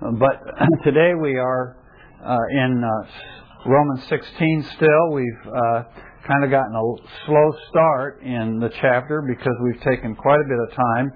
but 0.00 0.40
today 0.84 1.12
we 1.20 1.36
are 1.36 1.76
uh, 2.24 2.38
in 2.52 2.82
uh, 2.82 3.68
Romans 3.68 4.00
16 4.08 4.66
still. 4.76 5.12
We've 5.12 5.46
uh, 5.46 5.82
kind 6.26 6.44
of 6.44 6.50
gotten 6.50 6.74
a 6.74 7.26
slow 7.26 7.52
start 7.68 8.22
in 8.22 8.58
the 8.60 8.70
chapter 8.80 9.22
because 9.28 9.52
we've 9.62 9.82
taken 9.82 10.14
quite 10.14 10.40
a 10.40 10.48
bit 10.48 10.58
of 10.58 10.74
time 10.74 11.12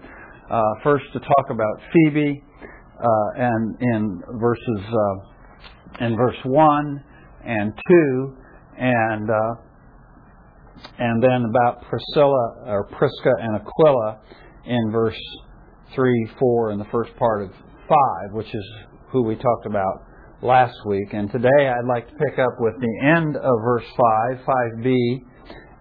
uh, 0.51 0.63
first 0.83 1.05
to 1.15 1.21
talk 1.21 1.47
about 1.51 1.81
Phoebe 1.93 2.45
uh, 3.01 3.43
and 3.43 3.77
in 3.81 4.23
verses 4.35 4.85
uh, 4.93 6.05
in 6.05 6.17
verse 6.17 6.37
1 6.45 7.05
and 7.47 7.73
2 7.89 8.37
and 8.79 9.31
and 10.99 11.23
then 11.23 11.47
about 11.49 11.83
Priscilla 11.89 12.55
or 12.67 12.87
Prisca 12.93 13.33
and 13.41 13.57
Aquila 13.57 14.21
in 14.67 14.91
verse 14.93 15.19
3, 15.95 16.31
4, 16.39 16.73
in 16.73 16.79
the 16.79 16.85
first 16.87 17.17
part 17.17 17.45
of 17.45 17.51
5, 17.89 18.33
which 18.33 18.55
is 18.55 18.65
who 19.11 19.23
we 19.23 19.37
talked 19.37 19.67
about 19.67 20.05
last 20.43 20.77
week. 20.87 21.13
And 21.13 21.31
today 21.31 21.49
I'd 21.69 21.89
like 21.89 22.09
to 22.09 22.15
pick 22.15 22.39
up 22.39 22.57
with 22.59 22.75
the 22.81 23.07
end 23.07 23.37
of 23.37 23.55
verse 23.65 23.85
5, 24.37 24.47
5b, 24.47 25.21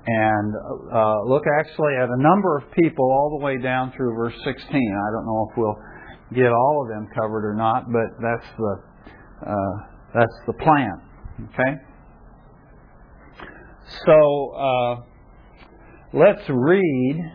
and 0.06 0.54
uh, 0.94 1.24
look 1.26 1.44
actually 1.60 1.96
at 1.96 2.10
a 2.10 2.22
number 2.22 2.58
of 2.58 2.72
people 2.74 3.06
all 3.06 3.38
the 3.40 3.46
way 3.46 3.58
down 3.58 3.94
through 3.96 4.16
verse 4.16 4.36
16. 4.44 4.54
I 4.54 5.12
don't 5.12 5.26
know 5.26 5.48
if 5.50 5.58
we'll 5.58 5.78
get 6.34 6.52
all 6.52 6.84
of 6.84 6.90
them 6.90 7.08
covered 7.16 7.46
or 7.46 7.56
not, 7.56 7.86
but 7.92 8.22
that's 8.22 8.46
the 8.58 8.76
uh, 9.48 9.88
that's 10.14 10.40
the 10.48 10.54
plan. 10.54 11.02
Okay. 11.54 11.78
So 14.06 14.54
uh, 14.56 14.96
let's 16.14 16.42
read 16.50 17.32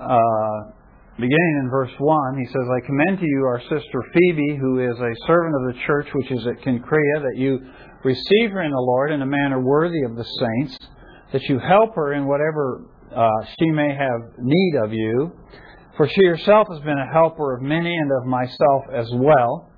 uh, 0.00 0.75
beginning 1.16 1.60
in 1.64 1.70
verse 1.70 1.92
1, 1.98 2.38
he 2.38 2.46
says, 2.46 2.62
I 2.68 2.86
commend 2.86 3.18
to 3.18 3.26
you 3.26 3.44
our 3.44 3.60
sister 3.60 4.02
Phoebe, 4.12 4.56
who 4.60 4.80
is 4.80 4.98
a 4.98 5.26
servant 5.26 5.54
of 5.56 5.74
the 5.74 5.80
church 5.86 6.08
which 6.12 6.30
is 6.30 6.46
at 6.46 6.62
Cenchrea, 6.62 7.22
that 7.22 7.36
you 7.36 7.58
receive 8.04 8.50
her 8.50 8.62
in 8.62 8.70
the 8.70 8.78
Lord 8.78 9.12
in 9.12 9.22
a 9.22 9.26
manner 9.26 9.60
worthy 9.60 10.02
of 10.02 10.14
the 10.14 10.24
saints, 10.24 10.78
that 11.32 11.42
you 11.44 11.58
help 11.58 11.94
her 11.94 12.12
in 12.12 12.26
whatever 12.26 12.84
uh, 13.14 13.30
she 13.58 13.70
may 13.70 13.94
have 13.94 14.20
need 14.38 14.74
of 14.84 14.92
you. 14.92 15.32
For 15.96 16.06
she 16.06 16.26
herself 16.26 16.68
has 16.70 16.80
been 16.80 16.98
a 16.98 17.12
helper 17.12 17.56
of 17.56 17.62
many 17.62 17.94
and 17.96 18.10
of 18.20 18.26
myself 18.26 18.84
as 18.94 19.08
well. 19.14 19.70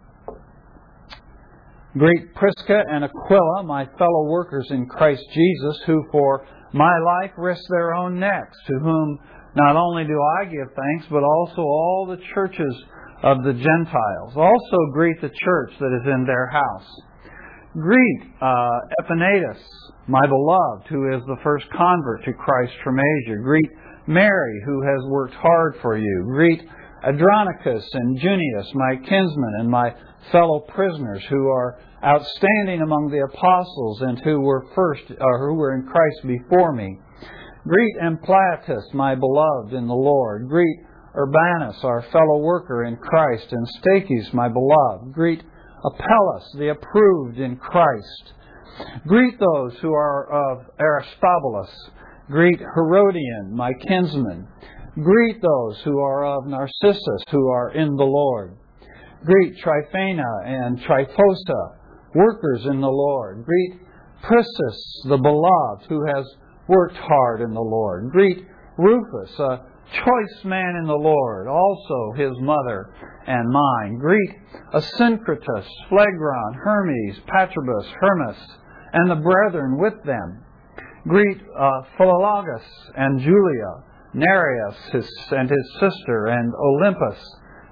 Greet 1.97 2.35
Prisca 2.35 2.83
and 2.91 3.05
Aquila, 3.05 3.63
my 3.65 3.87
fellow 3.99 4.25
workers 4.27 4.67
in 4.71 4.87
Christ 4.87 5.23
Jesus, 5.33 5.81
who 5.87 6.05
for 6.11 6.47
my 6.73 6.99
life 6.99 7.31
risked 7.37 7.69
their 7.71 7.95
own 7.95 8.19
necks, 8.19 8.59
to 8.67 8.79
whom 8.81 9.19
not 9.59 9.77
only 9.77 10.05
do 10.05 10.19
I 10.41 10.45
give 10.45 10.69
thanks, 10.75 11.07
but 11.11 11.23
also 11.23 11.63
all 11.63 12.07
the 12.09 12.23
churches 12.35 12.75
of 13.23 13.43
the 13.43 13.53
Gentiles. 13.53 14.37
Also 14.37 14.79
greet 14.93 15.21
the 15.21 15.31
church 15.31 15.73
that 15.81 15.99
is 16.01 16.07
in 16.07 16.25
their 16.25 16.47
house. 16.47 16.89
Greet 17.75 18.23
uh, 18.41 18.79
my 20.07 20.27
beloved, 20.27 20.87
who 20.89 21.13
is 21.15 21.23
the 21.27 21.37
first 21.43 21.67
convert 21.71 22.25
to 22.25 22.33
Christ 22.33 22.73
from 22.83 22.99
Asia. 22.99 23.37
Greet 23.43 23.71
Mary, 24.07 24.63
who 24.65 24.83
has 24.83 25.05
worked 25.09 25.35
hard 25.35 25.75
for 25.83 25.99
you. 25.99 26.25
Greet 26.25 26.63
Andronicus 27.07 27.87
and 27.93 28.19
Junius, 28.19 28.73
my 28.75 28.97
kinsmen 28.97 29.55
and 29.59 29.69
my 29.69 29.95
fellow 30.33 30.61
prisoners, 30.61 31.23
who 31.29 31.49
are 31.49 31.79
outstanding 32.05 32.81
among 32.83 33.11
the 33.11 33.25
apostles 33.25 34.01
and 34.03 34.19
who 34.25 34.41
were 34.41 34.67
first, 34.75 35.03
or 35.21 35.39
who 35.39 35.55
were 35.55 35.75
in 35.75 35.87
Christ 35.87 36.27
before 36.27 36.73
me. 36.73 36.99
Greet 37.69 37.97
Ampliatus, 38.01 38.95
my 38.95 39.15
beloved 39.15 39.75
in 39.75 39.87
the 39.87 39.93
Lord. 39.93 40.49
Greet 40.49 40.87
Urbanus, 41.15 41.77
our 41.85 42.01
fellow 42.11 42.39
worker 42.39 42.85
in 42.85 42.97
Christ, 42.97 43.49
and 43.51 43.67
Stachys, 43.79 44.33
my 44.33 44.49
beloved. 44.49 45.13
Greet 45.13 45.43
Apelles, 45.85 46.51
the 46.59 46.71
approved 46.71 47.39
in 47.39 47.57
Christ. 47.57 48.33
Greet 49.07 49.39
those 49.39 49.77
who 49.83 49.93
are 49.93 50.31
of 50.33 50.65
Aristobulus. 50.81 51.91
Greet 52.31 52.59
Herodion, 52.59 53.55
my 53.55 53.73
kinsman. 53.87 54.49
Greet 54.95 55.43
those 55.43 55.79
who 55.85 55.99
are 55.99 56.25
of 56.25 56.47
Narcissus, 56.47 57.23
who 57.31 57.51
are 57.51 57.73
in 57.73 57.97
the 57.97 58.05
Lord. 58.05 58.57
Greet 59.27 59.59
Tryphena 59.59 60.41
and 60.47 60.81
Tryphosa, 60.81 61.77
workers 62.15 62.65
in 62.65 62.81
the 62.81 62.89
Lord. 62.89 63.45
Greet 63.45 63.81
Priscus, 64.23 65.03
the 65.05 65.19
beloved, 65.19 65.85
who 65.91 66.07
has 66.07 66.25
worked 66.69 66.97
hard 66.97 67.41
in 67.41 67.53
the 67.53 67.61
Lord. 67.61 68.11
Greet 68.11 68.47
Rufus, 68.77 69.39
a 69.39 69.61
choice 69.93 70.45
man 70.45 70.77
in 70.81 70.87
the 70.87 70.93
Lord, 70.93 71.49
also 71.49 72.13
his 72.17 72.33
mother 72.41 72.93
and 73.27 73.49
mine. 73.51 73.99
Greet 73.99 74.31
Asyncritus, 74.75 75.67
Phlegon, 75.89 76.55
Hermes, 76.63 77.19
Patrobas, 77.27 77.87
Hermas, 78.01 78.37
and 78.93 79.11
the 79.11 79.17
brethren 79.17 79.79
with 79.79 79.95
them. 80.05 80.45
Greet 81.07 81.39
uh, 81.59 81.71
Philologus 81.99 82.65
and 82.97 83.21
Julia, 83.21 83.85
Nereus 84.15 84.77
his, 84.93 85.11
and 85.31 85.49
his 85.49 85.73
sister, 85.81 86.27
and 86.27 86.53
Olympas, 86.53 87.19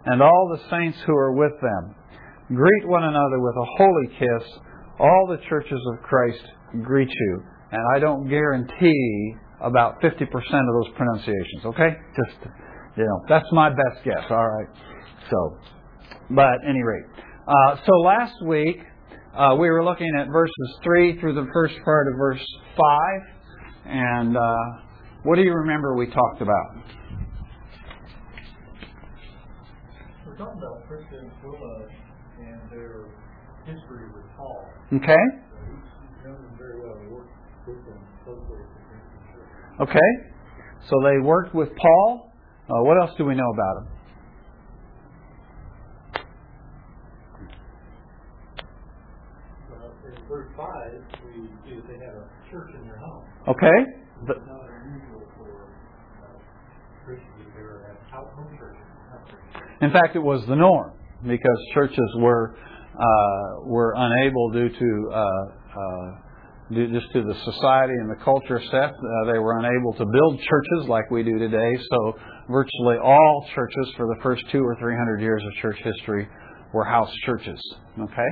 and 0.07 0.23
all 0.23 0.49
the 0.53 0.71
saints 0.71 0.99
who 1.07 1.15
are 1.15 1.33
with 1.33 1.53
them. 1.61 1.95
Greet 2.49 2.89
one 2.89 3.05
another 3.05 3.41
with 3.41 3.55
a 3.57 3.67
holy 3.77 4.07
kiss. 4.19 4.59
All 4.99 5.27
the 5.29 5.43
churches 5.49 5.81
of 5.93 6.03
Christ 6.03 6.43
greet 6.83 7.11
you 7.11 7.43
and 7.73 7.83
I 7.95 7.99
don't 7.99 8.29
guarantee 8.29 9.35
about 9.61 10.01
50% 10.01 10.23
of 10.23 10.31
those 10.31 10.95
pronunciations, 10.97 11.65
okay? 11.65 11.97
Just, 12.15 12.51
you 12.97 13.05
know, 13.05 13.21
that's 13.29 13.47
my 13.53 13.71
best 13.71 14.05
guess, 14.05 14.25
all 14.31 14.49
right? 14.49 14.69
So, 15.31 15.59
but 16.31 16.47
at 16.47 16.61
any 16.69 16.83
rate. 16.83 17.05
Uh, 17.49 17.77
so 17.87 17.93
last 18.01 18.35
week, 18.45 18.79
uh, 19.37 19.57
we 19.59 19.69
were 19.71 19.85
looking 19.85 20.11
at 20.19 20.29
verses 20.29 20.79
3 20.83 21.21
through 21.21 21.35
the 21.35 21.47
first 21.53 21.75
part 21.85 22.07
of 22.09 22.19
verse 22.19 22.45
5, 22.77 22.83
and 23.87 24.37
uh, 24.37 24.57
what 25.23 25.37
do 25.37 25.43
you 25.43 25.53
remember 25.53 25.97
we 25.97 26.07
talked 26.07 26.41
about? 26.41 26.77
We're 30.27 30.37
talking 30.37 30.59
about 30.59 30.87
Prisca 30.87 31.17
and 31.19 31.31
and 32.39 32.61
their 32.71 33.07
history 33.65 34.07
with 34.13 34.25
Paul. 34.37 34.69
Okay. 34.93 35.46
Okay? 39.81 40.11
So 40.89 40.97
they 41.05 41.19
worked 41.21 41.55
with 41.55 41.69
Paul. 41.77 42.33
Uh, 42.69 42.83
what 42.83 42.99
else 43.01 43.11
do 43.19 43.25
we 43.25 43.35
know 43.35 43.51
about 43.53 43.77
him? 43.77 43.89
Well, 49.71 49.93
in 50.07 50.29
verse 50.29 50.49
5, 50.57 50.67
we 51.27 51.49
see 51.65 51.77
that 51.77 51.87
they 51.89 52.05
had 52.05 52.15
a 52.15 52.51
church 52.51 52.71
in 52.75 52.87
their 52.87 52.97
home. 52.97 53.25
Okay. 53.49 53.67
The, 54.27 54.35
not 54.35 54.67
unusual 54.83 55.23
for 55.37 55.69
uh, 56.23 56.39
Christians 57.05 57.37
to 57.55 58.15
have 58.15 58.27
home 58.35 58.59
churches. 58.59 58.83
In 59.83 59.91
fact, 59.91 60.17
it 60.17 60.23
was 60.23 60.45
the 60.49 60.57
norm 60.57 60.93
because 61.23 61.59
churches 61.75 62.11
were 62.17 62.57
uh, 62.99 63.61
were 63.65 63.93
unable 63.95 64.51
due 64.51 64.71
to 64.71 65.11
uh, 65.13 65.19
uh 65.19 66.26
just 66.71 67.13
to 67.13 67.23
the 67.23 67.35
society 67.45 67.95
and 67.95 68.11
the 68.11 68.23
culture 68.25 68.61
set. 68.71 68.91
Uh, 68.91 69.33
they 69.33 69.39
were 69.39 69.59
unable 69.59 69.93
to 69.95 70.05
build 70.05 70.41
churches 70.41 70.89
like 70.89 71.11
we 71.11 71.23
do 71.23 71.39
today, 71.39 71.79
so 71.91 72.13
virtually 72.51 72.97
all 73.03 73.47
churches 73.55 73.93
for 73.97 74.07
the 74.07 74.21
first 74.23 74.43
two 74.51 74.63
or 74.63 74.77
three 74.81 74.97
hundred 74.97 75.21
years 75.21 75.43
of 75.45 75.53
church 75.63 75.79
history 75.83 76.27
were 76.73 76.85
house 76.85 77.13
churches. 77.25 77.61
Okay, 78.01 78.31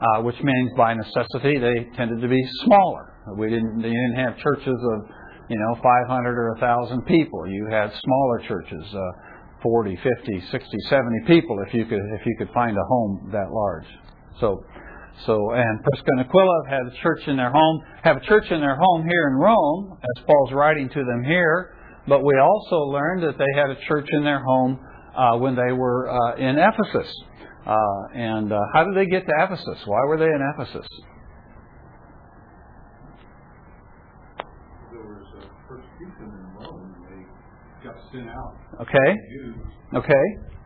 uh, 0.00 0.22
which 0.22 0.40
means 0.42 0.70
by 0.76 0.94
necessity 0.94 1.58
they 1.58 1.86
tended 1.96 2.20
to 2.20 2.28
be 2.28 2.42
smaller. 2.64 3.12
We 3.36 3.50
didn't, 3.50 3.80
you 3.80 3.90
didn't 3.90 4.24
have 4.24 4.38
churches 4.38 4.78
of 4.94 5.00
you 5.48 5.58
know 5.58 5.74
500 5.82 6.38
or 6.38 6.52
1,000 6.60 7.06
people. 7.06 7.46
You 7.48 7.66
had 7.70 7.90
smaller 7.92 8.38
churches. 8.46 8.84
Uh, 8.94 9.00
40, 9.62 9.96
50, 9.96 10.40
60, 10.52 10.76
70 10.90 11.20
people 11.26 11.56
if 11.66 11.72
you 11.72 11.86
could 11.86 12.02
if 12.20 12.26
you 12.26 12.36
could 12.36 12.50
find 12.52 12.76
a 12.76 12.84
home 12.86 13.30
that 13.32 13.50
large. 13.50 13.86
So 14.38 14.62
so, 15.26 15.52
and 15.52 15.82
Prisca 15.82 16.10
and 16.18 16.20
Aquila 16.26 16.62
have 16.68 16.86
had 16.86 16.92
a 16.92 17.02
church 17.02 17.22
in 17.28 17.36
their 17.36 17.50
home, 17.50 17.82
have 18.02 18.16
a 18.16 18.20
church 18.26 18.44
in 18.50 18.60
their 18.60 18.76
home 18.76 19.02
here 19.08 19.28
in 19.28 19.34
Rome, 19.36 19.96
as 19.96 20.24
Paul's 20.26 20.52
writing 20.52 20.88
to 20.88 21.04
them 21.04 21.22
here. 21.24 21.76
But 22.06 22.22
we 22.24 22.34
also 22.38 22.76
learned 22.90 23.22
that 23.22 23.38
they 23.38 23.48
had 23.56 23.70
a 23.70 23.76
church 23.88 24.08
in 24.10 24.24
their 24.24 24.42
home 24.42 24.78
uh, 25.16 25.38
when 25.38 25.54
they 25.54 25.72
were 25.72 26.10
uh, 26.10 26.36
in 26.36 26.58
Ephesus. 26.58 27.10
Uh, 27.64 27.74
and 28.14 28.52
uh, 28.52 28.60
how 28.74 28.84
did 28.84 28.94
they 28.94 29.08
get 29.08 29.24
to 29.24 29.32
Ephesus? 29.38 29.78
Why 29.86 30.00
were 30.08 30.18
they 30.18 30.26
in 30.26 30.40
Ephesus? 30.54 30.86
There 34.92 35.00
was 35.00 35.24
a 35.40 35.48
persecution 35.64 36.28
in 36.28 36.44
Rome. 36.60 36.92
They 37.08 37.88
got 37.88 37.96
sent 38.12 38.28
out. 38.28 38.52
Okay. 38.82 39.10
Jews, 39.32 39.56
okay. 39.94 40.24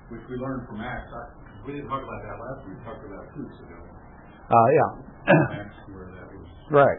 Which 0.08 0.22
we 0.28 0.36
learned 0.42 0.66
from 0.66 0.80
Acts. 0.80 1.06
I, 1.14 1.66
we 1.66 1.74
didn't 1.74 1.86
talk 1.86 2.02
about 2.02 2.22
that 2.24 2.34
last 2.34 2.66
week. 2.66 2.78
We 2.78 2.84
talked 2.84 3.04
about 3.06 3.30
two 3.36 3.46
weeks 3.46 3.60
ago. 3.62 3.87
Uh, 4.50 4.54
yeah. 4.74 4.90
right. 6.70 6.98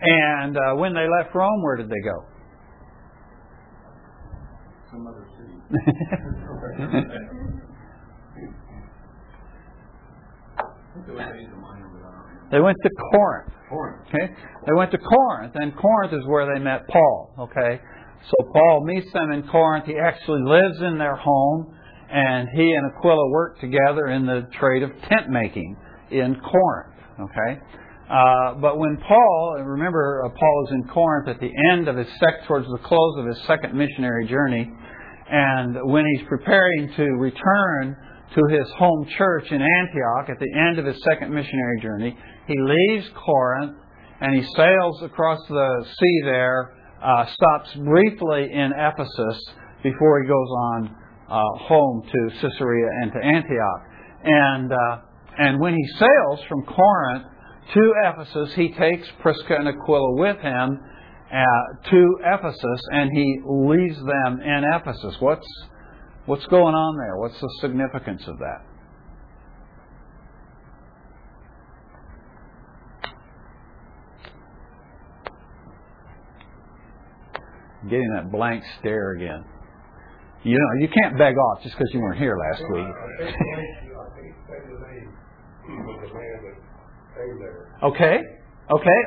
And 0.00 0.56
uh, 0.56 0.74
when 0.76 0.94
they 0.94 1.06
left 1.08 1.34
Rome, 1.34 1.62
where 1.62 1.76
did 1.76 1.88
they 1.88 2.00
go? 2.04 2.24
Some 4.90 5.06
other 5.06 5.26
city. 5.36 5.54
They 12.50 12.60
went 12.60 12.76
to 12.82 12.90
Corinth. 13.12 13.52
Corinth. 13.68 14.06
Okay? 14.08 14.34
They 14.66 14.72
went 14.72 14.90
to 14.92 14.98
Corinth, 14.98 15.52
and 15.54 15.76
Corinth 15.76 16.14
is 16.14 16.26
where 16.26 16.52
they 16.52 16.60
met 16.60 16.88
Paul. 16.88 17.34
Okay? 17.38 17.80
So 18.24 18.50
Paul 18.52 18.84
meets 18.84 19.12
them 19.12 19.32
in 19.32 19.42
Corinth. 19.48 19.86
He 19.86 19.98
actually 19.98 20.42
lives 20.42 20.80
in 20.80 20.98
their 20.98 21.16
home, 21.16 21.74
and 22.10 22.48
he 22.54 22.72
and 22.72 22.90
Aquila 22.90 23.30
work 23.30 23.60
together 23.60 24.06
in 24.06 24.26
the 24.26 24.48
trade 24.58 24.82
of 24.82 24.90
tent 25.08 25.28
making 25.28 25.76
in 26.10 26.40
Corinth. 26.40 26.94
Okay? 27.20 27.60
Uh, 28.10 28.54
but 28.60 28.78
when 28.78 28.96
Paul, 28.96 29.62
remember, 29.64 30.24
uh, 30.24 30.30
Paul 30.30 30.66
is 30.66 30.72
in 30.72 30.88
Corinth 30.88 31.28
at 31.28 31.40
the 31.40 31.50
end 31.72 31.88
of 31.88 31.96
his 31.96 32.06
sec, 32.18 32.46
towards 32.46 32.66
the 32.66 32.78
close 32.84 33.18
of 33.18 33.26
his 33.26 33.38
second 33.46 33.74
missionary 33.74 34.26
journey, 34.26 34.70
and 35.30 35.76
when 35.92 36.06
he's 36.06 36.26
preparing 36.26 36.90
to 36.96 37.04
return 37.18 37.96
to 38.34 38.56
his 38.56 38.66
home 38.78 39.06
church 39.16 39.50
in 39.50 39.60
Antioch 39.60 40.30
at 40.30 40.38
the 40.38 40.52
end 40.56 40.78
of 40.78 40.86
his 40.86 40.96
second 41.04 41.34
missionary 41.34 41.80
journey, 41.82 42.16
he 42.46 42.54
leaves 42.58 43.06
Corinth 43.14 43.76
and 44.20 44.34
he 44.34 44.42
sails 44.56 45.02
across 45.02 45.38
the 45.48 45.84
sea 46.00 46.20
there, 46.24 46.74
uh, 47.02 47.26
stops 47.26 47.74
briefly 47.74 48.50
in 48.52 48.72
Ephesus 48.76 49.44
before 49.82 50.22
he 50.22 50.28
goes 50.28 50.48
on 50.48 50.96
uh, 51.28 51.42
home 51.68 52.02
to 52.02 52.40
Caesarea 52.40 52.88
and 53.02 53.12
to 53.12 53.18
Antioch. 53.18 53.82
And 54.24 54.72
uh, 54.72 54.98
and 55.38 55.60
when 55.60 55.74
he 55.74 55.86
sails 55.98 56.40
from 56.48 56.64
Corinth 56.64 57.24
to 57.74 57.92
Ephesus, 58.06 58.54
he 58.54 58.72
takes 58.72 59.06
Prisca 59.20 59.54
and 59.56 59.68
Aquila 59.68 60.16
with 60.16 60.38
him 60.40 60.80
uh, 61.32 61.90
to 61.90 62.18
Ephesus, 62.24 62.80
and 62.90 63.10
he 63.12 63.40
leaves 63.44 63.98
them 63.98 64.40
in 64.40 64.64
Ephesus. 64.74 65.14
What's 65.20 65.46
what's 66.26 66.46
going 66.46 66.74
on 66.74 66.96
there? 66.96 67.16
What's 67.18 67.40
the 67.40 67.48
significance 67.60 68.22
of 68.26 68.38
that? 68.38 68.64
Getting 77.84 78.12
that 78.16 78.32
blank 78.32 78.64
stare 78.80 79.12
again. 79.12 79.44
You 80.42 80.58
know, 80.58 80.80
you 80.80 80.88
can't 80.88 81.16
beg 81.18 81.36
off 81.36 81.62
just 81.62 81.76
because 81.76 81.90
you 81.92 82.00
weren't 82.00 82.18
here 82.18 82.36
last 82.36 82.62
week. 82.72 82.86
Okay, 87.82 88.16
okay. 88.70 89.00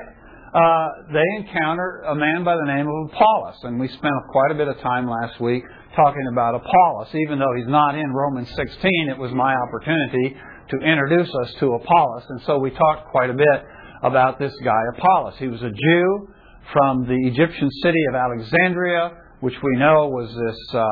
Uh, 0.54 0.88
they 1.13 1.24
encounter 1.38 2.04
a 2.08 2.16
man 2.16 2.44
by 2.44 2.56
the 2.56 2.66
name 2.66 2.86
of 2.86 3.10
Apollos, 3.10 3.56
and 3.63 3.80
we 3.80 3.88
spent 3.88 4.13
quite 4.31 4.52
a 4.52 4.56
bit 4.56 4.68
of 4.68 4.78
time 4.80 5.10
last 5.10 5.40
week 5.40 5.63
talking 5.96 6.28
about 6.31 6.56
Apollos. 6.56 7.08
Even 7.16 7.40
though 7.40 7.54
he's 7.56 7.68
not 7.68 7.96
in 7.96 8.12
Romans 8.12 8.50
16, 8.56 9.10
it 9.10 9.18
was 9.18 9.31
my 9.31 9.56
opportunity 9.56 10.36
to 10.69 10.78
introduce 10.86 11.30
us 11.44 11.54
to 11.60 11.74
Apollos, 11.74 12.24
and 12.30 12.42
so 12.46 12.60
we 12.60 12.69
talked 12.72 13.10
quite 13.12 13.30
a 13.30 13.34
bit 13.34 13.66
about 14.04 14.40
this 14.40 14.54
guy 14.63 14.81
Apollos. 14.98 15.36
He 15.40 15.48
was 15.48 15.62
a 15.62 15.72
Jew 15.72 16.28
from 16.74 17.08
the 17.08 17.18
Egyptian 17.28 17.69
city 17.84 18.04
of 18.10 18.16
Alexandria, 18.16 19.12
which 19.40 19.56
we 19.63 19.78
know 19.78 20.08
was 20.10 20.30
this 20.30 20.75
uh, 20.75 20.84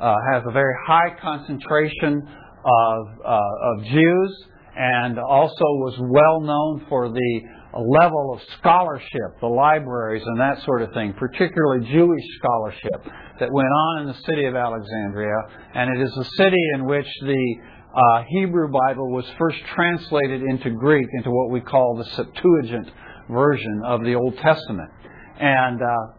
uh, 0.00 0.16
has 0.32 0.42
a 0.46 0.52
very 0.52 0.74
high 0.86 1.16
concentration 1.20 2.22
of 2.64 3.06
uh, 3.24 3.40
of 3.72 3.84
Jews, 3.84 4.44
and 4.76 5.18
also 5.18 5.64
was 5.80 5.96
well 6.00 6.40
known 6.40 6.86
for 6.88 7.08
the 7.08 7.40
level 7.72 8.32
of 8.34 8.40
scholarship, 8.58 9.40
the 9.40 9.46
libraries 9.46 10.22
and 10.24 10.40
that 10.40 10.62
sort 10.64 10.82
of 10.82 10.92
thing, 10.92 11.14
particularly 11.14 11.86
Jewish 11.90 12.24
scholarship 12.38 13.04
that 13.40 13.50
went 13.52 13.68
on 13.68 14.02
in 14.02 14.06
the 14.08 14.18
city 14.26 14.44
of 14.46 14.54
Alexandria. 14.54 15.36
And 15.74 15.96
it 15.96 16.02
is 16.02 16.12
the 16.14 16.24
city 16.36 16.62
in 16.74 16.86
which 16.86 17.06
the 17.22 17.56
uh, 17.94 18.22
Hebrew 18.28 18.68
Bible 18.70 19.10
was 19.10 19.24
first 19.38 19.58
translated 19.74 20.42
into 20.42 20.70
Greek, 20.70 21.06
into 21.14 21.30
what 21.30 21.50
we 21.50 21.60
call 21.60 21.96
the 21.96 22.04
Septuagint 22.04 22.90
version 23.30 23.82
of 23.84 24.04
the 24.04 24.14
Old 24.14 24.36
Testament. 24.38 24.90
And 25.40 25.80
uh, 25.82 26.16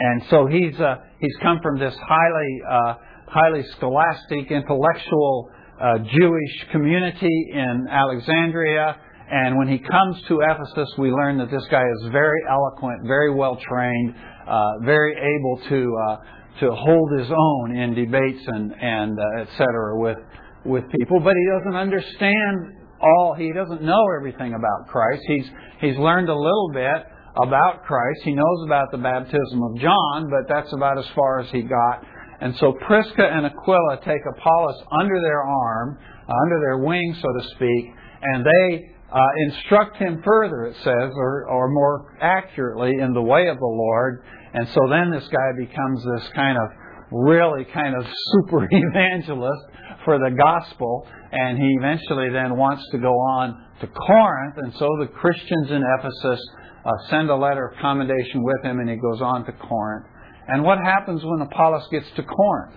and 0.00 0.22
so 0.30 0.46
he's 0.46 0.78
uh, 0.78 0.96
he's 1.20 1.36
come 1.42 1.58
from 1.62 1.78
this 1.78 1.94
highly 1.96 2.60
uh, 2.70 2.94
highly 3.26 3.62
scholastic, 3.76 4.50
intellectual 4.50 5.50
uh, 5.80 5.98
Jewish 5.98 6.66
community 6.72 7.50
in 7.52 7.86
Alexandria. 7.90 8.96
And 9.30 9.58
when 9.58 9.68
he 9.68 9.78
comes 9.78 10.22
to 10.28 10.40
Ephesus, 10.40 10.88
we 10.98 11.10
learn 11.10 11.38
that 11.38 11.50
this 11.50 11.64
guy 11.70 11.82
is 11.82 12.10
very 12.10 12.40
eloquent, 12.50 13.06
very 13.06 13.34
well 13.34 13.58
trained, 13.68 14.14
uh, 14.46 14.78
very 14.84 15.12
able 15.12 15.60
to 15.68 15.96
uh, 16.08 16.16
to 16.60 16.74
hold 16.74 17.12
his 17.18 17.30
own 17.30 17.76
in 17.76 17.94
debates 17.94 18.42
and 18.46 18.72
and 18.80 19.18
uh, 19.18 19.42
et 19.42 19.48
cetera 19.58 19.98
with 20.00 20.18
with 20.64 20.84
people. 20.98 21.20
But 21.20 21.34
he 21.36 21.46
doesn't 21.58 21.76
understand 21.76 22.72
all. 23.00 23.34
He 23.38 23.52
doesn't 23.52 23.82
know 23.82 24.02
everything 24.18 24.54
about 24.54 24.88
Christ. 24.88 25.22
He's 25.26 25.46
he's 25.80 25.98
learned 25.98 26.30
a 26.30 26.34
little 26.34 26.70
bit 26.72 27.04
about 27.36 27.84
Christ. 27.84 28.20
He 28.24 28.32
knows 28.32 28.64
about 28.64 28.90
the 28.90 28.98
baptism 28.98 29.62
of 29.62 29.78
John, 29.78 30.30
but 30.30 30.48
that's 30.48 30.72
about 30.72 30.98
as 30.98 31.06
far 31.14 31.40
as 31.40 31.50
he 31.50 31.62
got. 31.62 32.04
And 32.40 32.56
so 32.58 32.72
Prisca 32.86 33.22
and 33.22 33.46
Aquila 33.46 34.00
take 34.04 34.22
Apollos 34.36 34.82
under 35.00 35.20
their 35.20 35.42
arm, 35.42 35.98
uh, 36.28 36.32
under 36.44 36.60
their 36.60 36.78
wing, 36.78 37.16
so 37.20 37.28
to 37.40 37.48
speak, 37.56 37.94
and 38.22 38.44
they 38.44 38.94
uh, 39.12 39.20
instruct 39.48 39.96
him 39.96 40.22
further, 40.24 40.66
it 40.66 40.76
says, 40.84 41.12
or, 41.16 41.48
or 41.48 41.68
more 41.70 42.16
accurately, 42.20 42.92
in 43.00 43.12
the 43.12 43.22
way 43.22 43.48
of 43.48 43.58
the 43.58 43.66
Lord. 43.66 44.22
And 44.54 44.68
so 44.68 44.80
then 44.88 45.10
this 45.10 45.26
guy 45.28 45.52
becomes 45.58 46.04
this 46.14 46.28
kind 46.34 46.58
of 46.58 46.68
really 47.10 47.64
kind 47.72 47.94
of 47.96 48.06
super 48.32 48.68
evangelist 48.70 49.62
for 50.04 50.18
the 50.18 50.30
gospel, 50.30 51.06
and 51.32 51.58
he 51.58 51.76
eventually 51.78 52.30
then 52.30 52.56
wants 52.56 52.82
to 52.92 52.98
go 52.98 53.12
on 53.12 53.66
to 53.80 53.86
Corinth, 53.86 54.54
and 54.58 54.72
so 54.74 54.88
the 55.00 55.06
Christians 55.06 55.70
in 55.70 55.82
Ephesus 55.98 56.40
uh, 56.84 56.90
send 57.10 57.30
a 57.30 57.36
letter 57.36 57.68
of 57.68 57.78
commendation 57.80 58.42
with 58.42 58.64
him, 58.64 58.80
and 58.80 58.88
he 58.88 58.96
goes 58.96 59.20
on 59.20 59.44
to 59.44 59.52
Corinth. 59.52 60.06
And 60.48 60.64
what 60.64 60.78
happens 60.78 61.22
when 61.24 61.42
Apollos 61.42 61.86
gets 61.90 62.06
to 62.16 62.22
Corinth? 62.22 62.74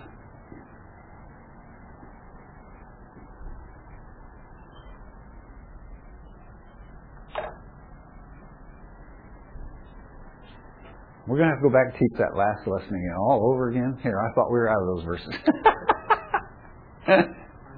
We're 11.26 11.38
going 11.38 11.48
to 11.48 11.54
have 11.54 11.62
to 11.62 11.68
go 11.68 11.72
back 11.72 11.94
and 11.94 11.98
teach 11.98 12.18
that 12.18 12.36
last 12.36 12.66
lesson 12.66 12.88
again, 12.88 13.16
all 13.18 13.48
over 13.54 13.70
again. 13.70 13.96
Here, 14.02 14.20
I 14.20 14.34
thought 14.34 14.50
we 14.50 14.58
were 14.58 14.68
out 14.68 14.82
of 14.82 14.88
those 14.96 15.04
verses. 15.04 15.32
I 17.06 17.24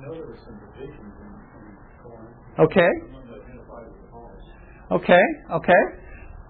know 0.01 0.13
there 0.13 0.27
were 0.27 0.39
some 0.45 0.59
divisions 0.75 0.99
in, 0.99 1.31
in 1.63 1.77
Corinth. 2.03 2.35
okay, 2.59 2.91
One 3.13 3.29
that 3.29 3.39
identified 3.45 3.87
with 3.93 4.01
Apollos. 4.09 4.43
okay, 4.91 5.25
okay. 5.53 5.83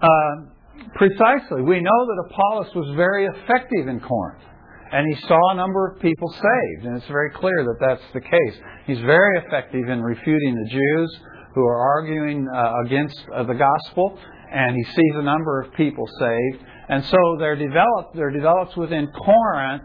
Uh, 0.01 0.54
precisely. 0.95 1.61
We 1.61 1.81
know 1.81 2.05
that 2.07 2.23
Apollos 2.31 2.73
was 2.75 2.95
very 2.95 3.25
effective 3.25 3.87
in 3.87 3.99
Corinth. 3.99 4.43
And 4.91 5.05
he 5.13 5.21
saw 5.27 5.51
a 5.51 5.55
number 5.55 5.87
of 5.87 5.99
people 5.99 6.29
saved, 6.29 6.85
and 6.85 6.95
it's 6.95 7.07
very 7.07 7.31
clear 7.31 7.65
that 7.65 7.77
that's 7.85 8.13
the 8.13 8.21
case. 8.21 8.55
He's 8.85 8.99
very 8.99 9.39
effective 9.39 9.89
in 9.89 10.01
refuting 10.01 10.55
the 10.55 10.69
Jews 10.69 11.19
who 11.53 11.65
are 11.65 11.79
arguing 11.97 12.47
uh, 12.47 12.73
against 12.85 13.19
uh, 13.33 13.43
the 13.43 13.55
gospel, 13.55 14.17
and 14.51 14.75
he 14.75 14.83
sees 14.83 15.13
a 15.15 15.23
number 15.23 15.61
of 15.61 15.73
people 15.73 16.05
saved. 16.19 16.63
And 16.87 17.03
so 17.05 17.17
there 17.39 17.55
developed 17.55 18.15
there 18.15 18.29
develops 18.29 18.77
within 18.77 19.07
Corinth 19.11 19.83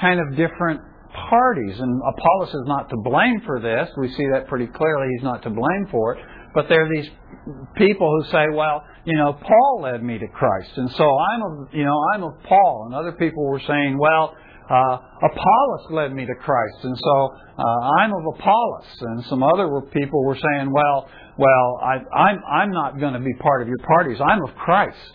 kind 0.00 0.18
of 0.18 0.36
different 0.36 0.80
parties, 1.28 1.78
and 1.78 2.02
Apollos 2.16 2.48
is 2.48 2.64
not 2.66 2.88
to 2.88 2.96
blame 3.04 3.40
for 3.44 3.60
this. 3.60 3.88
We 3.98 4.08
see 4.08 4.26
that 4.32 4.48
pretty 4.48 4.66
clearly. 4.66 5.08
He's 5.16 5.24
not 5.24 5.42
to 5.42 5.50
blame 5.50 5.86
for 5.90 6.14
it. 6.14 6.24
But 6.54 6.68
there 6.68 6.86
are 6.86 6.88
these 6.88 7.10
people 7.76 8.10
who 8.10 8.30
say, 8.30 8.46
"Well, 8.52 8.82
you 9.08 9.16
know, 9.16 9.32
Paul 9.32 9.80
led 9.82 10.02
me 10.02 10.18
to 10.18 10.28
Christ, 10.28 10.76
and 10.76 10.90
so 10.90 11.04
I'm 11.04 11.42
of 11.42 11.68
you 11.72 11.84
know 11.84 11.98
I'm 12.14 12.22
of 12.24 12.34
Paul." 12.44 12.84
And 12.86 12.94
other 12.94 13.12
people 13.12 13.48
were 13.48 13.60
saying, 13.66 13.98
"Well." 13.98 14.36
Uh, 14.68 14.98
Apollos 15.24 15.90
led 15.92 16.12
me 16.12 16.26
to 16.26 16.34
Christ, 16.44 16.76
and 16.84 16.94
so 16.94 17.32
uh, 17.56 17.80
I'm 18.00 18.12
of 18.12 18.22
Apollos. 18.34 18.84
And 19.00 19.24
some 19.24 19.42
other 19.42 19.66
people 19.90 20.22
were 20.26 20.36
saying, 20.36 20.70
"Well, 20.70 21.08
well, 21.38 21.80
I, 21.82 22.04
I'm 22.14 22.38
I'm 22.44 22.70
not 22.70 23.00
going 23.00 23.14
to 23.14 23.18
be 23.18 23.32
part 23.40 23.62
of 23.62 23.68
your 23.68 23.78
parties. 23.96 24.20
I'm 24.20 24.42
of 24.44 24.54
Christ." 24.56 25.12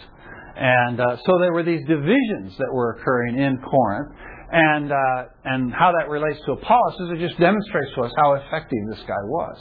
And 0.56 1.00
uh, 1.00 1.18
so 1.24 1.38
there 1.38 1.54
were 1.54 1.62
these 1.62 1.86
divisions 1.86 2.58
that 2.58 2.74
were 2.74 2.98
occurring 2.98 3.38
in 3.38 3.62
Corinth, 3.62 4.16
and 4.52 4.92
uh, 4.92 5.24
and 5.46 5.72
how 5.72 5.92
that 6.00 6.10
relates 6.10 6.40
to 6.46 6.54
Apollos 6.54 6.94
is 7.02 7.22
it 7.22 7.28
just 7.28 7.40
demonstrates 7.40 7.94
to 7.94 8.02
us 8.02 8.12
how 8.18 8.34
effective 8.34 8.80
this 8.90 9.06
guy 9.06 9.22
was, 9.22 9.58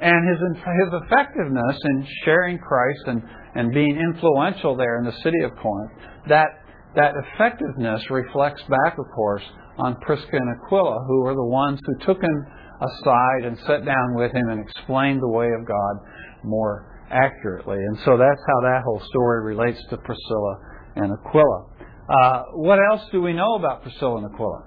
and 0.00 0.16
his 0.24 0.40
his 0.56 0.90
effectiveness 1.04 1.76
in 1.84 2.06
sharing 2.24 2.56
Christ 2.56 3.02
and 3.06 3.22
and 3.54 3.72
being 3.72 3.98
influential 3.98 4.76
there 4.76 4.98
in 4.98 5.04
the 5.04 5.16
city 5.22 5.42
of 5.44 5.52
Corinth. 5.56 5.92
That 6.28 6.48
that 6.94 7.14
effectiveness 7.24 8.02
reflects 8.10 8.62
back, 8.62 8.98
of 8.98 9.06
course, 9.14 9.42
on 9.78 9.96
Prisca 10.02 10.36
and 10.36 10.56
Aquila, 10.56 11.04
who 11.06 11.22
were 11.22 11.34
the 11.34 11.44
ones 11.44 11.80
who 11.86 12.04
took 12.04 12.22
him 12.22 12.46
aside 12.80 13.44
and 13.44 13.56
sat 13.66 13.84
down 13.84 14.14
with 14.14 14.32
him 14.32 14.48
and 14.50 14.60
explained 14.60 15.20
the 15.22 15.28
way 15.28 15.46
of 15.46 15.66
God 15.66 15.96
more 16.44 16.86
accurately. 17.10 17.76
And 17.76 17.96
so 18.04 18.18
that's 18.18 18.40
how 18.46 18.60
that 18.62 18.82
whole 18.84 19.00
story 19.08 19.54
relates 19.54 19.80
to 19.90 19.96
Priscilla 19.96 20.56
and 20.96 21.12
Aquila. 21.12 21.66
Uh, 22.08 22.42
what 22.54 22.78
else 22.90 23.02
do 23.10 23.22
we 23.22 23.32
know 23.32 23.54
about 23.54 23.82
Priscilla 23.82 24.16
and 24.18 24.34
Aquila? 24.34 24.64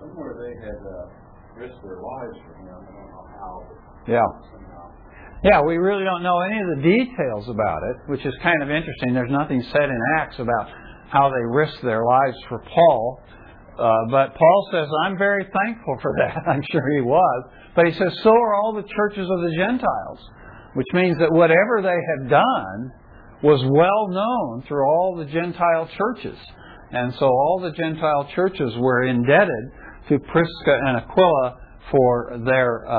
Somewhere 0.00 0.34
they 0.36 0.66
had 0.66 0.80
uh, 0.84 1.23
risked 1.56 1.82
their 1.82 2.00
lives 2.02 2.36
for 2.46 2.54
him. 2.58 2.68
I 2.68 2.84
don't 2.84 3.10
know 3.10 3.26
how. 3.38 3.52
Yeah. 4.08 4.54
Yeah, 5.44 5.60
we 5.60 5.76
really 5.76 6.04
don't 6.04 6.22
know 6.22 6.40
any 6.40 6.58
of 6.58 6.68
the 6.76 6.82
details 6.82 7.48
about 7.48 7.82
it, 7.84 8.10
which 8.10 8.24
is 8.24 8.32
kind 8.42 8.62
of 8.62 8.70
interesting. 8.70 9.12
There's 9.12 9.30
nothing 9.30 9.62
said 9.72 9.84
in 9.84 10.00
Acts 10.16 10.38
about 10.38 10.68
how 11.10 11.28
they 11.28 11.44
risked 11.52 11.82
their 11.82 12.02
lives 12.04 12.36
for 12.48 12.60
Paul. 12.60 13.20
Uh, 13.78 13.92
but 14.10 14.34
Paul 14.34 14.68
says, 14.72 14.88
I'm 15.04 15.18
very 15.18 15.44
thankful 15.44 15.98
for 16.00 16.14
that. 16.18 16.38
I'm 16.48 16.62
sure 16.70 16.82
he 16.96 17.02
was. 17.02 17.44
But 17.76 17.86
he 17.86 17.92
says, 17.92 18.16
so 18.22 18.30
are 18.30 18.54
all 18.54 18.72
the 18.72 18.88
churches 18.88 19.28
of 19.30 19.40
the 19.40 19.52
Gentiles, 19.56 20.18
which 20.74 20.86
means 20.94 21.18
that 21.18 21.30
whatever 21.30 21.82
they 21.82 21.88
had 21.90 22.30
done 22.30 22.92
was 23.42 23.60
well 23.68 24.08
known 24.08 24.64
through 24.66 24.86
all 24.86 25.16
the 25.18 25.26
Gentile 25.26 25.90
churches. 25.98 26.38
And 26.90 27.12
so 27.18 27.26
all 27.26 27.60
the 27.60 27.72
Gentile 27.72 28.30
churches 28.34 28.72
were 28.78 29.02
indebted 29.02 29.64
to 30.08 30.18
Prisca 30.18 30.78
and 30.86 30.98
Aquila 30.98 31.58
for 31.90 32.40
their 32.44 32.86
uh, 32.88 32.98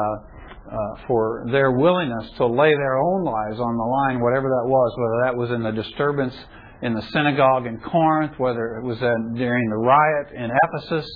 uh, 0.66 0.78
for 1.08 1.46
their 1.52 1.72
willingness 1.72 2.32
to 2.38 2.48
lay 2.48 2.74
their 2.74 2.98
own 2.98 3.24
lives 3.24 3.60
on 3.60 3.78
the 3.78 3.84
line, 3.84 4.20
whatever 4.20 4.50
that 4.50 4.66
was, 4.68 4.94
whether 4.98 5.30
that 5.30 5.38
was 5.38 5.52
in 5.52 5.62
the 5.62 5.72
disturbance 5.72 6.34
in 6.82 6.94
the 6.94 7.02
synagogue 7.14 7.66
in 7.66 7.80
Corinth, 7.80 8.34
whether 8.38 8.78
it 8.78 8.84
was 8.84 8.98
during 9.00 9.70
the 9.70 9.78
riot 9.78 10.28
in 10.36 10.52
Ephesus, 10.52 11.10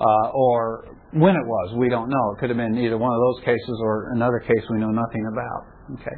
uh, 0.00 0.30
or 0.34 0.96
when 1.12 1.34
it 1.34 1.46
was, 1.46 1.74
we 1.76 1.88
don't 1.88 2.08
know. 2.08 2.32
It 2.34 2.40
could 2.40 2.50
have 2.50 2.58
been 2.58 2.76
either 2.78 2.98
one 2.98 3.12
of 3.12 3.20
those 3.20 3.44
cases 3.44 3.78
or 3.82 4.12
another 4.12 4.40
case 4.40 4.62
we 4.70 4.78
know 4.78 4.90
nothing 4.90 5.26
about. 5.32 6.00
Okay, 6.00 6.16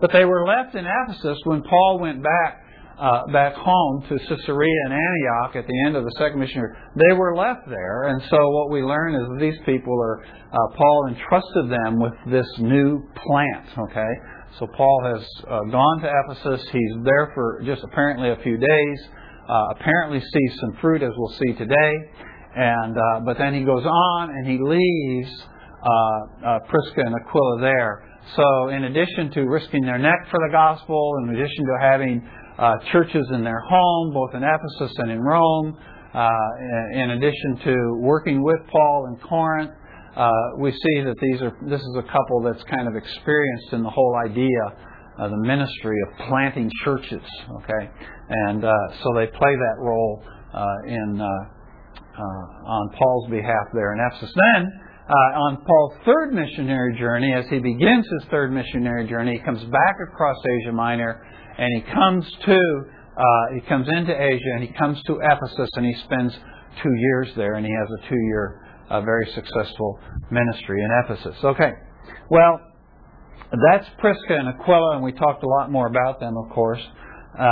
but 0.00 0.12
they 0.12 0.24
were 0.24 0.46
left 0.46 0.74
in 0.74 0.84
Ephesus 0.84 1.38
when 1.44 1.62
Paul 1.62 1.98
went 2.00 2.22
back 2.22 2.63
uh, 2.98 3.26
back 3.32 3.54
home 3.54 4.02
to 4.08 4.18
Caesarea 4.18 4.80
and 4.86 4.94
Antioch 4.94 5.56
at 5.56 5.66
the 5.66 5.84
end 5.86 5.96
of 5.96 6.04
the 6.04 6.12
second 6.18 6.38
mission 6.38 6.56
year. 6.56 6.76
They 6.94 7.14
were 7.14 7.36
left 7.36 7.68
there, 7.68 8.08
and 8.08 8.22
so 8.30 8.50
what 8.50 8.70
we 8.70 8.82
learn 8.82 9.14
is 9.14 9.22
these 9.40 9.58
people 9.66 9.94
are 10.00 10.24
uh, 10.24 10.76
Paul 10.76 11.08
entrusted 11.08 11.70
them 11.70 12.00
with 12.00 12.14
this 12.30 12.46
new 12.58 13.02
plant. 13.26 13.90
Okay, 13.90 14.12
so 14.58 14.68
Paul 14.76 15.00
has 15.04 15.26
uh, 15.48 15.60
gone 15.70 16.00
to 16.02 16.10
Ephesus. 16.24 16.66
He's 16.70 16.94
there 17.04 17.32
for 17.34 17.62
just 17.64 17.82
apparently 17.82 18.30
a 18.30 18.36
few 18.42 18.56
days. 18.56 18.98
Uh, 19.48 19.74
apparently 19.78 20.20
sees 20.20 20.60
some 20.60 20.78
fruit, 20.80 21.02
as 21.02 21.10
we'll 21.16 21.36
see 21.44 21.52
today, 21.58 21.92
and 22.56 22.96
uh, 22.96 23.20
but 23.26 23.36
then 23.36 23.52
he 23.52 23.64
goes 23.64 23.84
on 23.84 24.30
and 24.30 24.46
he 24.46 24.58
leaves 24.62 25.46
uh, 25.82 26.58
Prisca 26.68 27.02
and 27.04 27.14
Aquila 27.14 27.60
there. 27.60 28.08
So, 28.36 28.68
in 28.68 28.84
addition 28.84 29.30
to 29.32 29.42
risking 29.42 29.84
their 29.84 29.98
neck 29.98 30.28
for 30.30 30.40
the 30.40 30.50
gospel, 30.50 31.12
in 31.22 31.34
addition 31.34 31.64
to 31.66 31.76
having 31.80 32.26
uh, 32.58 32.74
churches 32.92 33.26
in 33.32 33.42
their 33.42 33.60
home, 33.60 34.12
both 34.12 34.34
in 34.34 34.42
Ephesus 34.42 34.94
and 34.98 35.10
in 35.10 35.20
Rome, 35.20 35.76
uh, 36.14 36.28
in 36.92 37.10
addition 37.10 37.58
to 37.64 37.74
working 37.98 38.42
with 38.42 38.60
Paul 38.70 39.08
in 39.08 39.28
Corinth, 39.28 39.72
uh, 40.16 40.30
we 40.60 40.70
see 40.70 41.02
that 41.02 41.16
these 41.20 41.42
are 41.42 41.56
this 41.68 41.80
is 41.80 41.96
a 41.98 42.02
couple 42.02 42.42
that's 42.44 42.62
kind 42.70 42.86
of 42.86 42.94
experienced 42.94 43.72
in 43.72 43.82
the 43.82 43.90
whole 43.90 44.14
idea 44.24 44.62
of 45.18 45.32
the 45.32 45.36
ministry 45.38 45.96
of 46.06 46.28
planting 46.28 46.70
churches. 46.84 47.22
Okay, 47.56 47.90
and 48.46 48.64
uh, 48.64 48.72
so 49.02 49.10
they 49.16 49.26
play 49.26 49.56
that 49.56 49.76
role 49.80 50.22
uh, 50.54 50.66
in 50.86 51.20
uh, 51.20 52.20
on 52.70 52.90
Paul's 52.96 53.28
behalf 53.30 53.66
there 53.74 53.92
in 53.92 53.98
Ephesus. 54.00 54.32
Then. 54.34 54.80
On 55.06 55.58
Paul's 55.66 55.98
third 56.06 56.32
missionary 56.32 56.96
journey, 56.98 57.34
as 57.34 57.44
he 57.50 57.58
begins 57.58 58.06
his 58.20 58.30
third 58.30 58.50
missionary 58.50 59.06
journey, 59.06 59.36
he 59.36 59.44
comes 59.44 59.62
back 59.64 59.96
across 60.08 60.36
Asia 60.62 60.72
Minor 60.72 61.20
and 61.58 61.70
he 61.74 61.92
comes 61.92 62.24
to 62.46 62.58
uh, 63.16 63.54
he 63.54 63.60
comes 63.68 63.86
into 63.88 64.12
Asia 64.12 64.50
and 64.54 64.64
he 64.64 64.72
comes 64.72 65.00
to 65.06 65.20
Ephesus 65.22 65.70
and 65.74 65.86
he 65.86 65.94
spends 66.04 66.36
two 66.82 66.94
years 66.96 67.28
there 67.36 67.54
and 67.54 67.64
he 67.64 67.72
has 67.72 67.88
a 68.00 68.08
two 68.08 68.20
year 68.28 68.60
uh, 68.90 69.00
very 69.00 69.26
successful 69.34 69.98
ministry 70.30 70.82
in 70.82 70.90
Ephesus. 71.04 71.36
Okay, 71.44 71.72
well 72.30 72.60
that's 73.70 73.86
Prisca 73.98 74.36
and 74.36 74.48
Aquila 74.48 74.96
and 74.96 75.04
we 75.04 75.12
talked 75.12 75.42
a 75.44 75.48
lot 75.48 75.70
more 75.70 75.86
about 75.86 76.18
them, 76.20 76.34
of 76.36 76.50
course. 76.50 76.82
Uh, 77.38 77.46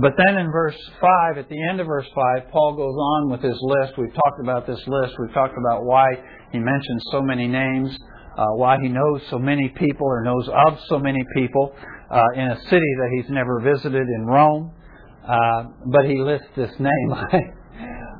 but 0.00 0.12
then 0.16 0.38
in 0.38 0.50
verse 0.50 0.78
5, 1.00 1.36
at 1.36 1.48
the 1.50 1.62
end 1.68 1.78
of 1.78 1.86
verse 1.86 2.06
5, 2.14 2.50
Paul 2.50 2.74
goes 2.74 2.96
on 2.96 3.30
with 3.30 3.42
his 3.42 3.58
list. 3.60 3.98
We've 3.98 4.14
talked 4.14 4.40
about 4.40 4.66
this 4.66 4.80
list. 4.86 5.14
We've 5.18 5.34
talked 5.34 5.56
about 5.58 5.84
why 5.84 6.06
he 6.52 6.58
mentions 6.58 7.04
so 7.12 7.20
many 7.20 7.46
names, 7.46 7.94
uh, 8.38 8.46
why 8.56 8.78
he 8.80 8.88
knows 8.88 9.20
so 9.28 9.38
many 9.38 9.68
people 9.76 10.06
or 10.06 10.22
knows 10.22 10.48
of 10.48 10.78
so 10.88 10.98
many 10.98 11.22
people 11.36 11.74
uh, 12.10 12.22
in 12.34 12.48
a 12.48 12.60
city 12.64 12.94
that 12.98 13.10
he's 13.16 13.30
never 13.30 13.60
visited 13.60 14.06
in 14.08 14.26
Rome. 14.26 14.72
Uh, 15.26 15.64
but 15.86 16.04
he 16.04 16.18
lists 16.20 16.48
this 16.56 16.70
name. 16.78 17.12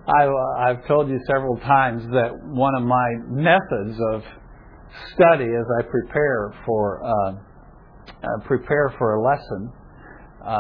I, 0.07 0.29
I've 0.59 0.87
told 0.87 1.09
you 1.09 1.19
several 1.27 1.57
times 1.59 2.03
that 2.13 2.31
one 2.45 2.75
of 2.75 2.83
my 2.83 3.09
methods 3.27 3.99
of 4.13 4.23
study 5.15 5.45
as 5.45 5.67
I 5.79 5.83
prepare 5.83 6.55
for 6.67 7.05
uh, 7.05 7.33
uh, 8.23 8.47
prepare 8.47 8.95
for 8.99 9.15
a 9.15 9.23
lesson 9.23 9.73
uh, 10.45 10.59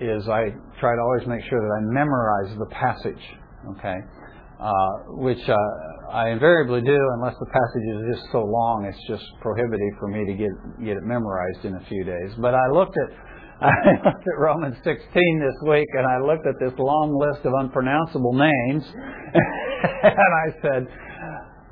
is 0.00 0.28
I 0.28 0.48
try 0.80 0.94
to 0.94 1.00
always 1.02 1.26
make 1.26 1.42
sure 1.48 1.60
that 1.60 1.74
I 1.76 1.80
memorize 1.92 2.56
the 2.58 2.66
passage. 2.66 3.22
Okay, 3.76 3.96
which 5.08 5.40
I 6.12 6.30
invariably 6.30 6.82
do 6.82 6.98
unless 7.18 7.34
the 7.40 7.46
passage 7.46 7.86
is 7.90 8.16
just 8.16 8.32
so 8.32 8.44
long 8.44 8.86
it's 8.86 8.98
just 9.08 9.24
prohibitive 9.40 9.94
for 9.98 10.08
me 10.08 10.24
to 10.24 10.34
get 10.34 10.52
get 10.84 10.96
it 10.96 11.04
memorized 11.04 11.64
in 11.64 11.74
a 11.74 11.84
few 11.88 12.04
days. 12.04 12.30
But 12.38 12.54
I 12.54 12.66
looked 12.72 12.96
at 12.96 13.10
I 13.60 13.72
looked 14.04 14.22
at 14.22 14.38
Romans 14.38 14.76
16 14.84 15.00
this 15.40 15.58
week 15.68 15.88
and 15.96 16.06
I 16.06 16.20
looked 16.20 16.46
at 16.46 16.54
this 16.60 16.72
long 16.78 17.16
list 17.16 17.44
of 17.46 17.52
unpronounceable 17.58 18.34
names 18.34 18.84
and 20.04 20.30
I 20.44 20.46
said, 20.60 20.82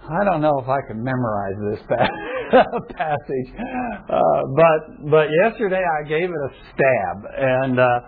I 0.09 0.25
don't 0.25 0.41
know 0.41 0.59
if 0.59 0.69
I 0.69 0.81
can 0.89 1.03
memorize 1.03 1.59
this 1.71 1.83
passage. 2.97 3.49
Uh, 4.09 4.41
but 4.57 5.11
but 5.11 5.27
yesterday 5.45 5.81
I 5.85 6.09
gave 6.09 6.29
it 6.29 6.43
a 6.43 6.51
stab 6.73 7.17
and 7.39 7.79
uh, 7.79 8.01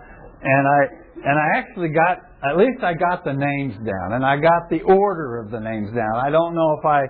and 0.43 0.67
I 0.67 0.81
and 1.23 1.39
I 1.39 1.57
actually 1.57 1.89
got 1.89 2.26
at 2.43 2.57
least 2.57 2.83
I 2.83 2.93
got 2.93 3.23
the 3.23 3.33
names 3.33 3.73
down 3.81 4.13
and 4.13 4.25
I 4.25 4.37
got 4.37 4.69
the 4.69 4.81
order 4.81 5.39
of 5.39 5.51
the 5.51 5.59
names 5.59 5.89
down. 5.95 6.15
I 6.15 6.29
don't 6.29 6.53
know 6.53 6.77
if 6.77 6.85
I 6.85 7.01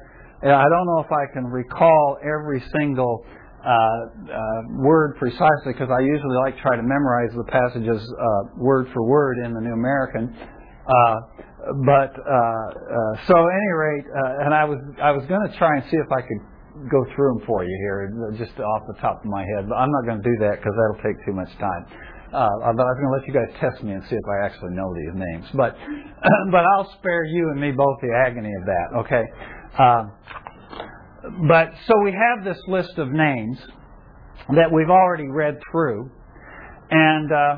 I 0.44 0.70
don't 0.70 0.86
know 0.86 1.00
if 1.00 1.12
I 1.12 1.34
can 1.34 1.46
recall 1.46 2.18
every 2.22 2.64
single 2.80 3.26
uh, 3.66 3.68
uh, 3.68 4.62
word 4.80 5.18
precisely 5.18 5.74
because 5.74 5.90
I 5.90 6.00
usually 6.00 6.38
like 6.46 6.56
to 6.56 6.62
try 6.62 6.76
to 6.78 6.84
memorize 6.84 7.34
the 7.36 7.44
passages 7.50 8.00
uh, 8.00 8.56
word 8.56 8.88
for 8.94 9.04
word 9.04 9.40
in 9.44 9.54
the 9.54 9.60
New 9.60 9.74
American. 9.74 10.34
Uh, 10.88 11.16
but 11.84 12.16
uh, 12.16 12.32
uh, 12.32 13.26
so, 13.28 13.36
at 13.36 13.52
any 13.52 13.74
rate, 13.76 14.06
and 14.46 14.54
I 14.54 14.64
was 14.64 14.80
I 15.02 15.12
was 15.12 15.26
going 15.28 15.44
to 15.50 15.58
try 15.58 15.76
and 15.76 15.84
see 15.92 15.98
if 15.98 16.08
I 16.16 16.22
could 16.22 16.40
go 16.88 17.04
through 17.16 17.34
them 17.34 17.48
for 17.48 17.64
you 17.66 17.76
here, 17.82 18.32
just 18.38 18.58
off 18.60 18.84
the 18.88 18.96
top 19.02 19.20
of 19.20 19.26
my 19.26 19.44
head. 19.58 19.68
But 19.68 19.76
I'm 19.76 19.92
not 19.92 20.06
going 20.06 20.22
to 20.22 20.28
do 20.30 20.38
that 20.48 20.62
because 20.62 20.72
that'll 20.72 21.04
take 21.04 21.20
too 21.26 21.34
much 21.34 21.52
time. 21.60 21.84
Uh, 22.38 22.70
I 22.70 22.70
was 22.70 22.98
going 23.02 23.10
to 23.10 23.18
let 23.18 23.26
you 23.26 23.34
guys 23.34 23.50
test 23.60 23.84
me 23.84 23.94
and 23.94 24.04
see 24.06 24.16
if 24.16 24.28
I 24.30 24.46
actually 24.46 24.78
know 24.78 24.94
these 24.94 25.16
names. 25.16 25.46
But 25.56 25.76
but 26.52 26.64
I'll 26.78 26.94
spare 27.00 27.26
you 27.26 27.50
and 27.50 27.60
me 27.60 27.72
both 27.72 27.98
the 28.00 28.14
agony 28.14 28.54
of 28.54 28.66
that. 28.70 28.88
Okay. 29.02 29.24
Uh, 29.74 30.04
but 31.50 31.74
so 31.88 31.94
we 32.04 32.12
have 32.14 32.46
this 32.46 32.62
list 32.68 32.94
of 33.00 33.10
names 33.10 33.58
that 34.54 34.72
we've 34.72 34.90
already 34.90 35.28
read 35.28 35.58
through, 35.72 36.12
and 36.92 37.32
uh, 37.32 37.56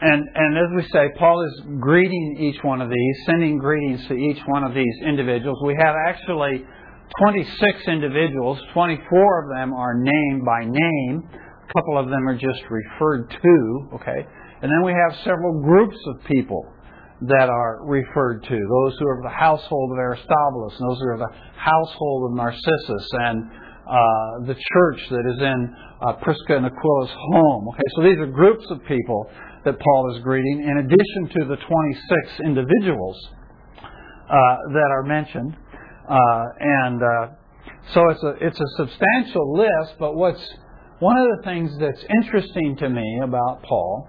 and 0.00 0.26
and 0.34 0.58
as 0.58 0.74
we 0.74 0.82
say, 0.92 1.10
Paul 1.16 1.46
is 1.46 1.62
greeting 1.78 2.36
each 2.40 2.64
one 2.64 2.80
of 2.80 2.90
these, 2.90 3.16
sending 3.26 3.58
greetings 3.58 4.08
to 4.08 4.14
each 4.14 4.42
one 4.46 4.64
of 4.64 4.74
these 4.74 4.94
individuals. 5.06 5.62
We 5.64 5.76
have 5.78 5.94
actually 6.08 6.66
26 7.20 7.78
individuals. 7.86 8.58
24 8.72 9.44
of 9.44 9.56
them 9.56 9.72
are 9.72 9.94
named 9.94 10.44
by 10.44 10.64
name. 10.64 11.28
A 11.68 11.72
couple 11.72 11.98
of 11.98 12.10
them 12.10 12.28
are 12.28 12.36
just 12.36 12.62
referred 12.68 13.30
to. 13.30 13.88
Okay, 13.94 14.26
and 14.62 14.70
then 14.70 14.82
we 14.84 14.92
have 14.92 15.18
several 15.24 15.60
groups 15.62 15.96
of 16.06 16.24
people 16.24 16.66
that 17.22 17.48
are 17.48 17.84
referred 17.84 18.42
to. 18.42 18.56
Those 18.56 18.96
who 18.98 19.06
are 19.08 19.18
of 19.18 19.22
the 19.24 19.36
household 19.36 19.92
of 19.92 19.98
Aristobulus, 19.98 20.74
and 20.78 20.90
those 20.90 20.98
who 21.00 21.06
are 21.08 21.14
of 21.14 21.20
the 21.20 21.34
household 21.56 22.30
of 22.30 22.36
Narcissus, 22.36 23.08
and 23.12 23.44
uh, 23.84 24.46
the 24.46 24.54
church 24.54 25.00
that 25.10 25.24
is 25.34 25.40
in 25.40 25.76
uh, 26.00 26.12
Prisca 26.22 26.56
and 26.56 26.66
Aquila's 26.66 27.10
home. 27.32 27.68
Okay, 27.68 27.88
so 27.96 28.02
these 28.02 28.18
are 28.18 28.26
groups 28.26 28.64
of 28.70 28.84
people 28.86 29.30
that 29.64 29.78
Paul 29.78 30.14
is 30.16 30.22
greeting, 30.22 30.64
in 30.64 30.78
addition 30.78 31.40
to 31.40 31.48
the 31.48 31.56
26 31.56 32.40
individuals 32.44 33.16
uh, 34.28 34.56
that 34.72 34.88
are 34.90 35.02
mentioned. 35.02 35.56
Uh, 36.08 36.44
and 36.60 37.02
uh, 37.02 37.26
so 37.92 38.08
it's 38.10 38.22
a 38.22 38.34
it's 38.40 38.60
a 38.60 38.70
substantial 38.76 39.56
list. 39.56 39.94
But 39.98 40.16
what's 40.16 40.42
one 41.00 41.16
of 41.16 41.36
the 41.36 41.42
things 41.44 41.70
that's 41.78 42.04
interesting 42.22 42.76
to 42.78 42.88
me 42.88 43.20
about 43.22 43.62
Paul 43.62 44.08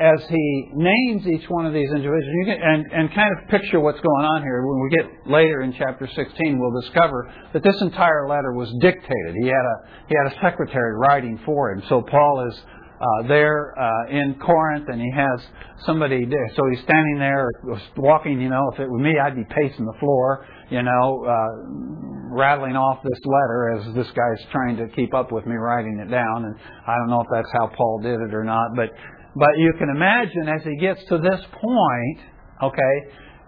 as 0.00 0.24
he 0.30 0.70
names 0.72 1.26
each 1.26 1.48
one 1.50 1.66
of 1.66 1.74
these 1.74 1.90
individuals, 1.90 2.24
can, 2.46 2.58
and, 2.62 2.84
and 2.90 3.14
kind 3.14 3.28
of 3.36 3.48
picture 3.50 3.80
what's 3.80 4.00
going 4.00 4.24
on 4.24 4.40
here. 4.40 4.64
When 4.64 4.80
we 4.80 4.96
get 4.96 5.30
later 5.30 5.60
in 5.60 5.74
chapter 5.76 6.08
16, 6.08 6.58
we'll 6.58 6.80
discover 6.80 7.30
that 7.52 7.62
this 7.62 7.76
entire 7.82 8.26
letter 8.26 8.54
was 8.54 8.72
dictated. 8.80 9.34
He 9.42 9.46
had 9.46 9.60
a 9.60 9.76
he 10.08 10.14
had 10.16 10.32
a 10.32 10.40
secretary 10.40 10.96
writing 10.96 11.38
for 11.44 11.72
him. 11.72 11.82
So 11.90 12.00
Paul 12.00 12.48
is 12.48 12.58
uh, 12.58 13.28
there 13.28 13.78
uh, 13.78 14.10
in 14.10 14.36
Corinth, 14.40 14.88
and 14.88 15.00
he 15.00 15.10
has 15.14 15.40
somebody 15.84 16.24
there. 16.24 16.50
So 16.56 16.62
he's 16.70 16.82
standing 16.84 17.18
there, 17.18 17.50
walking. 17.98 18.40
You 18.40 18.48
know, 18.48 18.70
if 18.72 18.80
it 18.80 18.88
were 18.88 18.98
me, 18.98 19.18
I'd 19.18 19.36
be 19.36 19.44
pacing 19.44 19.84
the 19.84 19.98
floor. 20.00 20.46
You 20.70 20.82
know, 20.82 21.24
uh, 21.26 22.30
rattling 22.30 22.76
off 22.76 23.02
this 23.02 23.20
letter 23.24 23.76
as 23.76 23.94
this 23.94 24.06
guy's 24.14 24.50
trying 24.52 24.76
to 24.76 24.88
keep 24.94 25.14
up 25.14 25.32
with 25.32 25.46
me 25.46 25.56
writing 25.56 25.98
it 25.98 26.10
down. 26.10 26.44
And 26.44 26.54
I 26.86 26.94
don't 26.96 27.10
know 27.10 27.20
if 27.20 27.26
that's 27.32 27.50
how 27.52 27.70
Paul 27.76 28.00
did 28.02 28.20
it 28.20 28.34
or 28.34 28.44
not, 28.44 28.70
but 28.76 28.90
but 29.34 29.58
you 29.58 29.72
can 29.78 29.90
imagine 29.90 30.48
as 30.48 30.62
he 30.64 30.76
gets 30.76 31.00
to 31.08 31.18
this 31.18 31.40
point, 31.52 32.18
okay, 32.62 32.94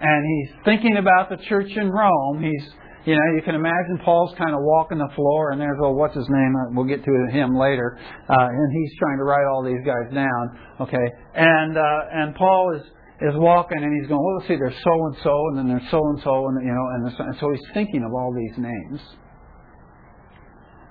and 0.00 0.26
he's 0.26 0.56
thinking 0.64 0.96
about 0.96 1.30
the 1.30 1.36
church 1.48 1.70
in 1.74 1.90
Rome. 1.90 2.42
He's 2.42 2.74
you 3.04 3.14
know, 3.14 3.34
you 3.34 3.42
can 3.42 3.56
imagine 3.56 3.98
Paul's 4.04 4.32
kind 4.38 4.54
of 4.54 4.60
walking 4.62 4.98
the 4.98 5.10
floor, 5.16 5.50
and 5.50 5.60
there's, 5.60 5.78
oh, 5.82 5.90
what's 5.90 6.14
his 6.14 6.26
name? 6.28 6.54
We'll 6.70 6.86
get 6.86 7.04
to 7.04 7.26
him 7.32 7.56
later. 7.56 7.98
Uh, 7.98 8.46
and 8.46 8.72
he's 8.72 8.96
trying 8.96 9.18
to 9.18 9.24
write 9.24 9.44
all 9.50 9.64
these 9.64 9.84
guys 9.84 10.14
down. 10.14 10.58
Okay, 10.80 11.06
and 11.34 11.76
uh, 11.76 12.00
and 12.12 12.34
Paul 12.36 12.76
is 12.76 12.82
is 13.28 13.34
walking, 13.36 13.78
and 13.78 13.92
he's 14.00 14.08
going, 14.08 14.22
well, 14.22 14.36
let's 14.38 14.48
see, 14.48 14.56
there's 14.56 14.82
so 14.82 14.94
and 15.06 15.16
so, 15.22 15.34
and 15.48 15.58
then 15.58 15.68
there's 15.68 15.90
so 15.90 15.98
and 15.98 16.20
so, 16.22 16.48
and 16.48 16.66
you 16.66 16.74
know, 16.74 16.86
and, 16.94 17.36
so 17.38 17.50
he's 17.50 17.68
thinking 17.74 18.02
of 18.02 18.12
all 18.12 18.34
these 18.34 18.58
names. 18.58 19.00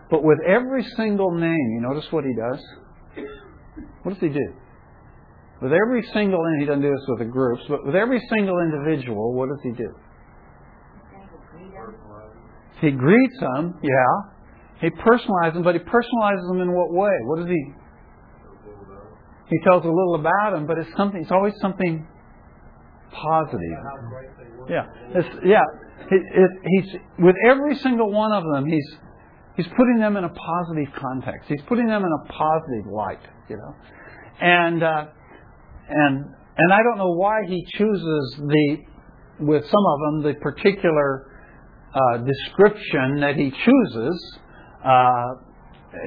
But 0.09 0.23
with 0.23 0.39
every 0.47 0.85
single 0.97 1.31
name, 1.31 1.67
you 1.75 1.81
notice 1.81 2.05
what 2.11 2.23
he 2.25 2.35
does. 2.35 2.59
What 4.03 4.13
does 4.13 4.21
he 4.21 4.29
do? 4.29 4.47
With 5.61 5.71
every 5.71 6.03
single, 6.13 6.43
and 6.43 6.59
he 6.59 6.65
doesn't 6.65 6.81
do 6.81 6.89
this 6.89 7.05
with 7.07 7.19
the 7.19 7.31
groups, 7.31 7.63
but 7.69 7.85
with 7.85 7.95
every 7.95 8.19
single 8.29 8.59
individual, 8.59 9.33
what 9.33 9.47
does 9.49 9.59
he 9.63 9.71
do? 9.71 9.93
He 12.81 12.91
greets 12.91 13.39
them, 13.39 13.79
yeah. 13.83 14.13
He 14.81 14.89
personalizes 14.89 15.53
them, 15.53 15.63
but 15.63 15.75
he 15.75 15.81
personalizes 15.81 16.47
them 16.49 16.61
in 16.61 16.73
what 16.73 16.91
way? 16.91 17.13
What 17.25 17.37
does 17.39 17.47
he? 17.47 17.73
He 19.49 19.59
tells 19.63 19.83
a 19.85 19.87
little 19.87 20.15
about 20.15 20.51
them, 20.53 20.65
but 20.65 20.77
it's 20.79 20.89
something. 20.97 21.21
It's 21.21 21.31
always 21.31 21.53
something 21.61 22.07
positive. 23.13 23.77
Yeah, 24.69 24.85
it's, 25.15 25.29
yeah. 25.45 25.61
It, 26.09 26.21
it, 26.33 26.51
he's 26.63 26.95
with 27.19 27.35
every 27.47 27.75
single 27.77 28.11
one 28.11 28.31
of 28.31 28.43
them. 28.53 28.65
He's 28.65 28.97
he's 29.55 29.67
putting 29.67 29.99
them 29.99 30.17
in 30.17 30.23
a 30.23 30.29
positive 30.29 30.93
context. 30.95 31.47
He's 31.47 31.61
putting 31.67 31.87
them 31.87 32.03
in 32.03 32.11
a 32.11 32.33
positive 32.33 32.91
light. 32.91 33.21
You 33.49 33.57
know, 33.57 33.75
and 34.41 34.83
uh, 34.83 35.05
and 35.89 36.25
and 36.57 36.73
I 36.73 36.83
don't 36.83 36.97
know 36.97 37.13
why 37.13 37.41
he 37.47 37.65
chooses 37.77 38.35
the 38.37 38.77
with 39.39 39.63
some 39.65 39.85
of 39.85 39.99
them 39.99 40.33
the 40.33 40.39
particular 40.39 41.27
uh, 41.93 42.17
description 42.17 43.21
that 43.21 43.35
he 43.35 43.51
chooses. 43.51 44.37
Uh, 44.83 45.25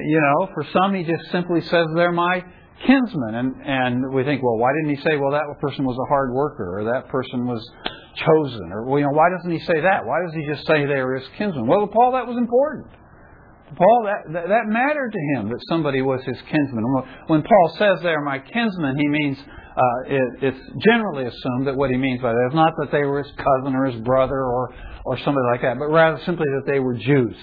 you 0.03 0.19
know, 0.19 0.49
for 0.53 0.65
some 0.73 0.93
he 0.95 1.03
just 1.03 1.31
simply 1.31 1.61
says 1.61 1.87
they're 1.95 2.11
my 2.11 2.43
kinsmen, 2.85 3.35
and 3.35 3.55
and 3.63 4.13
we 4.13 4.23
think, 4.23 4.43
well, 4.43 4.57
why 4.57 4.71
didn't 4.73 4.95
he 4.97 5.01
say, 5.01 5.15
well, 5.17 5.31
that 5.31 5.45
person 5.61 5.85
was 5.85 5.97
a 5.97 6.07
hard 6.09 6.33
worker, 6.33 6.79
or 6.79 6.83
that 6.91 7.07
person 7.07 7.47
was 7.47 7.63
chosen, 8.15 8.71
or 8.71 8.85
well, 8.85 8.99
you 8.99 9.05
know, 9.05 9.15
why 9.15 9.29
doesn't 9.29 9.51
he 9.51 9.59
say 9.59 9.81
that? 9.81 10.05
Why 10.05 10.19
does 10.25 10.33
he 10.35 10.45
just 10.47 10.67
say 10.67 10.85
they 10.85 11.01
were 11.01 11.15
his 11.15 11.27
kinsmen? 11.37 11.67
Well, 11.67 11.81
to 11.81 11.87
Paul, 11.87 12.13
that 12.13 12.27
was 12.27 12.37
important. 12.37 12.87
Paul, 13.73 14.05
that, 14.05 14.31
that, 14.33 14.47
that 14.47 14.65
mattered 14.67 15.11
to 15.11 15.21
him 15.33 15.49
that 15.49 15.59
somebody 15.67 16.01
was 16.01 16.21
his 16.23 16.37
kinsman. 16.49 16.85
When 17.27 17.41
Paul 17.41 17.75
says 17.77 17.99
they 18.03 18.13
are 18.13 18.21
my 18.21 18.37
kinsmen, 18.39 18.95
he 18.97 19.07
means 19.07 19.37
uh, 19.75 19.99
it, 20.07 20.53
it's 20.53 20.63
generally 20.85 21.25
assumed 21.25 21.67
that 21.67 21.75
what 21.75 21.89
he 21.89 21.97
means 21.97 22.21
by 22.21 22.31
that 22.31 22.47
is 22.51 22.55
not 22.55 22.71
that 22.79 22.91
they 22.91 23.03
were 23.03 23.23
his 23.23 23.31
cousin 23.35 23.75
or 23.75 23.85
his 23.85 23.99
brother 24.01 24.37
or, 24.37 24.73
or 25.05 25.17
somebody 25.19 25.45
like 25.51 25.61
that, 25.61 25.77
but 25.79 25.89
rather 25.89 26.21
simply 26.25 26.45
that 26.45 26.71
they 26.71 26.79
were 26.79 26.93
Jews, 26.93 27.35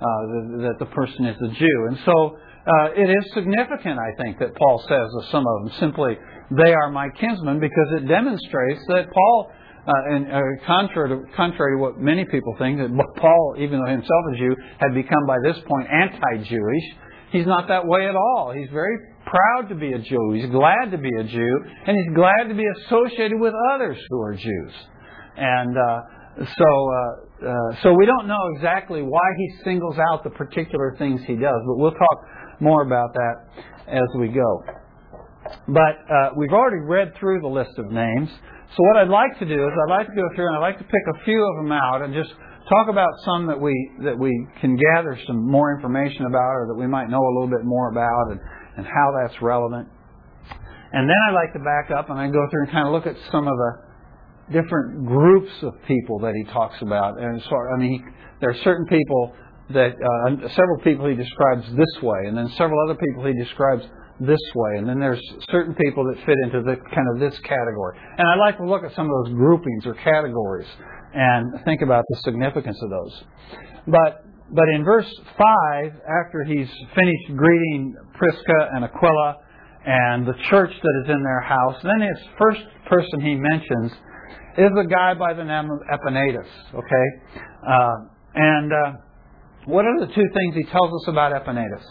uh, 0.00 0.22
that, 0.32 0.44
that, 0.62 0.76
the 0.78 0.86
person 0.86 1.26
is 1.26 1.36
a 1.36 1.48
Jew. 1.48 1.78
And 1.88 1.98
so 2.06 2.38
uh, 2.68 2.92
it 2.94 3.08
is 3.08 3.32
significant, 3.32 3.98
I 3.98 4.12
think, 4.22 4.38
that 4.40 4.54
Paul 4.54 4.84
says 4.86 5.08
of 5.16 5.24
some 5.30 5.44
of 5.46 5.54
them 5.64 5.72
simply, 5.80 6.18
they 6.50 6.74
are 6.74 6.90
my 6.90 7.08
kinsmen, 7.18 7.60
because 7.60 7.88
it 7.96 8.06
demonstrates 8.06 8.80
that 8.88 9.10
Paul, 9.10 9.50
uh, 9.86 10.14
and 10.14 10.30
uh, 10.30 10.40
contrary, 10.66 11.08
to, 11.08 11.24
contrary 11.34 11.76
to 11.76 11.80
what 11.80 11.98
many 11.98 12.26
people 12.26 12.54
think, 12.58 12.78
that 12.78 12.90
Paul, 13.16 13.54
even 13.58 13.80
though 13.80 13.90
himself 13.90 14.22
a 14.34 14.36
Jew, 14.36 14.54
had 14.78 14.92
become 14.94 15.24
by 15.26 15.38
this 15.42 15.56
point 15.66 15.88
anti-Jewish. 15.88 16.84
He's 17.32 17.46
not 17.46 17.68
that 17.68 17.86
way 17.86 18.06
at 18.06 18.16
all. 18.16 18.52
He's 18.56 18.70
very 18.70 18.96
proud 19.24 19.68
to 19.70 19.74
be 19.74 19.92
a 19.92 19.98
Jew. 19.98 20.32
He's 20.34 20.50
glad 20.50 20.90
to 20.90 20.98
be 20.98 21.10
a 21.18 21.24
Jew, 21.24 21.60
and 21.86 21.96
he's 21.96 22.14
glad 22.14 22.48
to 22.48 22.54
be 22.54 22.64
associated 22.84 23.40
with 23.40 23.54
others 23.74 23.98
who 24.10 24.20
are 24.20 24.34
Jews. 24.34 24.72
And 25.36 25.76
uh, 25.76 26.00
so, 26.38 26.44
uh, 26.44 27.48
uh, 27.48 27.82
so 27.82 27.92
we 27.92 28.06
don't 28.06 28.26
know 28.26 28.40
exactly 28.56 29.02
why 29.02 29.26
he 29.36 29.64
singles 29.64 29.96
out 30.12 30.24
the 30.24 30.30
particular 30.30 30.94
things 30.98 31.20
he 31.26 31.34
does, 31.34 31.60
but 31.66 31.76
we'll 31.76 31.92
talk 31.92 32.18
more 32.60 32.82
about 32.82 33.14
that 33.14 33.34
as 33.88 34.08
we 34.18 34.28
go. 34.28 34.62
But 35.66 35.96
uh, 36.08 36.30
we've 36.36 36.52
already 36.52 36.82
read 36.84 37.12
through 37.18 37.40
the 37.40 37.48
list 37.48 37.78
of 37.78 37.90
names. 37.90 38.28
So 38.76 38.84
what 38.84 38.96
I'd 38.98 39.08
like 39.08 39.38
to 39.38 39.46
do 39.46 39.66
is 39.66 39.72
I'd 39.72 39.90
like 39.90 40.06
to 40.08 40.14
go 40.14 40.28
through 40.34 40.48
and 40.48 40.56
I'd 40.56 40.66
like 40.66 40.78
to 40.78 40.84
pick 40.84 41.04
a 41.08 41.24
few 41.24 41.40
of 41.40 41.64
them 41.64 41.72
out 41.72 42.02
and 42.02 42.12
just 42.12 42.30
talk 42.68 42.88
about 42.90 43.08
some 43.24 43.46
that 43.46 43.58
we 43.58 43.72
that 44.04 44.18
we 44.18 44.30
can 44.60 44.76
gather 44.76 45.18
some 45.26 45.50
more 45.50 45.74
information 45.74 46.26
about 46.26 46.52
or 46.52 46.66
that 46.68 46.76
we 46.78 46.86
might 46.86 47.08
know 47.08 47.20
a 47.20 47.32
little 47.32 47.48
bit 47.48 47.64
more 47.64 47.90
about 47.90 48.32
and 48.32 48.40
and 48.76 48.86
how 48.86 49.14
that's 49.20 49.40
relevant. 49.40 49.88
And 50.92 51.08
then 51.08 51.16
I'd 51.28 51.34
like 51.34 51.52
to 51.52 51.60
back 51.60 51.90
up 51.90 52.10
and 52.10 52.18
I 52.18 52.28
go 52.28 52.46
through 52.50 52.64
and 52.64 52.70
kind 52.70 52.86
of 52.86 52.92
look 52.92 53.06
at 53.06 53.16
some 53.30 53.46
of 53.48 53.54
the 53.56 53.72
different 54.52 55.06
groups 55.06 55.52
of 55.62 55.74
people 55.86 56.20
that 56.20 56.34
he 56.34 56.44
talks 56.52 56.76
about. 56.80 57.20
And 57.20 57.42
so, 57.42 57.56
I 57.74 57.78
mean, 57.78 57.92
he, 57.92 58.00
there 58.40 58.50
are 58.50 58.60
certain 58.64 58.86
people 58.86 59.34
that 59.70 59.92
uh, 59.92 60.48
several 60.48 60.78
people 60.82 61.08
he 61.08 61.14
describes 61.14 61.66
this 61.76 62.02
way, 62.02 62.26
and 62.26 62.36
then 62.36 62.48
several 62.56 62.78
other 62.88 62.98
people 62.98 63.26
he 63.26 63.34
describes 63.34 63.84
this 64.20 64.40
way, 64.54 64.78
and 64.78 64.88
then 64.88 64.98
there's 64.98 65.22
certain 65.50 65.74
people 65.74 66.04
that 66.04 66.16
fit 66.26 66.36
into 66.42 66.62
the 66.62 66.76
kind 66.94 67.06
of 67.14 67.20
this 67.20 67.38
category. 67.40 67.98
And 68.18 68.26
I 68.26 68.34
like 68.36 68.56
to 68.58 68.66
look 68.66 68.82
at 68.82 68.94
some 68.94 69.06
of 69.06 69.12
those 69.24 69.34
groupings 69.34 69.86
or 69.86 69.94
categories 69.94 70.66
and 71.14 71.64
think 71.64 71.82
about 71.82 72.04
the 72.08 72.16
significance 72.24 72.78
of 72.82 72.90
those. 72.90 73.22
But 73.86 74.24
but 74.50 74.64
in 74.74 74.82
verse 74.82 75.08
5, 75.36 75.92
after 76.24 76.42
he's 76.46 76.68
finished 76.94 77.36
greeting 77.36 77.94
Prisca 78.14 78.70
and 78.72 78.84
Aquila 78.84 79.36
and 79.84 80.26
the 80.26 80.32
church 80.48 80.70
that 80.70 81.02
is 81.04 81.10
in 81.10 81.22
their 81.22 81.40
house, 81.42 81.76
then 81.82 82.00
his 82.00 82.26
first 82.38 82.60
person 82.88 83.20
he 83.20 83.34
mentions 83.34 83.92
is 84.56 84.70
a 84.78 84.86
guy 84.88 85.12
by 85.14 85.34
the 85.34 85.44
name 85.44 85.68
of 85.70 85.80
Epaenetus. 85.92 86.48
Okay? 86.74 87.06
Uh, 87.68 87.92
and 88.34 88.72
uh, 88.72 88.92
what 89.68 89.84
are 89.84 90.00
the 90.00 90.06
two 90.06 90.28
things 90.34 90.54
he 90.54 90.64
tells 90.72 90.90
us 91.02 91.08
about 91.08 91.32
Epaenetus? 91.32 91.84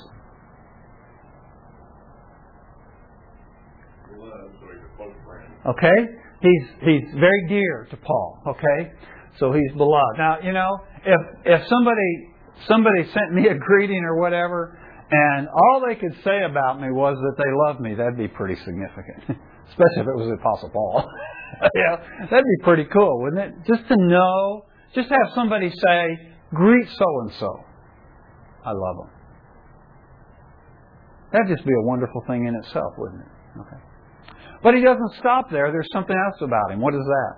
Okay? 5.67 5.99
He's, 6.41 6.63
he's 6.81 7.03
very 7.19 7.47
dear 7.47 7.87
to 7.91 7.97
Paul. 7.97 8.41
Okay? 8.47 8.91
So 9.39 9.51
he's 9.51 9.71
beloved. 9.77 10.17
Now, 10.17 10.37
you 10.43 10.53
know, 10.53 10.79
if, 11.05 11.21
if 11.45 11.67
somebody 11.67 12.33
somebody 12.65 13.03
sent 13.13 13.33
me 13.33 13.47
a 13.47 13.53
greeting 13.53 14.03
or 14.03 14.19
whatever, 14.19 14.79
and 15.11 15.47
all 15.47 15.83
they 15.87 15.95
could 15.95 16.15
say 16.23 16.43
about 16.43 16.81
me 16.81 16.89
was 16.89 17.15
that 17.15 17.43
they 17.43 17.51
loved 17.67 17.79
me, 17.79 17.93
that'd 17.93 18.17
be 18.17 18.27
pretty 18.27 18.55
significant. 18.65 19.37
Especially 19.69 20.01
if 20.01 20.07
it 20.07 20.17
was 20.17 20.31
Apostle 20.39 20.69
Paul. 20.69 21.05
yeah, 21.75 21.97
that'd 22.29 22.43
be 22.43 22.63
pretty 22.63 22.85
cool, 22.85 23.21
wouldn't 23.21 23.41
it? 23.41 23.53
Just 23.67 23.87
to 23.89 23.95
know, 23.97 24.63
just 24.95 25.09
have 25.09 25.33
somebody 25.35 25.69
say, 25.69 26.17
greet 26.53 26.87
so 26.97 27.05
and 27.21 27.31
so. 27.39 27.66
I 28.67 28.75
love 28.75 28.97
them. 28.99 29.09
That'd 31.31 31.47
just 31.47 31.65
be 31.65 31.71
a 31.71 31.85
wonderful 31.87 32.21
thing 32.27 32.47
in 32.47 32.55
itself, 32.55 32.91
wouldn't 32.97 33.21
it? 33.21 33.59
Okay. 33.61 33.81
But 34.61 34.75
he 34.75 34.81
doesn't 34.81 35.13
stop 35.19 35.49
there. 35.49 35.71
There's 35.71 35.87
something 35.93 36.15
else 36.15 36.41
about 36.41 36.71
him. 36.71 36.81
What 36.81 36.93
is 36.93 37.03
that? 37.03 37.33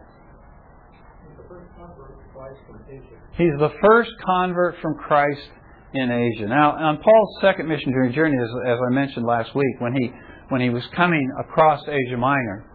He's 3.38 3.54
the 3.60 3.72
first 3.82 4.12
convert 4.26 4.76
from 4.82 4.96
Christ 4.96 5.50
in 5.94 6.12
Asia. 6.12 6.48
Now, 6.48 6.72
on 6.72 6.98
Paul's 6.98 7.38
second 7.42 7.68
missionary 7.68 8.12
journey, 8.14 8.38
as, 8.42 8.50
as 8.74 8.80
I 8.90 8.94
mentioned 8.94 9.26
last 9.26 9.54
week, 9.56 9.80
when 9.80 9.94
he 9.94 10.12
when 10.50 10.62
he 10.62 10.70
was 10.70 10.84
coming 10.96 11.30
across 11.40 11.82
Asia 11.88 12.18
Minor, 12.18 12.66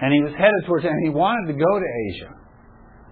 and 0.00 0.12
he 0.12 0.20
was 0.20 0.32
headed 0.32 0.66
towards, 0.66 0.84
and 0.84 0.94
he 1.04 1.10
wanted 1.10 1.52
to 1.52 1.58
go 1.58 1.78
to 1.78 1.86
Asia. 2.10 2.34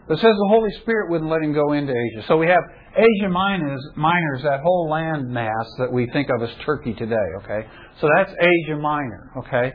But 0.06 0.18
it 0.18 0.20
says 0.20 0.36
the 0.36 0.48
Holy 0.50 0.70
Spirit 0.82 1.10
wouldn't 1.10 1.30
let 1.30 1.42
him 1.42 1.54
go 1.54 1.72
into 1.72 1.92
Asia. 1.92 2.26
So 2.28 2.36
we 2.36 2.46
have 2.46 2.62
Asia 2.94 3.28
Minor, 3.28 3.76
Minor 3.96 4.12
Minors, 4.14 4.42
that 4.42 4.60
whole 4.62 4.88
land 4.90 5.28
mass 5.30 5.66
that 5.78 5.90
we 5.90 6.08
think 6.12 6.28
of 6.28 6.42
as 6.42 6.54
Turkey 6.64 6.92
today, 6.94 7.26
okay? 7.42 7.66
So 8.00 8.08
that's 8.16 8.30
Asia 8.30 8.76
Minor, 8.76 9.32
okay? 9.38 9.72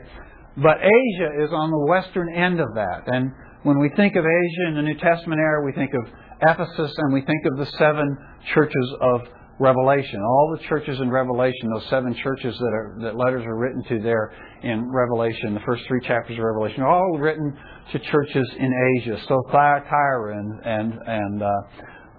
But 0.56 0.78
Asia 0.78 1.44
is 1.44 1.50
on 1.52 1.70
the 1.70 1.86
western 1.88 2.32
end 2.34 2.60
of 2.60 2.68
that. 2.74 3.02
And 3.06 3.32
when 3.62 3.78
we 3.78 3.90
think 3.96 4.14
of 4.16 4.24
Asia 4.24 4.68
in 4.68 4.74
the 4.76 4.82
New 4.82 4.98
Testament 4.98 5.40
era, 5.40 5.64
we 5.64 5.72
think 5.72 5.90
of 5.94 6.12
Ephesus 6.42 6.94
and 6.96 7.12
we 7.12 7.22
think 7.22 7.44
of 7.46 7.58
the 7.58 7.66
seven 7.76 8.16
churches 8.54 8.94
of 9.00 9.20
Revelation. 9.60 10.20
All 10.22 10.56
the 10.56 10.66
churches 10.68 10.98
in 11.00 11.10
Revelation, 11.10 11.68
those 11.74 11.86
seven 11.90 12.14
churches 12.14 12.56
that 12.58 12.72
are 12.72 12.96
that 13.02 13.16
letters 13.16 13.44
are 13.44 13.56
written 13.56 13.84
to 13.90 14.00
there 14.00 14.32
in 14.62 14.90
Revelation, 14.90 15.52
the 15.52 15.60
first 15.66 15.82
three 15.86 16.00
chapters 16.00 16.38
of 16.38 16.44
Revelation, 16.44 16.82
are 16.82 16.88
all 16.88 17.18
written 17.18 17.56
to 17.92 17.98
churches 17.98 18.48
in 18.58 18.72
Asia. 18.96 19.20
So 19.28 19.42
Thyatira 19.50 20.38
and 20.38 20.64
and 20.64 20.92
and 21.06 21.42
uh, 21.42 21.48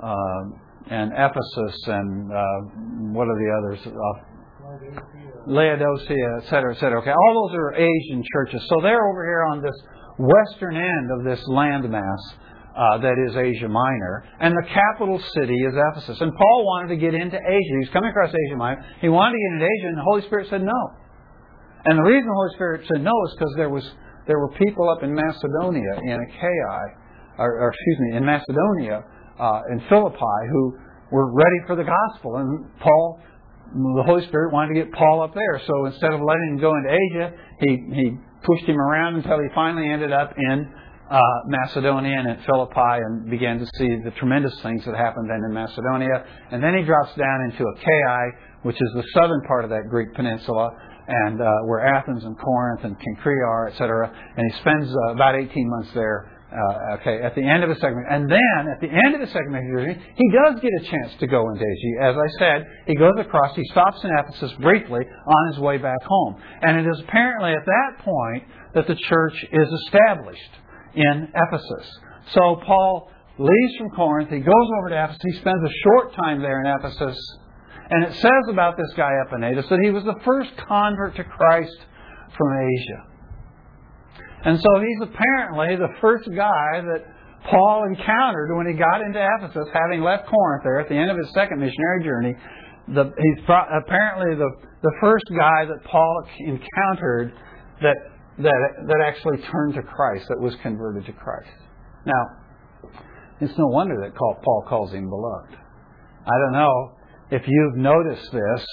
uh, 0.03 0.43
and 0.89 1.11
Ephesus 1.13 1.77
and 1.87 2.31
uh, 2.31 2.43
what 3.13 3.27
are 3.27 3.37
the 3.37 3.51
others? 3.57 3.79
Uh, 3.87 4.31
Laodicea, 5.47 6.37
et 6.43 6.49
cetera, 6.49 6.75
et 6.75 6.79
cetera. 6.79 7.01
Okay, 7.01 7.11
all 7.11 7.47
those 7.47 7.57
are 7.57 7.73
Asian 7.73 8.23
churches. 8.33 8.61
So 8.69 8.81
they're 8.81 9.09
over 9.09 9.25
here 9.25 9.43
on 9.51 9.61
this 9.61 9.75
western 10.19 10.75
end 10.75 11.09
of 11.17 11.25
this 11.25 11.43
landmass 11.49 12.21
uh, 12.75 12.97
that 12.99 13.17
is 13.27 13.35
Asia 13.35 13.67
Minor, 13.67 14.23
and 14.39 14.53
the 14.53 14.67
capital 14.69 15.19
city 15.33 15.55
is 15.55 15.73
Ephesus. 15.75 16.21
And 16.21 16.31
Paul 16.35 16.65
wanted 16.65 16.89
to 16.89 16.97
get 16.97 17.13
into 17.13 17.35
Asia. 17.35 17.73
He 17.73 17.83
was 17.83 17.89
coming 17.91 18.11
across 18.11 18.29
Asia 18.29 18.55
Minor. 18.55 18.85
He 19.01 19.09
wanted 19.09 19.33
to 19.33 19.39
get 19.39 19.53
into 19.53 19.65
Asia, 19.65 19.87
and 19.87 19.97
the 19.97 20.03
Holy 20.03 20.21
Spirit 20.23 20.47
said 20.49 20.63
no. 20.63 20.81
And 21.85 21.97
the 21.97 22.03
reason 22.03 22.27
the 22.27 22.33
Holy 22.33 22.53
Spirit 22.55 22.85
said 22.93 23.03
no 23.03 23.11
is 23.27 23.33
because 23.33 23.53
there 23.57 23.69
was 23.69 23.83
there 24.27 24.39
were 24.39 24.51
people 24.53 24.89
up 24.89 25.03
in 25.03 25.13
Macedonia, 25.13 25.99
in 26.03 26.17
Achaia, 26.29 26.75
or, 27.37 27.59
or 27.59 27.69
excuse 27.69 27.97
me, 27.99 28.17
in 28.17 28.25
Macedonia, 28.25 29.03
uh, 29.39 29.61
in 29.71 29.81
Philippi, 29.89 30.39
who 30.51 30.77
were 31.11 31.33
ready 31.33 31.59
for 31.67 31.75
the 31.75 31.83
gospel. 31.83 32.37
And 32.37 32.65
Paul, 32.79 33.19
the 33.73 34.03
Holy 34.05 34.25
Spirit 34.27 34.53
wanted 34.53 34.73
to 34.75 34.85
get 34.85 34.93
Paul 34.93 35.23
up 35.23 35.33
there. 35.33 35.61
So 35.65 35.85
instead 35.85 36.13
of 36.13 36.21
letting 36.21 36.55
him 36.55 36.61
go 36.61 36.75
into 36.75 36.89
Asia, 36.89 37.33
he, 37.59 37.69
he 37.93 38.17
pushed 38.45 38.65
him 38.65 38.79
around 38.79 39.15
until 39.15 39.39
he 39.39 39.47
finally 39.53 39.89
ended 39.89 40.11
up 40.11 40.33
in 40.37 40.69
uh, 41.11 41.19
Macedonia 41.45 42.17
and 42.17 42.27
at 42.29 42.45
Philippi 42.45 43.03
and 43.03 43.29
began 43.29 43.59
to 43.59 43.65
see 43.75 43.89
the 44.03 44.11
tremendous 44.17 44.55
things 44.61 44.85
that 44.85 44.95
happened 44.95 45.29
then 45.29 45.43
in 45.43 45.53
Macedonia. 45.53 46.23
And 46.51 46.63
then 46.63 46.73
he 46.77 46.83
drops 46.83 47.13
down 47.15 47.51
into 47.51 47.65
Achaia, 47.67 48.31
which 48.63 48.77
is 48.79 48.89
the 48.95 49.03
southern 49.13 49.41
part 49.41 49.65
of 49.65 49.71
that 49.71 49.89
Greek 49.89 50.13
peninsula, 50.13 50.71
and 51.07 51.41
uh, 51.41 51.51
where 51.65 51.85
Athens 51.85 52.23
and 52.23 52.39
Corinth 52.39 52.85
and 52.85 52.95
Cenchrea 52.95 53.45
are, 53.45 53.67
etc. 53.67 54.07
And 54.37 54.51
he 54.51 54.59
spends 54.59 54.87
uh, 54.87 55.13
about 55.13 55.35
18 55.35 55.51
months 55.69 55.89
there 55.93 56.31
uh, 56.51 56.99
okay, 56.99 57.21
at 57.23 57.33
the 57.33 57.41
end 57.41 57.63
of 57.63 57.69
his 57.69 57.79
second, 57.79 58.03
and 58.09 58.29
then 58.29 58.67
at 58.67 58.81
the 58.81 58.91
end 58.91 59.15
of 59.15 59.21
the 59.21 59.31
second 59.31 59.55
he 59.55 60.31
does 60.31 60.59
get 60.59 60.71
a 60.81 60.83
chance 60.83 61.15
to 61.19 61.27
go 61.27 61.49
into 61.49 61.63
Asia. 61.63 62.03
As 62.03 62.15
I 62.15 62.39
said, 62.39 62.67
he 62.87 62.95
goes 62.95 63.15
across. 63.19 63.55
He 63.55 63.63
stops 63.71 64.03
in 64.03 64.11
Ephesus 64.19 64.51
briefly 64.59 64.99
on 64.99 65.53
his 65.53 65.59
way 65.59 65.77
back 65.77 66.03
home, 66.03 66.35
and 66.61 66.77
it 66.77 66.89
is 66.89 66.99
apparently 67.07 67.53
at 67.53 67.65
that 67.65 68.03
point 68.03 68.43
that 68.75 68.85
the 68.85 68.95
church 68.95 69.45
is 69.49 69.67
established 69.85 70.51
in 70.95 71.27
Ephesus. 71.33 71.99
So 72.33 72.61
Paul 72.65 73.09
leaves 73.37 73.77
from 73.77 73.89
Corinth. 73.91 74.29
He 74.29 74.39
goes 74.39 74.69
over 74.79 74.89
to 74.89 75.03
Ephesus. 75.03 75.21
He 75.23 75.39
spends 75.39 75.63
a 75.63 75.73
short 75.83 76.13
time 76.15 76.41
there 76.41 76.61
in 76.61 76.67
Ephesus, 76.67 77.17
and 77.89 78.05
it 78.05 78.13
says 78.13 78.43
about 78.49 78.77
this 78.77 78.93
guy 78.95 79.11
Epaenetus 79.25 79.67
that 79.69 79.79
he 79.83 79.89
was 79.89 80.03
the 80.03 80.19
first 80.23 80.51
convert 80.67 81.15
to 81.15 81.23
Christ 81.23 81.77
from 82.37 82.47
Asia. 82.53 83.11
And 84.43 84.59
so 84.59 84.69
he's 84.79 85.09
apparently 85.09 85.75
the 85.75 85.93
first 86.01 86.27
guy 86.35 86.81
that 86.81 87.05
Paul 87.49 87.85
encountered 87.89 88.55
when 88.55 88.67
he 88.67 88.73
got 88.73 89.01
into 89.01 89.19
Ephesus, 89.19 89.67
having 89.73 90.01
left 90.01 90.27
Corinth 90.27 90.63
there 90.63 90.79
at 90.79 90.89
the 90.89 90.95
end 90.95 91.09
of 91.09 91.17
his 91.17 91.29
second 91.33 91.59
missionary 91.59 92.03
journey. 92.03 92.35
The, 92.87 93.05
he's 93.17 93.45
pro- 93.45 93.69
apparently 93.85 94.35
the, 94.35 94.49
the 94.81 94.93
first 94.99 95.25
guy 95.37 95.65
that 95.65 95.83
Paul 95.85 96.23
encountered 96.39 97.33
that, 97.81 97.97
that, 98.39 98.59
that 98.87 99.03
actually 99.05 99.37
turned 99.51 99.75
to 99.75 99.81
Christ, 99.81 100.25
that 100.29 100.39
was 100.39 100.55
converted 100.61 101.05
to 101.05 101.13
Christ. 101.13 101.49
Now, 102.05 102.91
it's 103.39 103.57
no 103.57 103.67
wonder 103.67 103.95
that 104.03 104.15
Paul 104.15 104.65
calls 104.67 104.93
him 104.93 105.09
beloved. 105.09 105.55
I 106.25 106.37
don't 106.39 106.53
know 106.53 106.91
if 107.31 107.43
you've 107.47 107.77
noticed 107.77 108.31
this 108.31 108.65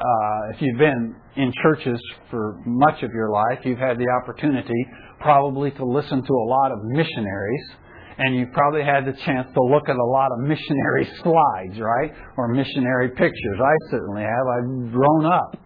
uh, 0.00 0.54
if 0.54 0.62
you've 0.62 0.78
been 0.78 1.14
in 1.36 1.52
churches 1.62 2.00
for 2.30 2.58
much 2.64 3.02
of 3.02 3.10
your 3.12 3.30
life, 3.30 3.58
you've 3.64 3.78
had 3.78 3.98
the 3.98 4.08
opportunity 4.22 4.86
probably 5.20 5.70
to 5.72 5.84
listen 5.84 6.22
to 6.22 6.32
a 6.32 6.46
lot 6.48 6.72
of 6.72 6.78
missionaries, 6.84 7.70
and 8.16 8.34
you've 8.34 8.52
probably 8.52 8.82
had 8.82 9.04
the 9.04 9.12
chance 9.26 9.46
to 9.52 9.62
look 9.62 9.90
at 9.90 9.96
a 9.96 10.04
lot 10.04 10.32
of 10.32 10.38
missionary 10.38 11.04
slides, 11.22 11.78
right? 11.78 12.12
Or 12.38 12.48
missionary 12.48 13.10
pictures. 13.10 13.58
I 13.60 13.74
certainly 13.90 14.22
have. 14.22 14.46
I've 14.56 14.92
grown 14.92 15.26
up 15.26 15.56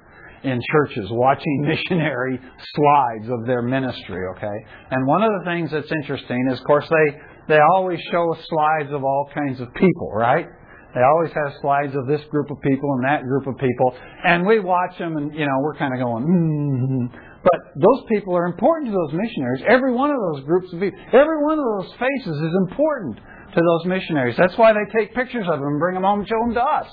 in 0.44 0.60
churches 0.72 1.08
watching 1.10 1.62
missionary 1.66 2.38
slides 2.38 3.28
of 3.30 3.46
their 3.46 3.62
ministry, 3.62 4.22
okay? 4.36 4.58
And 4.90 5.06
one 5.06 5.22
of 5.22 5.30
the 5.38 5.44
things 5.44 5.70
that's 5.70 5.90
interesting 5.90 6.48
is, 6.52 6.60
of 6.60 6.64
course, 6.66 6.88
they, 6.88 7.54
they 7.54 7.60
always 7.74 7.98
show 8.10 8.36
slides 8.48 8.92
of 8.92 9.02
all 9.04 9.30
kinds 9.34 9.60
of 9.60 9.72
people, 9.74 10.12
right? 10.12 10.46
They 10.94 11.02
always 11.02 11.32
have 11.34 11.58
slides 11.60 11.94
of 11.96 12.06
this 12.06 12.22
group 12.30 12.50
of 12.50 12.60
people 12.62 12.86
and 12.94 13.04
that 13.04 13.24
group 13.24 13.48
of 13.48 13.58
people, 13.58 13.98
and 14.24 14.46
we 14.46 14.60
watch 14.60 14.96
them, 14.96 15.16
and 15.16 15.34
you 15.34 15.44
know 15.44 15.58
we're 15.58 15.74
kind 15.74 15.92
of 15.92 15.98
going, 15.98 16.22
mm-hmm. 16.22 17.18
but 17.42 17.58
those 17.74 18.06
people 18.08 18.36
are 18.36 18.46
important 18.46 18.92
to 18.92 18.94
those 18.94 19.10
missionaries. 19.10 19.64
Every 19.66 19.92
one 19.92 20.10
of 20.10 20.16
those 20.30 20.46
groups 20.46 20.72
of 20.72 20.78
people, 20.78 20.98
every 21.12 21.42
one 21.42 21.58
of 21.58 21.66
those 21.66 21.90
faces 21.98 22.36
is 22.38 22.54
important 22.70 23.18
to 23.18 23.60
those 23.60 23.86
missionaries. 23.86 24.36
That's 24.38 24.56
why 24.56 24.72
they 24.72 24.86
take 24.96 25.14
pictures 25.14 25.46
of 25.50 25.58
them 25.58 25.66
and 25.66 25.80
bring 25.80 25.94
them 25.94 26.04
home 26.04 26.20
and 26.20 26.28
show 26.28 26.38
them 26.46 26.54
to 26.54 26.62
us, 26.62 26.86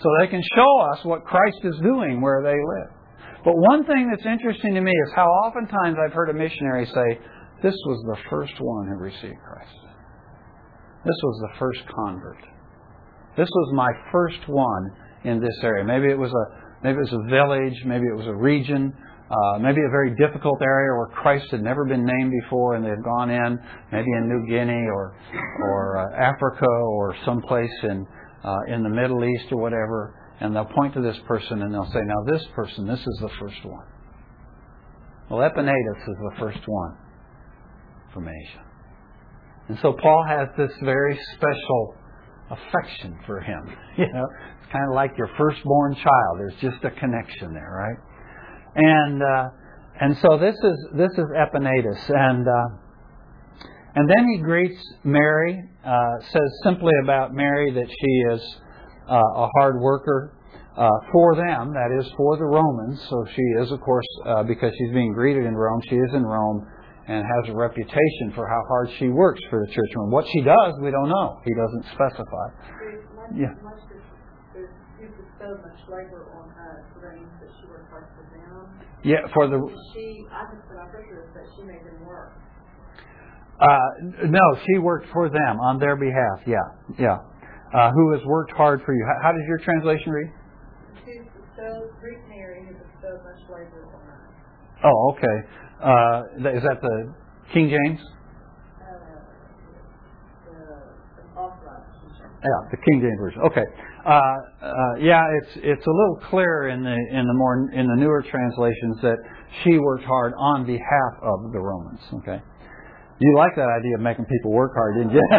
so 0.00 0.08
they 0.20 0.26
can 0.26 0.42
show 0.54 0.78
us 0.92 1.04
what 1.04 1.24
Christ 1.24 1.60
is 1.64 1.74
doing 1.82 2.20
where 2.20 2.42
they 2.42 2.56
live. 2.56 2.90
But 3.44 3.56
one 3.56 3.84
thing 3.84 4.10
that's 4.10 4.26
interesting 4.26 4.74
to 4.74 4.80
me 4.80 4.90
is 4.90 5.12
how 5.14 5.26
oftentimes 5.26 5.96
I've 6.00 6.14
heard 6.14 6.30
a 6.30 6.34
missionary 6.34 6.86
say, 6.86 7.20
"This 7.62 7.76
was 7.86 8.02
the 8.06 8.30
first 8.30 8.54
one 8.58 8.88
who 8.88 8.96
received 8.96 9.40
Christ. 9.44 9.76
This 11.04 11.20
was 11.22 11.40
the 11.42 11.58
first 11.58 11.86
convert." 11.88 12.38
This 13.36 13.48
was 13.50 13.72
my 13.74 13.90
first 14.12 14.48
one 14.48 14.90
in 15.24 15.40
this 15.40 15.58
area. 15.62 15.84
Maybe 15.84 16.08
it 16.08 16.18
was 16.18 16.32
a 16.32 16.64
maybe 16.82 16.98
it 16.98 17.10
was 17.10 17.26
a 17.26 17.30
village, 17.30 17.84
maybe 17.84 18.04
it 18.06 18.16
was 18.16 18.26
a 18.26 18.34
region, 18.34 18.92
uh, 19.30 19.58
maybe 19.58 19.80
a 19.80 19.90
very 19.90 20.14
difficult 20.16 20.60
area 20.62 20.94
where 20.96 21.08
Christ 21.08 21.50
had 21.50 21.62
never 21.62 21.84
been 21.84 22.04
named 22.04 22.32
before, 22.42 22.74
and 22.74 22.84
they 22.84 22.90
had 22.90 23.02
gone 23.02 23.30
in, 23.30 23.58
maybe 23.90 24.10
in 24.18 24.28
New 24.28 24.46
Guinea 24.46 24.86
or 24.94 25.16
or 25.62 25.96
uh, 25.98 26.16
Africa 26.16 26.66
or 26.66 27.14
someplace 27.24 27.72
in 27.84 28.06
uh, 28.44 28.58
in 28.68 28.82
the 28.82 28.88
Middle 28.88 29.24
East 29.24 29.46
or 29.50 29.58
whatever, 29.58 30.14
and 30.40 30.54
they'll 30.54 30.64
point 30.64 30.94
to 30.94 31.00
this 31.00 31.16
person 31.26 31.62
and 31.62 31.72
they'll 31.72 31.90
say, 31.92 32.00
"Now 32.04 32.22
this 32.26 32.44
person, 32.54 32.86
this 32.86 33.00
is 33.00 33.18
the 33.20 33.30
first 33.40 33.64
one." 33.64 33.86
Well, 35.30 35.48
Epaenetus 35.48 36.02
is 36.02 36.16
the 36.30 36.34
first 36.38 36.60
one 36.66 36.96
from 38.12 38.28
Asia, 38.28 38.64
and 39.68 39.78
so 39.80 39.94
Paul 40.00 40.24
has 40.28 40.48
this 40.56 40.72
very 40.82 41.18
special 41.34 41.96
affection 42.50 43.18
for 43.26 43.40
him. 43.40 43.76
You 43.96 44.12
know, 44.12 44.26
it's 44.60 44.72
kind 44.72 44.88
of 44.88 44.94
like 44.94 45.12
your 45.16 45.30
firstborn 45.38 45.94
child. 45.94 46.38
There's 46.38 46.72
just 46.72 46.84
a 46.84 46.90
connection 46.90 47.54
there, 47.54 47.70
right? 47.70 47.96
And 48.74 49.22
uh, 49.22 49.48
and 50.00 50.18
so 50.18 50.36
this 50.36 50.56
is 50.56 50.88
this 50.94 51.12
is 51.12 51.26
Epaenetus, 51.36 52.10
and 52.10 52.46
uh, 52.48 52.83
and 53.94 54.10
then 54.10 54.28
he 54.28 54.38
greets 54.38 54.80
Mary. 55.04 55.62
Uh, 55.84 56.18
says 56.32 56.50
simply 56.64 56.92
about 57.02 57.32
Mary 57.32 57.72
that 57.72 57.86
she 57.88 58.34
is 58.34 58.40
uh, 59.08 59.14
a 59.14 59.48
hard 59.58 59.80
worker 59.80 60.34
uh, 60.76 60.90
for 61.12 61.36
them, 61.36 61.72
that 61.72 61.94
is 62.00 62.10
for 62.16 62.36
the 62.36 62.44
Romans. 62.44 62.98
So 63.08 63.24
she 63.34 63.42
is, 63.62 63.70
of 63.70 63.80
course, 63.80 64.06
uh, 64.26 64.42
because 64.42 64.72
she's 64.76 64.92
being 64.92 65.12
greeted 65.12 65.46
in 65.46 65.54
Rome. 65.54 65.80
She 65.88 65.96
is 65.96 66.10
in 66.14 66.24
Rome 66.24 66.66
and 67.06 67.22
has 67.22 67.52
a 67.52 67.54
reputation 67.54 68.32
for 68.34 68.48
how 68.48 68.62
hard 68.66 68.90
she 68.98 69.08
works 69.08 69.40
for 69.50 69.64
the 69.64 69.70
church. 69.72 69.90
And 69.94 70.10
what 70.10 70.24
she 70.32 70.40
does, 70.40 70.74
we 70.82 70.90
don't 70.90 71.08
know. 71.08 71.38
He 71.44 71.54
doesn't 71.54 71.84
specify. 71.94 72.46
yeah. 73.36 73.54
Yeah, 79.04 79.20
for 79.36 79.46
the. 79.46 79.60
She, 79.92 80.24
I 80.32 80.48
just 80.48 80.64
put 80.64 80.80
pictures 80.90 81.28
that 81.36 81.44
she 81.54 81.62
made 81.62 81.84
them 81.84 82.02
work. 82.08 82.32
Uh, 83.60 84.26
no, 84.26 84.40
she 84.66 84.78
worked 84.78 85.06
for 85.12 85.28
them 85.28 85.60
on 85.60 85.78
their 85.78 85.96
behalf. 85.96 86.42
Yeah, 86.46 86.58
yeah. 86.98 87.18
Uh, 87.74 87.90
who 87.92 88.12
has 88.12 88.20
worked 88.24 88.52
hard 88.52 88.82
for 88.84 88.94
you? 88.94 89.04
How, 89.06 89.28
how 89.28 89.32
does 89.32 89.42
your 89.48 89.58
translation 89.58 90.12
read? 90.12 90.30
She 91.04 91.20
Greek 92.00 92.18
Mary 92.28 92.66
who 92.66 92.74
bestowed 92.74 93.22
much 93.24 93.42
labor 93.48 93.88
on 93.94 94.02
us. 94.10 94.84
Oh, 94.84 95.14
okay. 95.16 95.36
Uh, 95.82 96.56
is 96.56 96.62
that 96.62 96.80
the 96.82 97.14
King 97.52 97.70
James? 97.70 98.00
Yeah, 102.44 102.68
the 102.70 102.76
King 102.76 103.00
James 103.00 103.18
version. 103.18 103.40
Okay. 103.40 103.64
Uh, 104.04 104.10
uh, 104.10 104.94
yeah, 105.00 105.24
it's 105.40 105.52
it's 105.56 105.86
a 105.86 105.90
little 105.90 106.20
clearer 106.28 106.68
in 106.68 106.84
the 106.84 106.92
in 106.92 107.26
the 107.26 107.32
more 107.32 107.70
in 107.72 107.86
the 107.86 107.96
newer 107.96 108.22
translations 108.22 108.98
that 109.00 109.16
she 109.62 109.78
worked 109.78 110.04
hard 110.04 110.34
on 110.36 110.66
behalf 110.66 111.22
of 111.22 111.52
the 111.52 111.58
Romans. 111.58 112.00
Okay. 112.20 112.42
You 113.20 113.36
like 113.36 113.54
that 113.56 113.68
idea 113.68 113.94
of 113.94 114.00
making 114.00 114.24
people 114.24 114.50
work 114.50 114.72
hard, 114.74 114.96
didn't 114.96 115.12
you? 115.12 115.22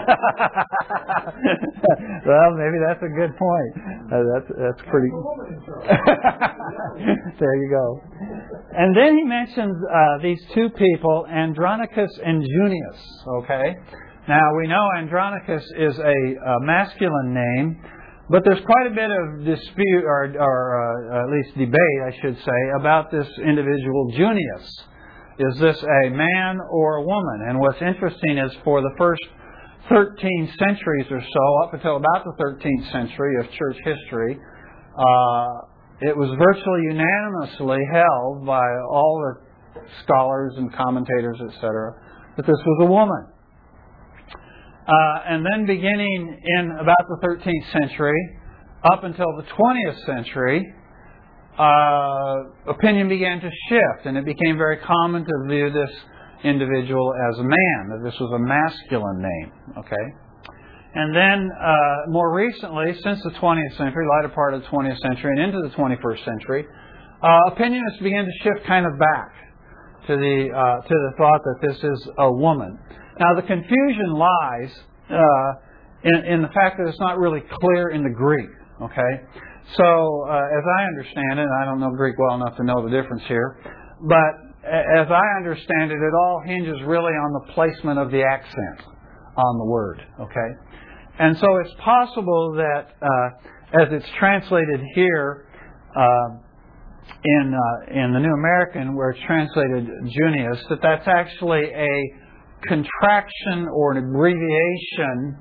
well, 2.26 2.52
maybe 2.56 2.80
that's 2.88 3.04
a 3.04 3.12
good 3.12 3.36
point. 3.36 3.76
Uh, 4.08 4.24
that's 4.34 4.48
that's 4.56 4.82
pretty. 4.90 5.12
there 7.40 7.56
you 7.56 7.70
go. 7.70 8.02
And 8.78 8.96
then 8.96 9.18
he 9.18 9.24
mentions 9.26 9.76
uh, 9.84 10.18
these 10.24 10.40
two 10.54 10.70
people, 10.70 11.28
Andronicus 11.30 12.12
and 12.26 12.42
Junius. 12.42 12.98
Okay. 13.44 13.76
Now 14.28 14.56
we 14.58 14.68
know 14.68 14.90
Andronicus 14.98 15.64
is 15.78 16.00
a, 16.00 16.04
a 16.04 16.60
masculine 16.62 17.34
name, 17.34 17.80
but 18.30 18.44
there's 18.44 18.64
quite 18.66 18.88
a 18.88 18.96
bit 18.96 19.12
of 19.12 19.46
dispute, 19.46 20.04
or, 20.04 20.34
or 20.40 21.14
uh, 21.14 21.24
at 21.24 21.30
least 21.30 21.58
debate, 21.58 22.00
I 22.08 22.12
should 22.22 22.38
say, 22.38 22.70
about 22.80 23.12
this 23.12 23.28
individual 23.46 24.12
Junius. 24.16 24.82
Is 25.38 25.60
this 25.60 25.76
a 25.84 26.10
man 26.12 26.60
or 26.72 26.98
a 26.98 27.02
woman? 27.02 27.48
And 27.50 27.60
what's 27.60 27.82
interesting 27.82 28.38
is 28.38 28.52
for 28.64 28.82
the 28.82 28.92
first 28.98 29.22
13 29.90 30.54
centuries 30.58 31.08
or 31.12 31.22
so, 31.22 31.64
up 31.64 31.74
until 31.74 31.98
about 31.98 32.24
the 32.24 32.34
13th 32.42 32.92
century 32.92 33.36
of 33.40 33.52
church 33.52 33.78
history, 33.84 34.40
uh, 34.98 35.48
it 36.02 36.16
was 36.16 36.30
virtually 36.40 36.84
unanimously 36.88 37.84
held 37.92 38.46
by 38.46 38.64
all 38.90 39.22
the 39.76 39.82
scholars 40.04 40.54
and 40.56 40.74
commentators, 40.74 41.38
etc., 41.50 41.94
that 42.38 42.46
this 42.46 42.62
was 42.66 42.78
a 42.82 42.86
woman. 42.86 43.28
Uh, 44.88 45.20
and 45.28 45.46
then 45.46 45.66
beginning 45.66 46.40
in 46.58 46.72
about 46.80 47.06
the 47.10 47.28
13th 47.28 47.72
century, 47.72 48.40
up 48.84 49.04
until 49.04 49.28
the 49.36 49.44
20th 49.44 50.06
century, 50.06 50.64
uh, 51.58 52.72
opinion 52.72 53.08
began 53.08 53.40
to 53.40 53.50
shift, 53.70 54.06
and 54.06 54.18
it 54.18 54.26
became 54.26 54.58
very 54.58 54.78
common 54.78 55.24
to 55.26 55.32
view 55.48 55.72
this 55.72 55.92
individual 56.44 57.14
as 57.32 57.40
a 57.40 57.44
man, 57.44 57.90
that 57.90 58.02
this 58.04 58.20
was 58.20 58.32
a 58.36 58.40
masculine 58.40 59.22
name. 59.22 59.52
Okay? 59.78 60.06
And 60.96 61.16
then, 61.16 61.50
uh, 61.52 61.76
more 62.08 62.34
recently, 62.34 62.94
since 63.04 63.22
the 63.24 63.32
20th 63.32 63.78
century, 63.78 64.06
latter 64.16 64.34
part 64.34 64.54
of 64.54 64.62
the 64.62 64.68
20th 64.68 65.00
century, 65.00 65.32
and 65.36 65.42
into 65.42 65.62
the 65.68 65.76
21st 65.76 66.24
century, 66.24 66.66
uh, 67.22 67.40
opinions 67.52 67.98
began 68.02 68.26
to 68.26 68.32
shift 68.44 68.66
kind 68.66 68.86
of 68.86 68.98
back 68.98 69.34
to 70.08 70.16
the 70.16 70.50
uh, 70.56 70.88
to 70.88 70.94
the 70.94 71.12
thought 71.18 71.42
that 71.44 71.68
this 71.68 71.78
is 71.84 72.10
a 72.20 72.32
woman. 72.32 72.80
Now, 73.20 73.34
the 73.36 73.42
confusion 73.42 74.14
lies 74.14 74.72
uh, 75.10 75.52
in, 76.04 76.26
in 76.26 76.42
the 76.42 76.50
fact 76.50 76.78
that 76.78 76.88
it's 76.88 77.00
not 77.00 77.18
really 77.18 77.42
clear 77.42 77.90
in 77.90 78.04
the 78.04 78.10
Greek. 78.10 78.50
Okay, 78.82 79.22
so 79.74 80.28
uh, 80.30 80.36
as 80.36 80.64
I 80.80 80.84
understand 80.86 81.40
it, 81.40 81.48
I 81.62 81.66
don't 81.66 81.80
know 81.80 81.92
Greek 81.92 82.16
well 82.20 82.36
enough 82.36 82.56
to 82.58 82.64
know 82.64 82.84
the 82.84 82.92
difference 82.92 83.24
here, 83.28 83.58
but 84.02 84.34
as 84.64 85.08
I 85.10 85.38
understand 85.38 85.92
it, 85.92 85.98
it 85.98 86.14
all 86.14 86.42
hinges 86.46 86.78
really 86.86 87.14
on 87.14 87.34
the 87.34 87.54
placement 87.54 88.00
of 88.00 88.12
the 88.12 88.24
accent 88.24 88.80
on 89.38 89.58
the 89.58 89.66
word. 89.66 90.02
Okay, 90.22 90.50
and 91.20 91.38
so 91.38 91.58
it's 91.58 91.74
possible 91.84 92.54
that 92.58 92.94
uh, 93.02 93.82
as 93.82 93.88
it's 93.92 94.10
translated 94.20 94.82
here. 94.94 95.48
Uh, 95.96 96.42
in 97.24 97.54
uh, 97.54 97.94
in 97.94 98.14
the 98.14 98.20
New 98.20 98.34
American, 98.34 98.96
where 98.96 99.12
it's 99.12 99.20
translated 99.28 99.88
Junius, 100.10 100.58
that 100.70 100.80
that's 100.82 101.08
actually 101.08 101.66
a 101.66 102.14
contraction 102.68 103.68
or 103.74 103.94
an 103.94 104.10
abbreviation 104.10 105.38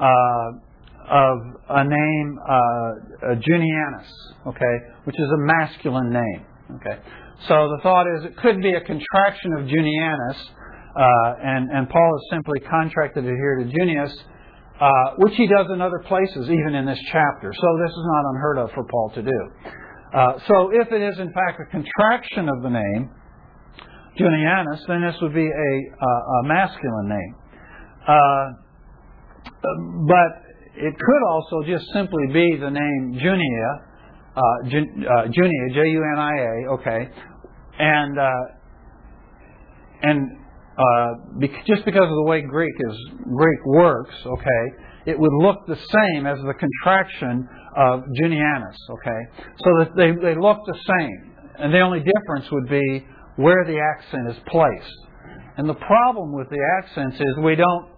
uh, 0.00 0.06
of 1.10 1.38
a 1.68 1.84
name, 1.84 2.38
uh, 2.38 3.34
Junianus, 3.36 4.08
okay, 4.46 4.74
which 5.04 5.16
is 5.18 5.28
a 5.34 5.40
masculine 5.44 6.10
name, 6.10 6.46
okay. 6.76 7.00
So 7.48 7.68
the 7.76 7.80
thought 7.82 8.06
is 8.16 8.24
it 8.24 8.36
could 8.38 8.62
be 8.62 8.72
a 8.72 8.80
contraction 8.80 9.52
of 9.58 9.66
Junianus, 9.66 10.38
uh, 10.96 11.34
and 11.42 11.70
and 11.70 11.88
Paul 11.88 12.10
has 12.18 12.36
simply 12.36 12.60
contracted 12.60 13.24
it 13.24 13.36
here 13.36 13.58
to 13.58 13.64
Junius, 13.64 14.16
uh, 14.80 14.88
which 15.18 15.34
he 15.36 15.46
does 15.46 15.66
in 15.72 15.80
other 15.80 16.00
places, 16.06 16.48
even 16.48 16.74
in 16.74 16.86
this 16.86 17.00
chapter. 17.12 17.52
So 17.52 17.68
this 17.84 17.90
is 17.90 18.04
not 18.04 18.22
unheard 18.34 18.58
of 18.58 18.70
for 18.72 18.84
Paul 18.84 19.12
to 19.14 19.22
do. 19.22 19.40
Uh, 20.14 20.38
so 20.46 20.70
if 20.72 20.92
it 20.92 21.02
is 21.02 21.18
in 21.18 21.32
fact 21.32 21.60
a 21.60 21.70
contraction 21.70 22.48
of 22.48 22.62
the 22.62 22.70
name, 22.70 23.10
Junianus, 24.18 24.86
then 24.86 25.02
this 25.02 25.16
would 25.20 25.34
be 25.34 25.46
a, 25.46 25.72
a 26.06 26.42
masculine 26.44 27.08
name. 27.08 27.34
Uh, 28.06 28.46
but 30.06 30.44
it 30.76 30.94
could 30.98 31.22
also 31.30 31.62
just 31.66 31.84
simply 31.92 32.26
be 32.32 32.56
the 32.60 32.70
name 32.70 33.18
Junia, 33.20 33.70
uh, 34.36 34.40
uh, 34.40 35.26
Junia, 35.30 35.74
J-U-N-I-A, 35.74 36.72
okay, 36.74 37.08
and 37.78 38.18
uh, 38.18 38.30
and 40.02 40.30
uh, 40.76 41.38
be, 41.38 41.48
just 41.66 41.84
because 41.84 42.02
of 42.02 42.16
the 42.16 42.24
way 42.26 42.42
Greek 42.42 42.74
is 42.90 42.96
Greek 43.22 43.64
works, 43.66 44.14
okay, 44.26 44.64
it 45.06 45.18
would 45.18 45.32
look 45.38 45.66
the 45.68 45.76
same 45.76 46.26
as 46.26 46.38
the 46.38 46.54
contraction 46.54 47.48
of 47.76 48.02
Junianus, 48.20 48.76
okay, 48.90 49.20
so 49.58 49.70
that 49.78 49.90
they 49.96 50.10
they 50.10 50.34
look 50.38 50.58
the 50.66 50.78
same, 50.98 51.34
and 51.58 51.72
the 51.72 51.80
only 51.80 52.00
difference 52.00 52.50
would 52.50 52.68
be 52.68 53.06
where 53.36 53.64
the 53.64 53.78
accent 53.78 54.28
is 54.30 54.36
placed. 54.48 54.98
And 55.56 55.68
the 55.68 55.74
problem 55.74 56.32
with 56.32 56.50
the 56.50 56.58
accents 56.82 57.14
is 57.14 57.44
we 57.44 57.54
don't 57.54 57.93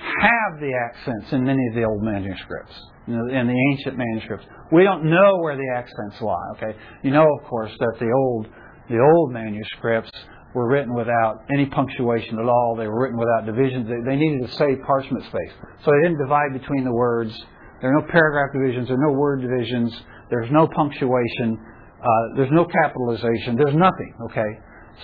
have 0.00 0.60
the 0.60 0.72
accents 0.72 1.32
in 1.32 1.44
many 1.44 1.60
of 1.68 1.74
the 1.74 1.84
old 1.84 2.02
manuscripts, 2.02 2.72
in 3.06 3.46
the 3.46 3.60
ancient 3.72 3.98
manuscripts. 3.98 4.46
We 4.72 4.84
don't 4.84 5.04
know 5.04 5.38
where 5.38 5.56
the 5.56 5.68
accents 5.76 6.20
lie. 6.20 6.48
Okay, 6.56 6.78
you 7.02 7.10
know, 7.10 7.26
of 7.38 7.48
course, 7.48 7.72
that 7.78 7.96
the 7.98 8.10
old 8.10 8.46
the 8.88 8.98
old 8.98 9.32
manuscripts 9.32 10.10
were 10.54 10.68
written 10.68 10.94
without 10.94 11.44
any 11.52 11.66
punctuation 11.66 12.38
at 12.38 12.46
all. 12.46 12.74
They 12.76 12.88
were 12.88 13.00
written 13.00 13.18
without 13.18 13.46
divisions. 13.46 13.86
They, 13.88 14.10
they 14.10 14.16
needed 14.16 14.48
to 14.48 14.52
save 14.56 14.82
parchment 14.86 15.24
space, 15.26 15.52
so 15.84 15.90
they 15.90 16.08
didn't 16.08 16.18
divide 16.18 16.52
between 16.52 16.84
the 16.84 16.92
words. 16.92 17.32
There 17.80 17.90
are 17.90 18.00
no 18.00 18.06
paragraph 18.10 18.52
divisions. 18.52 18.88
There 18.88 18.96
are 18.96 19.06
no 19.06 19.16
word 19.16 19.42
divisions. 19.42 19.92
There's 20.28 20.50
no 20.50 20.68
punctuation. 20.68 21.58
Uh, 22.00 22.36
there's 22.36 22.52
no 22.52 22.64
capitalization. 22.64 23.56
There's 23.56 23.76
nothing. 23.76 24.14
Okay, 24.30 24.50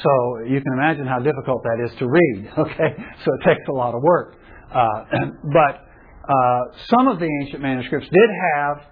so 0.03 0.11
you 0.49 0.61
can 0.61 0.73
imagine 0.75 1.07
how 1.07 1.19
difficult 1.19 1.63
that 1.65 1.85
is 1.85 1.99
to 1.99 2.09
read. 2.09 2.53
Okay, 2.59 2.91
so 3.25 3.31
it 3.33 3.45
takes 3.45 3.69
a 3.69 3.73
lot 3.73 3.95
of 3.95 4.03
work. 4.03 4.37
Uh, 4.73 5.05
but 5.53 5.87
uh, 6.29 6.61
some 6.91 7.09
of 7.09 7.19
the 7.19 7.29
ancient 7.43 7.63
manuscripts 7.63 8.09
did 8.09 8.31
have 8.55 8.83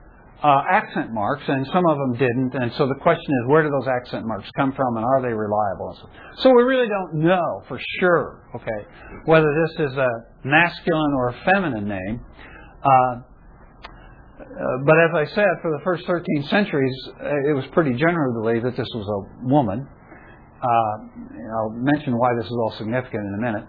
uh, 0.42 0.62
accent 0.70 1.12
marks, 1.12 1.42
and 1.48 1.66
some 1.72 1.86
of 1.86 1.96
them 1.96 2.12
didn't. 2.18 2.54
And 2.54 2.70
so 2.76 2.86
the 2.86 3.00
question 3.00 3.32
is, 3.42 3.48
where 3.48 3.62
do 3.62 3.70
those 3.70 3.88
accent 3.88 4.26
marks 4.26 4.48
come 4.56 4.72
from, 4.72 4.96
and 4.96 5.04
are 5.04 5.22
they 5.22 5.32
reliable? 5.32 5.98
So 6.38 6.50
we 6.54 6.62
really 6.62 6.88
don't 6.88 7.24
know 7.24 7.62
for 7.66 7.80
sure, 7.98 8.44
okay, 8.54 8.88
whether 9.24 9.46
this 9.46 9.90
is 9.90 9.96
a 9.96 10.08
masculine 10.44 11.12
or 11.16 11.28
a 11.30 11.36
feminine 11.44 11.88
name. 11.88 12.20
Uh, 12.84 13.14
but 14.84 14.96
as 15.00 15.10
I 15.14 15.34
said, 15.34 15.48
for 15.62 15.70
the 15.70 15.80
first 15.82 16.06
13 16.06 16.46
centuries, 16.50 16.94
it 17.48 17.56
was 17.56 17.64
pretty 17.72 17.94
generally 17.94 18.34
believed 18.42 18.66
that 18.66 18.76
this 18.76 18.88
was 18.94 19.06
a 19.08 19.48
woman. 19.48 19.88
Uh, 20.62 20.66
I'll 21.56 21.70
mention 21.70 22.16
why 22.18 22.30
this 22.36 22.46
is 22.46 22.52
all 22.52 22.74
significant 22.78 23.22
in 23.24 23.34
a 23.38 23.42
minute. 23.42 23.64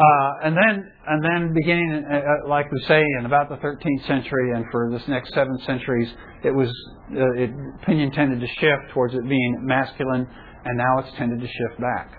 Uh, 0.00 0.48
and 0.48 0.56
then, 0.56 0.90
and 1.08 1.20
then 1.20 1.52
beginning, 1.52 1.92
uh, 2.08 2.16
uh, 2.16 2.48
like 2.48 2.64
we 2.72 2.80
say, 2.88 3.04
in 3.18 3.26
about 3.26 3.50
the 3.50 3.56
13th 3.56 4.06
century, 4.06 4.56
and 4.56 4.64
for 4.72 4.88
this 4.90 5.06
next 5.08 5.28
seven 5.34 5.58
centuries, 5.66 6.08
it 6.42 6.50
was 6.50 6.72
uh, 7.12 7.36
it, 7.36 7.50
opinion 7.82 8.10
tended 8.12 8.40
to 8.40 8.46
shift 8.46 8.88
towards 8.94 9.12
it 9.12 9.28
being 9.28 9.60
masculine, 9.60 10.26
and 10.64 10.78
now 10.78 10.98
it's 11.00 11.12
tended 11.18 11.38
to 11.38 11.46
shift 11.46 11.78
back. 11.78 12.16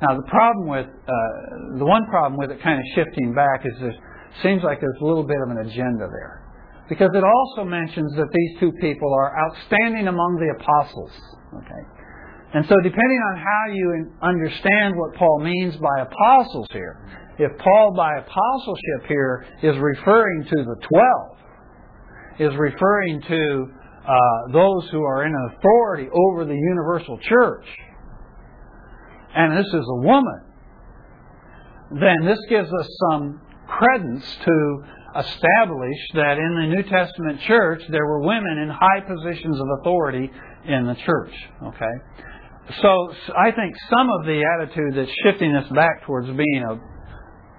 Now, 0.00 0.14
the 0.14 0.28
problem 0.30 0.68
with 0.68 0.86
uh, 0.86 1.78
the 1.78 1.84
one 1.84 2.06
problem 2.06 2.38
with 2.38 2.52
it 2.52 2.62
kind 2.62 2.78
of 2.78 2.84
shifting 2.94 3.34
back 3.34 3.66
is 3.66 3.74
it 3.82 3.96
seems 4.40 4.62
like 4.62 4.78
there's 4.80 5.00
a 5.02 5.04
little 5.04 5.26
bit 5.26 5.38
of 5.42 5.50
an 5.50 5.66
agenda 5.66 6.06
there, 6.06 6.38
because 6.88 7.10
it 7.14 7.24
also 7.24 7.66
mentions 7.66 8.14
that 8.14 8.30
these 8.30 8.60
two 8.60 8.70
people 8.80 9.12
are 9.12 9.34
outstanding 9.42 10.06
among 10.06 10.38
the 10.38 10.54
apostles. 10.62 11.10
Okay, 11.50 11.82
and 12.54 12.64
so, 12.66 12.76
depending 12.84 13.18
on 13.18 13.36
how 13.42 13.62
you 13.74 14.06
understand 14.22 14.94
what 14.94 15.18
Paul 15.18 15.40
means 15.42 15.74
by 15.76 16.02
apostles 16.06 16.68
here, 16.70 17.23
if 17.38 17.58
Paul, 17.58 17.94
by 17.96 18.18
apostleship 18.18 19.08
here, 19.08 19.46
is 19.62 19.76
referring 19.78 20.44
to 20.44 20.64
the 20.64 20.76
twelve, 20.88 21.38
is 22.38 22.56
referring 22.58 23.22
to 23.22 23.66
uh, 24.06 24.52
those 24.52 24.88
who 24.90 25.02
are 25.02 25.24
in 25.24 25.34
authority 25.52 26.08
over 26.12 26.44
the 26.44 26.54
universal 26.54 27.18
church, 27.18 27.66
and 29.34 29.56
this 29.56 29.66
is 29.66 29.84
a 29.88 30.00
woman, 30.02 30.40
then 31.90 32.24
this 32.24 32.38
gives 32.48 32.72
us 32.72 32.88
some 33.10 33.40
credence 33.66 34.24
to 34.44 34.84
establish 35.16 35.98
that 36.14 36.38
in 36.38 36.54
the 36.54 36.74
New 36.74 36.82
Testament 36.82 37.40
church 37.46 37.82
there 37.88 38.06
were 38.06 38.20
women 38.20 38.58
in 38.58 38.68
high 38.68 39.00
positions 39.00 39.60
of 39.60 39.66
authority 39.80 40.30
in 40.66 40.86
the 40.86 40.94
church. 41.06 41.32
Okay? 41.62 41.94
So 42.82 43.12
I 43.36 43.52
think 43.52 43.74
some 43.90 44.08
of 44.10 44.26
the 44.26 44.42
attitude 44.58 44.94
that's 44.96 45.12
shifting 45.22 45.54
us 45.54 45.68
back 45.70 46.04
towards 46.04 46.26
being 46.28 46.64
a 46.68 46.93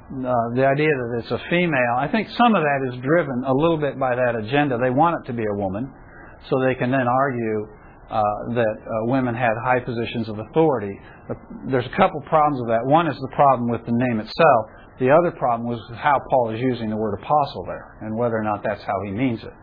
uh, 0.06 0.54
the 0.54 0.66
idea 0.66 0.88
that 0.88 1.22
it's 1.24 1.32
a 1.32 1.42
female, 1.50 1.96
I 1.98 2.08
think 2.08 2.30
some 2.38 2.54
of 2.54 2.62
that 2.62 2.94
is 2.94 3.02
driven 3.02 3.44
a 3.46 3.54
little 3.54 3.78
bit 3.78 3.98
by 3.98 4.14
that 4.14 4.36
agenda. 4.36 4.78
They 4.78 4.94
want 4.94 5.18
it 5.18 5.32
to 5.32 5.34
be 5.34 5.44
a 5.44 5.56
woman, 5.58 5.92
so 6.50 6.62
they 6.62 6.76
can 6.76 6.92
then 6.92 7.08
argue 7.08 7.68
uh, 8.10 8.22
that 8.54 8.76
uh, 8.86 9.10
women 9.10 9.34
had 9.34 9.58
high 9.66 9.80
positions 9.80 10.30
of 10.30 10.38
authority. 10.38 10.94
There's 11.66 11.88
a 11.88 11.98
couple 11.98 12.22
problems 12.30 12.62
with 12.62 12.70
that. 12.70 12.86
One 12.86 13.08
is 13.08 13.18
the 13.18 13.34
problem 13.34 13.70
with 13.70 13.82
the 13.86 13.98
name 13.98 14.20
itself. 14.20 14.62
The 15.00 15.10
other 15.10 15.32
problem 15.32 15.68
was 15.68 15.82
how 15.98 16.22
Paul 16.30 16.54
is 16.54 16.62
using 16.62 16.90
the 16.90 16.98
word 16.98 17.18
apostle 17.20 17.66
there, 17.66 17.98
and 18.02 18.16
whether 18.16 18.38
or 18.38 18.44
not 18.44 18.62
that's 18.64 18.84
how 18.84 18.98
he 19.06 19.12
means 19.12 19.42
it. 19.42 19.54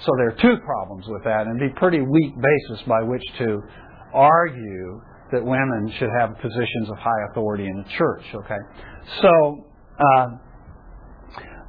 So 0.00 0.10
there 0.16 0.28
are 0.28 0.38
two 0.40 0.56
problems 0.64 1.04
with 1.06 1.22
that, 1.24 1.46
and 1.46 1.60
it'd 1.60 1.74
be 1.74 1.78
pretty 1.78 2.00
weak 2.00 2.32
basis 2.34 2.80
by 2.88 3.02
which 3.02 3.22
to 3.38 3.60
argue 4.14 5.02
that 5.32 5.44
women 5.44 5.92
should 5.98 6.10
have 6.18 6.32
positions 6.40 6.88
of 6.88 6.96
high 6.96 7.22
authority 7.30 7.68
in 7.68 7.76
the 7.76 7.88
church. 7.96 8.24
Okay, 8.34 8.58
so 9.20 9.68
uh, 9.98 10.26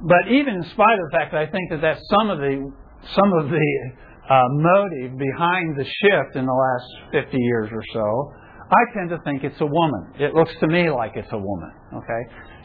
but 0.06 0.28
even 0.30 0.54
in 0.54 0.64
spite 0.70 0.98
of 0.98 1.10
the 1.10 1.16
fact 1.16 1.32
that 1.32 1.40
I 1.40 1.50
think 1.50 1.70
that 1.70 1.80
that's 1.80 2.02
some 2.10 2.30
of 2.30 2.38
the 2.38 2.72
some 3.16 3.32
of 3.32 3.50
the 3.50 3.70
uh, 4.30 4.48
motive 4.50 5.18
behind 5.18 5.76
the 5.76 5.84
shift 5.84 6.36
in 6.36 6.46
the 6.46 6.52
last 6.52 6.88
50 7.12 7.36
years 7.36 7.68
or 7.70 7.84
so, 7.92 8.32
I 8.70 8.80
tend 8.96 9.10
to 9.10 9.18
think 9.24 9.44
it's 9.44 9.60
a 9.60 9.66
woman. 9.66 10.14
It 10.18 10.34
looks 10.34 10.52
to 10.60 10.66
me 10.66 10.88
like 10.90 11.12
it's 11.16 11.32
a 11.32 11.38
woman. 11.38 11.70
Okay, 11.92 12.22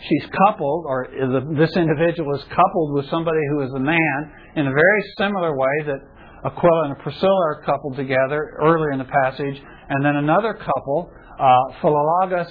she's 0.08 0.26
coupled, 0.48 0.86
or 0.88 1.08
this 1.56 1.76
individual 1.76 2.36
is 2.36 2.44
coupled 2.56 2.96
with 2.96 3.10
somebody 3.10 3.42
who 3.52 3.62
is 3.62 3.72
a 3.74 3.80
man 3.80 4.32
in 4.56 4.68
a 4.68 4.72
very 4.72 5.04
similar 5.18 5.56
way 5.58 5.76
that 5.88 6.00
Aquila 6.46 6.90
and 6.90 7.00
Priscilla 7.00 7.44
are 7.52 7.62
coupled 7.66 7.98
together 7.98 8.56
earlier 8.62 8.92
in 8.92 9.00
the 9.00 9.12
passage, 9.24 9.62
and 9.90 10.06
then 10.06 10.16
another 10.16 10.54
couple, 10.54 11.12
uh, 11.38 11.80
Philologus 11.84 12.48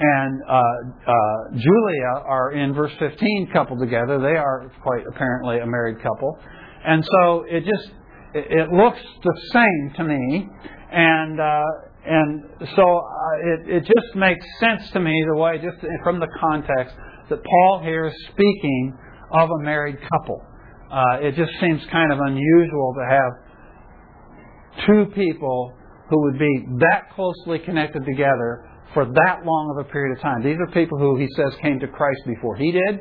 and 0.00 0.40
uh, 0.48 0.62
uh, 1.06 1.12
Julia, 1.52 2.24
are 2.24 2.52
in 2.52 2.72
verse 2.72 2.92
15 2.98 3.50
coupled 3.52 3.80
together. 3.80 4.18
They 4.18 4.36
are 4.38 4.72
quite 4.82 5.04
apparently 5.06 5.58
a 5.58 5.66
married 5.66 6.02
couple, 6.02 6.38
and 6.86 7.04
so 7.04 7.44
it 7.46 7.64
just 7.66 7.92
it, 8.32 8.72
looks 8.72 9.00
the 9.22 9.40
same 9.52 9.92
to 9.96 10.04
me, 10.04 10.48
and 10.90 11.38
uh, 11.38 11.62
and 12.06 12.44
so 12.76 12.82
uh, 12.82 13.44
it 13.44 13.68
it 13.68 13.80
just 13.80 14.16
makes 14.16 14.44
sense 14.58 14.90
to 14.92 15.00
me 15.00 15.14
the 15.34 15.36
way 15.36 15.58
just 15.58 15.76
from 16.02 16.18
the 16.18 16.28
context 16.40 16.94
that 17.28 17.44
Paul 17.44 17.80
here 17.84 18.06
is 18.06 18.14
speaking 18.32 18.96
of 19.32 19.50
a 19.50 19.62
married 19.62 19.98
couple. 20.10 20.42
Uh, 20.90 21.18
it 21.20 21.36
just 21.36 21.52
seems 21.60 21.82
kind 21.92 22.10
of 22.10 22.18
unusual 22.20 22.94
to 22.96 23.06
have 23.06 24.86
two 24.86 25.04
people 25.14 25.74
who 26.08 26.22
would 26.22 26.38
be 26.38 26.66
that 26.80 27.14
closely 27.14 27.58
connected 27.58 28.04
together 28.06 28.66
for 28.94 29.04
that 29.06 29.44
long 29.44 29.74
of 29.76 29.86
a 29.86 29.88
period 29.90 30.16
of 30.16 30.22
time. 30.22 30.42
These 30.42 30.58
are 30.58 30.66
people 30.72 30.98
who 30.98 31.16
he 31.16 31.28
says 31.36 31.54
came 31.62 31.78
to 31.80 31.86
Christ 31.86 32.20
before 32.26 32.56
he 32.56 32.72
did. 32.72 33.00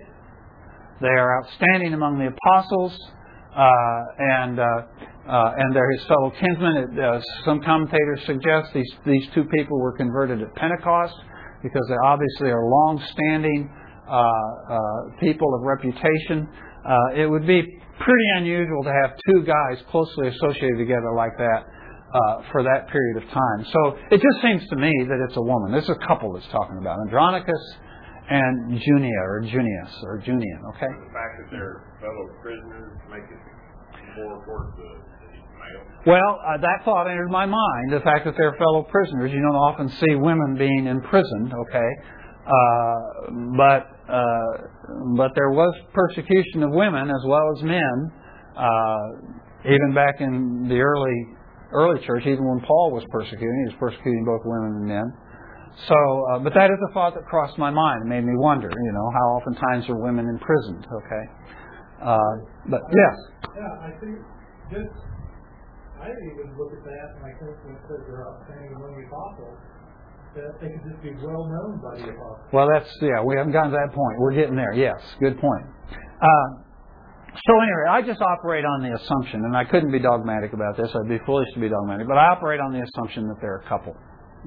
They 1.01 1.07
are 1.07 1.41
outstanding 1.41 1.93
among 1.93 2.19
the 2.19 2.27
apostles, 2.27 2.93
uh, 3.55 4.01
and 4.19 4.59
uh, 4.59 4.65
uh, 5.29 5.53
and 5.57 5.75
they're 5.75 5.91
his 5.91 6.05
fellow 6.05 6.31
kinsmen. 6.31 6.75
It, 6.77 6.99
uh, 6.99 7.21
some 7.45 7.61
commentators 7.61 8.21
suggest 8.25 8.73
these 8.73 8.91
these 9.05 9.25
two 9.33 9.45
people 9.45 9.79
were 9.79 9.95
converted 9.95 10.41
at 10.41 10.53
Pentecost 10.55 11.15
because 11.63 11.85
they 11.89 11.95
obviously 12.03 12.49
are 12.51 12.63
long-standing 12.63 13.69
uh, 14.07 14.15
uh, 14.15 14.77
people 15.19 15.47
of 15.55 15.61
reputation. 15.63 16.47
it 17.15 17.29
would 17.29 17.47
be 17.47 17.61
pretty 17.99 18.29
unusual 18.35 18.83
to 18.83 18.93
have 19.03 19.17
two 19.29 19.43
guys 19.43 19.83
closely 19.91 20.27
associated 20.27 20.77
together 20.77 21.13
like 21.15 21.35
that 21.37 21.65
uh, 22.13 22.41
for 22.51 22.63
that 22.63 22.89
period 22.89 23.17
of 23.21 23.29
time. 23.29 23.59
So 23.71 23.97
it 24.11 24.21
just 24.21 24.41
seems 24.41 24.67
to 24.69 24.75
me 24.75 24.91
that 25.09 25.19
it's 25.27 25.37
a 25.37 25.41
woman. 25.41 25.71
There's 25.71 25.89
a 25.89 26.07
couple 26.07 26.33
that's 26.33 26.47
talking 26.47 26.77
about 26.77 26.97
Andronicus 27.05 27.61
and 28.29 28.81
Junia 28.81 29.21
or 29.25 29.41
Junius 29.41 29.93
or 30.03 30.17
Junian. 30.19 30.61
Okay. 30.75 30.89
The 30.89 31.13
fact 31.13 31.33
that 31.41 31.47
they're 31.51 31.81
fellow 32.01 32.25
prisoners 32.41 32.93
make 33.09 33.25
it 33.25 33.41
more 34.17 34.41
towards 34.45 34.77
the, 34.77 34.89
male. 35.57 35.83
Well, 36.05 36.39
uh, 36.45 36.57
that 36.57 36.85
thought 36.85 37.09
entered 37.09 37.29
my 37.29 37.45
mind. 37.45 37.91
The 37.91 38.01
fact 38.01 38.25
that 38.25 38.35
they're 38.37 38.55
fellow 38.57 38.83
prisoners. 38.89 39.31
You 39.33 39.41
don't 39.41 39.55
often 39.55 39.89
see 39.89 40.15
women 40.15 40.55
being 40.57 40.87
imprisoned. 40.87 41.53
Okay. 41.53 41.89
Uh, 42.45 43.53
but 43.57 43.85
uh, 44.09 44.69
but 45.15 45.31
there 45.35 45.51
was 45.51 45.73
persecution 45.93 46.63
of 46.63 46.71
women 46.71 47.09
as 47.09 47.23
well 47.27 47.45
as 47.55 47.63
men, 47.63 48.11
uh, 48.57 49.69
even 49.69 49.93
back 49.93 50.15
in 50.19 50.65
the 50.67 50.79
early 50.79 51.38
early 51.71 52.03
church, 52.05 52.23
even 52.25 52.45
when 52.45 52.61
Paul 52.61 52.91
was 52.91 53.03
persecuting, 53.09 53.65
he 53.67 53.73
was 53.73 53.79
persecuting 53.79 54.25
both 54.25 54.41
women 54.45 54.81
and 54.81 54.85
men. 54.85 55.07
So, 55.87 55.95
uh, 56.33 56.39
but 56.39 56.53
that 56.53 56.71
is 56.71 56.79
a 56.89 56.93
thought 56.93 57.13
that 57.15 57.25
crossed 57.25 57.57
my 57.57 57.69
mind. 57.69 58.03
It 58.03 58.09
made 58.09 58.25
me 58.25 58.33
wonder, 58.35 58.67
you 58.67 58.91
know, 58.91 59.07
how 59.13 59.39
oftentimes 59.39 59.87
are 59.87 59.95
women 59.95 60.27
imprisoned? 60.27 60.83
Okay, 60.85 61.23
uh, 62.03 62.33
but 62.67 62.81
yes. 62.89 63.15
Yeah, 63.55 63.87
I 63.87 63.91
think 64.01 64.17
just 64.73 64.91
I 66.01 66.09
even 66.09 66.55
look 66.57 66.71
at 66.73 66.83
that, 66.83 67.07
and 67.19 67.23
I 67.27 67.33
think 67.39 67.55
when 67.63 67.75
it 67.75 67.83
says 67.87 68.01
they're 68.07 68.23
outstanding 68.27 68.71
among 68.75 68.95
the 68.95 69.05
apostles, 69.07 69.59
that 70.35 70.51
they 70.59 70.71
could 70.71 70.85
just 70.87 71.01
be 71.03 71.11
well 71.19 71.43
known 71.47 71.79
by 71.83 71.95
the 71.99 72.11
apostles. 72.11 72.49
Well, 72.51 72.67
that's 72.71 72.89
yeah. 73.01 73.19
We 73.23 73.35
haven't 73.35 73.53
gotten 73.53 73.71
to 73.71 73.77
that 73.77 73.93
point. 73.93 74.15
We're 74.19 74.35
getting 74.35 74.55
there. 74.55 74.73
Yes, 74.73 74.99
good 75.19 75.39
point. 75.39 75.65
Uh, 76.19 76.47
so 77.35 77.53
anyway, 77.61 77.85
I 77.89 78.01
just 78.01 78.21
operate 78.21 78.65
on 78.65 78.81
the 78.81 78.95
assumption, 78.95 79.45
and 79.45 79.55
I 79.55 79.63
couldn't 79.63 79.91
be 79.91 79.99
dogmatic 79.99 80.53
about 80.53 80.77
this. 80.77 80.89
I'd 80.89 81.09
be 81.09 81.19
foolish 81.25 81.47
to 81.53 81.59
be 81.59 81.69
dogmatic, 81.69 82.07
but 82.07 82.17
I 82.17 82.29
operate 82.29 82.59
on 82.59 82.73
the 82.73 82.81
assumption 82.81 83.27
that 83.27 83.37
they're 83.41 83.61
a 83.65 83.69
couple, 83.69 83.95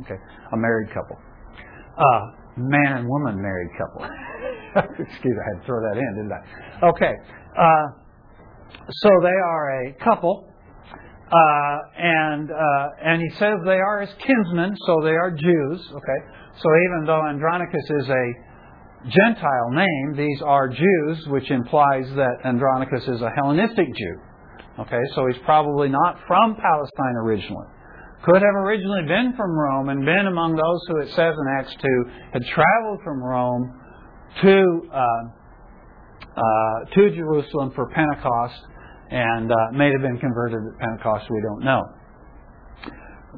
okay, 0.02 0.18
a 0.52 0.56
married 0.56 0.88
couple, 0.88 1.16
uh, 1.16 2.20
man 2.56 2.98
and 2.98 3.08
woman 3.08 3.40
married 3.40 3.70
couple. 3.78 4.02
Excuse, 4.98 5.24
me, 5.24 5.42
I 5.42 5.46
had 5.54 5.60
to 5.60 5.66
throw 5.66 5.80
that 5.80 5.96
in, 5.96 6.10
didn't 6.16 6.32
I? 6.32 6.86
Okay, 6.88 7.12
uh, 7.58 7.86
so 8.88 9.10
they 9.22 9.38
are 9.38 9.86
a 9.86 9.92
couple, 10.02 10.48
uh, 11.32 11.78
and 11.96 12.50
uh, 12.50 12.88
and 13.04 13.22
he 13.22 13.30
says 13.38 13.58
they 13.64 13.80
are 13.80 14.00
his 14.00 14.14
kinsmen, 14.26 14.76
so 14.86 15.00
they 15.02 15.14
are 15.14 15.30
Jews. 15.30 15.80
Okay, 15.88 16.20
so 16.58 16.68
even 16.68 17.04
though 17.06 17.26
Andronicus 17.26 17.84
is 18.00 18.08
a 18.08 18.24
Gentile 19.04 19.70
name, 19.70 20.14
these 20.16 20.40
are 20.42 20.68
Jews, 20.68 21.26
which 21.26 21.50
implies 21.50 22.06
that 22.14 22.36
Andronicus 22.44 23.02
is 23.08 23.20
a 23.20 23.30
Hellenistic 23.34 23.86
Jew. 23.96 24.16
Okay, 24.78 25.00
so 25.14 25.26
he's 25.26 25.42
probably 25.44 25.88
not 25.88 26.18
from 26.26 26.54
Palestine 26.54 27.16
originally. 27.24 27.66
Could 28.24 28.40
have 28.40 28.54
originally 28.54 29.02
been 29.02 29.34
from 29.36 29.50
Rome 29.50 29.88
and 29.88 30.04
been 30.04 30.26
among 30.28 30.54
those 30.54 30.80
who 30.86 31.00
it 31.00 31.08
says 31.16 31.34
in 31.34 31.46
Acts 31.58 31.74
2 31.82 31.88
had 32.32 32.42
traveled 32.46 33.00
from 33.02 33.20
Rome 33.20 33.80
to 34.42 34.88
uh, 34.94 35.02
uh, 36.36 36.94
to 36.94 37.10
Jerusalem 37.10 37.72
for 37.74 37.90
Pentecost 37.90 38.60
and 39.10 39.50
uh, 39.50 39.56
may 39.72 39.90
have 39.90 40.00
been 40.00 40.18
converted 40.18 40.60
at 40.72 40.78
Pentecost. 40.78 41.26
We 41.28 41.42
don't 41.42 41.64
know. 41.64 41.82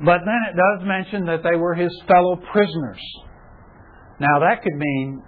But 0.05 0.21
then 0.25 0.41
it 0.53 0.57
does 0.57 0.87
mention 0.87 1.25
that 1.27 1.43
they 1.43 1.57
were 1.57 1.75
his 1.75 1.93
fellow 2.07 2.37
prisoners. 2.53 3.01
Now 4.21 4.41
that 4.41 4.63
could 4.63 4.77
mean 4.77 5.23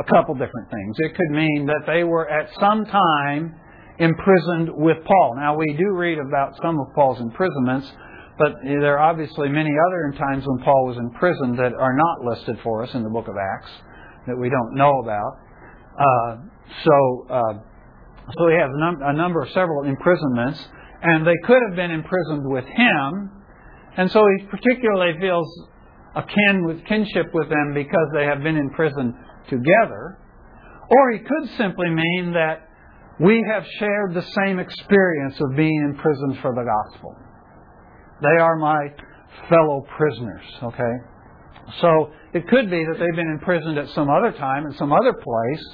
a 0.00 0.04
couple 0.04 0.34
different 0.34 0.70
things. 0.70 0.96
It 0.98 1.14
could 1.14 1.30
mean 1.30 1.66
that 1.66 1.84
they 1.86 2.04
were 2.04 2.28
at 2.28 2.48
some 2.58 2.84
time 2.86 3.54
imprisoned 3.98 4.70
with 4.72 4.96
Paul. 5.04 5.36
Now, 5.36 5.56
we 5.56 5.74
do 5.78 5.92
read 5.94 6.18
about 6.18 6.56
some 6.62 6.78
of 6.80 6.94
Paul's 6.94 7.20
imprisonments, 7.20 7.90
but 8.38 8.52
there 8.64 8.98
are 8.98 9.10
obviously 9.10 9.48
many 9.48 9.70
other 9.70 10.18
times 10.18 10.44
when 10.46 10.64
Paul 10.64 10.86
was 10.86 10.96
imprisoned 10.96 11.58
that 11.58 11.74
are 11.74 11.94
not 11.94 12.24
listed 12.24 12.58
for 12.62 12.82
us 12.82 12.94
in 12.94 13.02
the 13.02 13.10
book 13.10 13.28
of 13.28 13.34
Acts 13.36 13.70
that 14.26 14.36
we 14.36 14.48
don't 14.48 14.74
know 14.74 15.00
about. 15.00 15.32
Uh, 15.98 16.36
so, 16.84 17.26
uh, 17.28 17.52
so 18.32 18.46
we 18.46 18.54
have 18.54 18.70
a, 18.70 18.78
num- 18.78 19.02
a 19.02 19.12
number 19.12 19.42
of 19.42 19.50
several 19.50 19.84
imprisonments, 19.84 20.64
and 21.02 21.26
they 21.26 21.36
could 21.44 21.60
have 21.68 21.76
been 21.76 21.90
imprisoned 21.90 22.48
with 22.48 22.64
him, 22.64 23.30
and 23.96 24.10
so 24.10 24.24
he 24.38 24.46
particularly 24.46 25.20
feels 25.20 25.46
a 26.16 26.22
kin 26.22 26.64
with 26.64 26.84
kinship 26.86 27.26
with 27.34 27.48
them 27.50 27.72
because 27.74 28.08
they 28.14 28.24
have 28.24 28.42
been 28.42 28.56
in 28.56 28.70
prison 28.70 29.14
together. 29.48 30.18
Or 30.90 31.12
he 31.12 31.18
could 31.20 31.56
simply 31.56 31.90
mean 31.90 32.32
that 32.34 32.68
we 33.20 33.44
have 33.52 33.64
shared 33.78 34.14
the 34.14 34.26
same 34.44 34.58
experience 34.58 35.40
of 35.40 35.56
being 35.56 35.76
in 35.76 35.96
prison 35.96 36.38
for 36.42 36.52
the 36.54 36.64
gospel. 36.64 37.16
They 38.22 38.40
are 38.40 38.56
my 38.56 38.88
fellow 39.48 39.86
prisoners, 39.96 40.44
okay? 40.62 40.94
So 41.80 42.10
it 42.34 42.48
could 42.48 42.70
be 42.70 42.84
that 42.84 42.98
they've 42.98 43.16
been 43.16 43.30
imprisoned 43.30 43.78
at 43.78 43.88
some 43.90 44.08
other 44.10 44.32
time 44.32 44.66
in 44.66 44.72
some 44.76 44.92
other 44.92 45.12
place, 45.12 45.64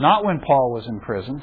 not 0.00 0.24
when 0.24 0.40
Paul 0.40 0.72
was 0.72 0.86
imprisoned, 0.86 1.42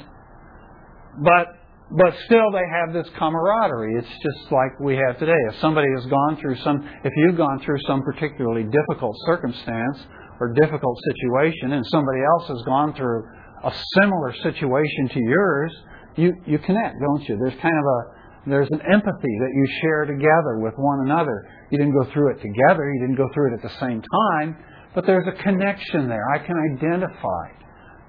but 1.22 1.60
but 1.90 2.14
still 2.24 2.50
they 2.50 2.64
have 2.72 2.94
this 2.94 3.06
camaraderie. 3.18 3.94
It's 3.98 4.08
just 4.08 4.50
like 4.50 4.80
we 4.80 4.96
have 4.96 5.18
today. 5.18 5.36
If 5.50 5.60
somebody 5.60 5.86
has 5.94 6.06
gone 6.06 6.38
through 6.40 6.56
some, 6.64 6.88
if 7.04 7.12
you've 7.16 7.36
gone 7.36 7.60
through 7.60 7.76
some 7.86 8.02
particularly 8.02 8.64
difficult 8.64 9.14
circumstance, 9.26 9.98
or 10.40 10.52
difficult 10.52 10.98
situation 11.14 11.72
and 11.72 11.84
somebody 11.86 12.20
else 12.20 12.48
has 12.48 12.62
gone 12.66 12.94
through 12.94 13.24
a 13.64 13.72
similar 14.00 14.34
situation 14.42 15.08
to 15.12 15.20
yours, 15.20 15.72
you, 16.16 16.32
you 16.46 16.58
connect, 16.58 16.96
don't 17.00 17.28
you? 17.28 17.38
There's 17.38 17.60
kind 17.60 17.76
of 17.76 17.84
a 17.84 18.24
there's 18.46 18.68
an 18.72 18.80
empathy 18.92 19.34
that 19.40 19.52
you 19.54 19.66
share 19.80 20.04
together 20.04 20.58
with 20.58 20.74
one 20.76 21.06
another. 21.06 21.48
You 21.70 21.78
didn't 21.78 21.94
go 21.94 22.04
through 22.12 22.32
it 22.32 22.42
together, 22.42 22.92
you 22.92 23.00
didn't 23.00 23.16
go 23.16 23.28
through 23.32 23.52
it 23.52 23.56
at 23.56 23.62
the 23.62 23.74
same 23.80 24.02
time, 24.02 24.56
but 24.94 25.06
there's 25.06 25.26
a 25.26 25.42
connection 25.42 26.08
there. 26.08 26.22
I 26.30 26.38
can 26.38 26.54
identify 26.76 27.48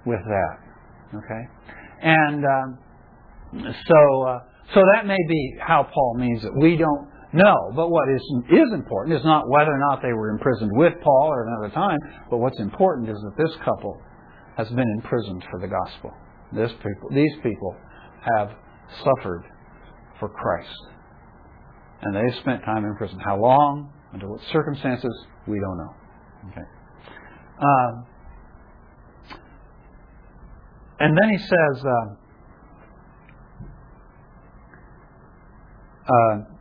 with 0.05 0.19
that. 0.27 0.57
Okay? 1.15 1.43
And 2.01 2.43
um, 2.43 2.79
so 3.87 4.21
uh, 4.27 4.39
so 4.73 4.81
that 4.93 5.05
may 5.05 5.17
be 5.29 5.55
how 5.59 5.87
Paul 5.93 6.15
means 6.17 6.43
it. 6.43 6.51
We 6.59 6.75
don't 6.75 7.07
no, 7.35 7.53
but 7.75 7.89
what 7.89 8.07
is, 8.15 8.21
is 8.49 8.73
important 8.73 9.17
is 9.17 9.25
not 9.25 9.49
whether 9.49 9.71
or 9.71 9.79
not 9.89 10.01
they 10.01 10.13
were 10.13 10.29
imprisoned 10.29 10.71
with 10.73 10.93
Paul 11.03 11.27
or 11.27 11.45
another 11.45 11.73
time, 11.73 11.99
but 12.29 12.37
what's 12.37 12.59
important 12.59 13.09
is 13.09 13.17
that 13.17 13.43
this 13.43 13.53
couple 13.57 13.99
has 14.57 14.69
been 14.69 14.87
imprisoned 14.95 15.43
for 15.51 15.59
the 15.59 15.67
gospel. 15.67 16.11
This 16.53 16.71
people, 16.71 17.09
these 17.11 17.33
people 17.43 17.75
have 18.37 18.51
suffered 19.03 19.43
for 20.17 20.29
Christ. 20.29 20.79
And 22.03 22.15
they 22.15 22.39
spent 22.39 22.63
time 22.63 22.85
in 22.85 22.95
prison. 22.95 23.19
How 23.19 23.37
long, 23.37 23.91
under 24.13 24.29
what 24.29 24.39
circumstances, 24.53 25.11
we 25.45 25.59
don't 25.59 25.77
know. 25.77 25.93
Okay. 26.51 26.67
Um, 27.61 28.05
and 30.99 31.17
then 31.17 31.29
he 31.31 31.37
says, 31.37 31.83
uh, 31.85 32.15
uh, 36.07 36.54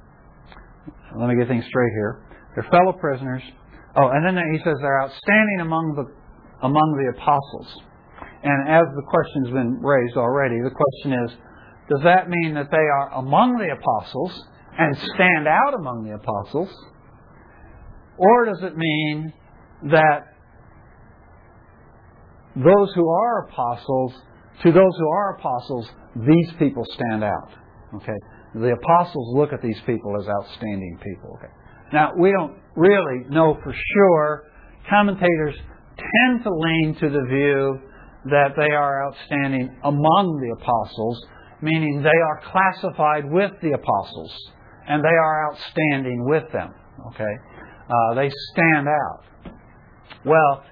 let 1.19 1.29
me 1.29 1.37
get 1.37 1.49
things 1.49 1.65
straight 1.67 1.93
here. 1.93 2.23
They're 2.55 2.71
fellow 2.71 2.93
prisoners. 2.93 3.43
Oh, 3.97 4.09
and 4.09 4.27
then 4.27 4.43
he 4.53 4.59
says 4.59 4.75
they're 4.81 5.03
outstanding 5.03 5.61
among 5.61 5.95
the 5.95 6.67
among 6.67 6.89
the 6.99 7.19
apostles. 7.19 7.83
And 8.43 8.69
as 8.69 8.85
the 8.95 9.03
question's 9.09 9.51
been 9.51 9.81
raised 9.81 10.17
already, 10.17 10.57
the 10.63 10.71
question 10.71 11.13
is, 11.25 11.31
does 11.89 12.01
that 12.05 12.29
mean 12.29 12.55
that 12.55 12.71
they 12.71 12.77
are 12.77 13.15
among 13.15 13.57
the 13.59 13.73
apostles 13.73 14.33
and 14.79 14.97
stand 15.15 15.49
out 15.49 15.75
among 15.75 16.05
the 16.05 16.15
apostles? 16.15 16.69
Or 18.17 18.45
does 18.47 18.63
it 18.63 18.77
mean 18.77 19.33
that 19.91 20.21
those 22.57 22.93
who 22.95 23.09
are 23.09 23.49
apostles, 23.49 24.15
to 24.63 24.73
those 24.73 24.97
who 24.99 25.09
are 25.09 25.37
apostles, 25.37 25.89
these 26.17 26.53
people 26.59 26.85
stand 26.95 27.25
out? 27.25 27.51
Okay? 27.97 28.19
The 28.55 28.73
apostles 28.73 29.37
look 29.37 29.53
at 29.53 29.63
these 29.63 29.81
people 29.87 30.17
as 30.21 30.29
outstanding 30.29 30.99
people. 31.03 31.39
Okay? 31.39 31.53
Now, 31.93 32.13
we 32.19 32.33
don't 32.33 32.59
really 32.77 33.29
know 33.31 33.59
for 33.63 33.73
sure. 33.73 34.45
Commentators 34.89 35.57
tend 35.97 36.43
to 36.43 36.51
lean 36.51 36.97
to 37.01 37.09
the 37.09 37.25
view 37.29 37.79
that 38.27 38.53
they 38.57 38.73
are 38.75 39.07
outstanding 39.07 39.77
among 39.85 40.41
the 40.41 40.63
apostles, 40.63 41.27
meaning 41.61 42.03
they 42.03 42.09
are 42.09 42.41
classified 42.51 43.31
with 43.31 43.53
the 43.63 43.73
apostles 43.73 44.33
and 44.89 45.03
they 45.03 45.09
are 45.09 45.51
outstanding 45.53 46.25
with 46.27 46.45
them. 46.53 46.71
Okay? 47.13 47.35
Uh, 47.89 48.15
they 48.15 48.31
stand 48.53 48.89
out. 48.89 49.53
Well, 50.25 50.65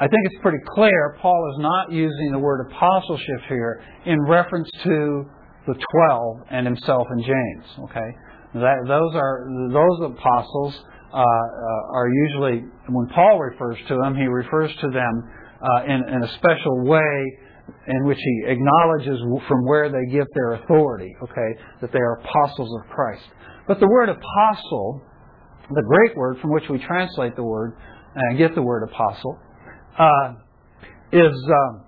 I 0.00 0.06
think 0.06 0.26
it's 0.26 0.40
pretty 0.42 0.62
clear 0.74 1.16
Paul 1.20 1.52
is 1.54 1.62
not 1.62 1.90
using 1.90 2.30
the 2.30 2.38
word 2.38 2.70
apostleship 2.70 3.40
here 3.48 3.82
in 4.06 4.20
reference 4.22 4.70
to 4.84 5.24
the 5.68 5.76
twelve 5.92 6.48
and 6.50 6.66
himself 6.66 7.06
and 7.10 7.22
James. 7.22 7.66
Okay, 7.90 8.08
that, 8.54 8.76
those 8.88 9.12
are 9.14 9.46
those 9.68 10.16
apostles 10.16 10.74
uh, 11.12 11.20
uh, 11.20 11.96
are 11.96 12.08
usually 12.08 12.64
when 12.88 13.06
Paul 13.14 13.38
refers 13.38 13.76
to 13.88 13.96
them, 14.02 14.16
he 14.16 14.26
refers 14.26 14.74
to 14.80 14.88
them 14.88 15.22
uh, 15.60 15.84
in, 15.84 16.08
in 16.08 16.22
a 16.24 16.28
special 16.34 16.84
way 16.84 17.38
in 17.86 18.04
which 18.04 18.18
he 18.18 18.44
acknowledges 18.46 19.20
from 19.46 19.64
where 19.66 19.90
they 19.90 20.10
get 20.10 20.26
their 20.34 20.54
authority. 20.54 21.14
Okay, 21.22 21.60
that 21.82 21.92
they 21.92 21.98
are 21.98 22.20
apostles 22.20 22.70
of 22.80 22.90
Christ. 22.90 23.24
But 23.66 23.80
the 23.80 23.88
word 23.88 24.08
apostle, 24.08 25.02
the 25.70 25.82
Greek 25.82 26.16
word 26.16 26.38
from 26.40 26.50
which 26.50 26.64
we 26.70 26.78
translate 26.78 27.36
the 27.36 27.44
word 27.44 27.76
and 28.14 28.38
get 28.38 28.54
the 28.54 28.62
word 28.62 28.88
apostle, 28.88 29.38
uh, 29.98 30.34
is 31.12 31.36
uh, 31.50 31.78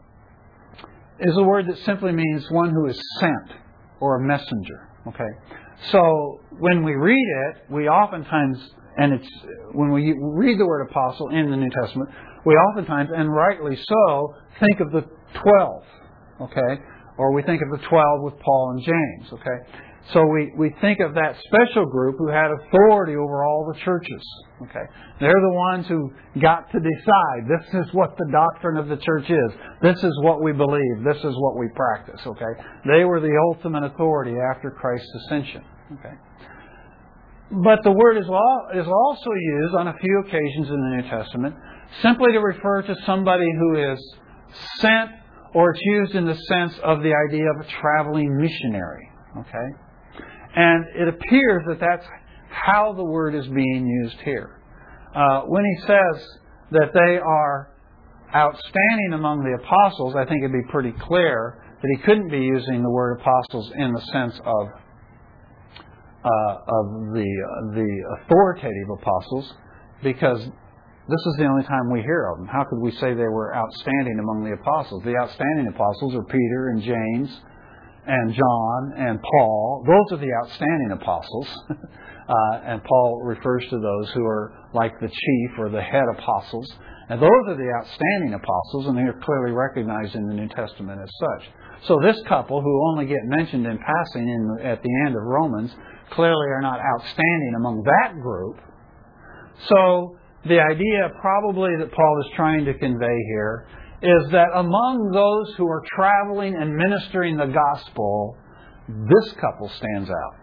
is 1.20 1.36
a 1.36 1.42
word 1.42 1.66
that 1.68 1.78
simply 1.84 2.12
means 2.12 2.46
one 2.50 2.70
who 2.70 2.86
is 2.86 3.00
sent 3.18 3.60
or 4.00 4.16
a 4.16 4.26
messenger. 4.26 4.88
Okay, 5.06 5.28
so 5.90 6.40
when 6.58 6.84
we 6.84 6.92
read 6.92 7.16
it, 7.48 7.72
we 7.72 7.88
oftentimes 7.88 8.58
and 8.96 9.14
it's 9.14 9.28
when 9.72 9.92
we 9.92 10.14
read 10.34 10.58
the 10.58 10.66
word 10.66 10.86
apostle 10.90 11.28
in 11.30 11.50
the 11.50 11.56
New 11.56 11.70
Testament, 11.82 12.10
we 12.44 12.54
oftentimes 12.54 13.10
and 13.14 13.32
rightly 13.32 13.76
so 13.76 14.34
think 14.58 14.80
of 14.80 14.90
the 14.92 15.02
twelve. 15.32 15.84
Okay, 16.40 16.82
or 17.18 17.32
we 17.32 17.42
think 17.42 17.60
of 17.62 17.80
the 17.80 17.86
twelve 17.86 18.22
with 18.22 18.34
Paul 18.40 18.74
and 18.76 18.84
James. 18.84 19.32
Okay, 19.32 19.80
so 20.12 20.24
we, 20.26 20.52
we 20.56 20.74
think 20.80 20.98
of 21.00 21.14
that 21.14 21.36
special 21.46 21.86
group 21.86 22.16
who 22.18 22.28
had 22.28 22.50
authority 22.50 23.14
over 23.14 23.44
all 23.44 23.70
the 23.72 23.78
churches. 23.80 24.22
Okay. 24.62 24.84
They're 25.20 25.30
the 25.30 25.54
ones 25.54 25.86
who 25.86 26.10
got 26.40 26.70
to 26.72 26.80
decide 26.80 27.46
this 27.46 27.86
is 27.86 27.94
what 27.94 28.16
the 28.16 28.28
doctrine 28.32 28.76
of 28.76 28.88
the 28.88 28.96
church 28.96 29.30
is. 29.30 29.52
This 29.82 30.02
is 30.02 30.12
what 30.22 30.42
we 30.42 30.52
believe. 30.52 31.04
This 31.04 31.18
is 31.18 31.34
what 31.36 31.58
we 31.58 31.68
practice. 31.76 32.20
Okay. 32.26 32.62
They 32.86 33.04
were 33.04 33.20
the 33.20 33.36
ultimate 33.54 33.84
authority 33.84 34.34
after 34.52 34.70
Christ's 34.70 35.10
ascension. 35.24 35.62
Okay. 35.92 36.14
But 37.52 37.80
the 37.84 37.92
word 37.92 38.16
is, 38.16 38.24
is 38.24 38.88
also 38.88 39.30
used 39.30 39.74
on 39.74 39.88
a 39.88 39.94
few 40.00 40.22
occasions 40.26 40.68
in 40.68 40.80
the 40.80 40.96
New 40.96 41.08
Testament 41.08 41.54
simply 42.02 42.32
to 42.32 42.38
refer 42.38 42.82
to 42.82 42.96
somebody 43.06 43.46
who 43.58 43.92
is 43.92 44.14
sent, 44.78 45.10
or 45.54 45.70
it's 45.70 45.80
used 45.84 46.14
in 46.14 46.26
the 46.26 46.34
sense 46.34 46.74
of 46.82 47.02
the 47.02 47.12
idea 47.28 47.44
of 47.50 47.66
a 47.66 47.70
traveling 47.80 48.36
missionary. 48.36 49.10
Okay? 49.38 49.89
And 50.54 50.84
it 50.96 51.08
appears 51.08 51.62
that 51.68 51.78
that's 51.80 52.06
how 52.50 52.92
the 52.92 53.04
word 53.04 53.34
is 53.34 53.46
being 53.46 53.86
used 53.86 54.20
here. 54.24 54.60
Uh, 55.14 55.42
when 55.42 55.64
he 55.64 55.86
says 55.86 56.26
that 56.72 56.90
they 56.92 57.18
are 57.18 57.70
outstanding 58.34 59.12
among 59.14 59.42
the 59.42 59.58
apostles, 59.62 60.14
I 60.16 60.24
think 60.24 60.42
it'd 60.42 60.52
be 60.52 60.70
pretty 60.70 60.92
clear 61.00 61.62
that 61.82 61.88
he 61.96 62.02
couldn't 62.04 62.28
be 62.28 62.40
using 62.40 62.82
the 62.82 62.90
word 62.90 63.20
apostles 63.20 63.72
in 63.76 63.92
the 63.92 64.00
sense 64.12 64.38
of 64.44 64.66
uh, 66.22 66.54
of 66.68 66.86
the 67.16 67.24
uh, 67.24 67.74
the 67.74 67.90
authoritative 68.20 68.90
apostles, 69.00 69.54
because 70.02 70.40
this 70.44 71.22
is 71.26 71.34
the 71.38 71.46
only 71.46 71.64
time 71.64 71.90
we 71.90 72.02
hear 72.02 72.30
of 72.30 72.38
them. 72.38 72.46
How 72.46 72.64
could 72.68 72.78
we 72.78 72.92
say 72.92 73.14
they 73.14 73.32
were 73.32 73.56
outstanding 73.56 74.18
among 74.20 74.44
the 74.44 74.52
apostles? 74.52 75.02
The 75.02 75.16
outstanding 75.16 75.68
apostles 75.68 76.14
are 76.14 76.24
Peter 76.24 76.68
and 76.70 76.82
James 76.82 77.40
and 78.06 78.34
John 78.34 78.92
and 78.96 79.20
Paul. 79.22 79.84
Those 79.86 80.18
are 80.18 80.20
the 80.20 80.32
outstanding 80.44 80.92
apostles. 80.92 81.48
uh, 81.70 82.60
and 82.64 82.82
Paul 82.84 83.22
refers 83.24 83.64
to 83.70 83.78
those 83.78 84.10
who 84.12 84.24
are 84.24 84.52
like 84.72 84.98
the 85.00 85.08
chief 85.08 85.58
or 85.58 85.68
the 85.68 85.82
head 85.82 86.04
apostles. 86.18 86.70
And 87.08 87.20
those 87.20 87.42
are 87.48 87.56
the 87.56 87.72
outstanding 87.80 88.34
apostles, 88.34 88.86
and 88.86 88.96
they 88.96 89.02
are 89.02 89.20
clearly 89.24 89.50
recognized 89.50 90.14
in 90.14 90.28
the 90.28 90.34
New 90.34 90.48
Testament 90.48 91.00
as 91.02 91.10
such. 91.18 91.50
So 91.88 91.98
this 92.00 92.16
couple, 92.28 92.62
who 92.62 92.88
only 92.90 93.06
get 93.06 93.24
mentioned 93.24 93.66
in 93.66 93.78
passing 93.78 94.28
in, 94.28 94.64
at 94.64 94.80
the 94.82 94.90
end 95.06 95.16
of 95.16 95.22
Romans, 95.22 95.74
clearly 96.12 96.46
are 96.48 96.62
not 96.62 96.78
outstanding 96.78 97.54
among 97.56 97.82
that 97.82 98.14
group. 98.20 98.58
So 99.68 100.16
the 100.46 100.60
idea 100.60 101.10
probably 101.20 101.70
that 101.80 101.92
Paul 101.92 102.22
is 102.24 102.32
trying 102.36 102.64
to 102.66 102.74
convey 102.74 103.16
here 103.26 103.66
is 104.02 104.30
that 104.32 104.48
among 104.54 105.10
those 105.12 105.54
who 105.56 105.66
are 105.66 105.82
traveling 105.94 106.54
and 106.54 106.74
ministering 106.74 107.36
the 107.36 107.46
gospel, 107.46 108.36
this 108.88 109.32
couple 109.34 109.68
stands 109.68 110.10
out. 110.10 110.36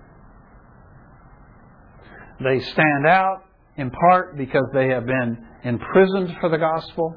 They 2.44 2.60
stand 2.60 3.08
out 3.08 3.44
in 3.78 3.90
part 3.90 4.38
because 4.38 4.66
they 4.74 4.90
have 4.90 5.06
been 5.06 5.38
imprisoned 5.64 6.38
for 6.40 6.50
the 6.50 6.58
gospel, 6.58 7.16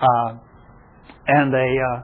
uh, 0.00 0.34
and 1.28 1.54
they 1.54 1.76
uh, 1.78 2.02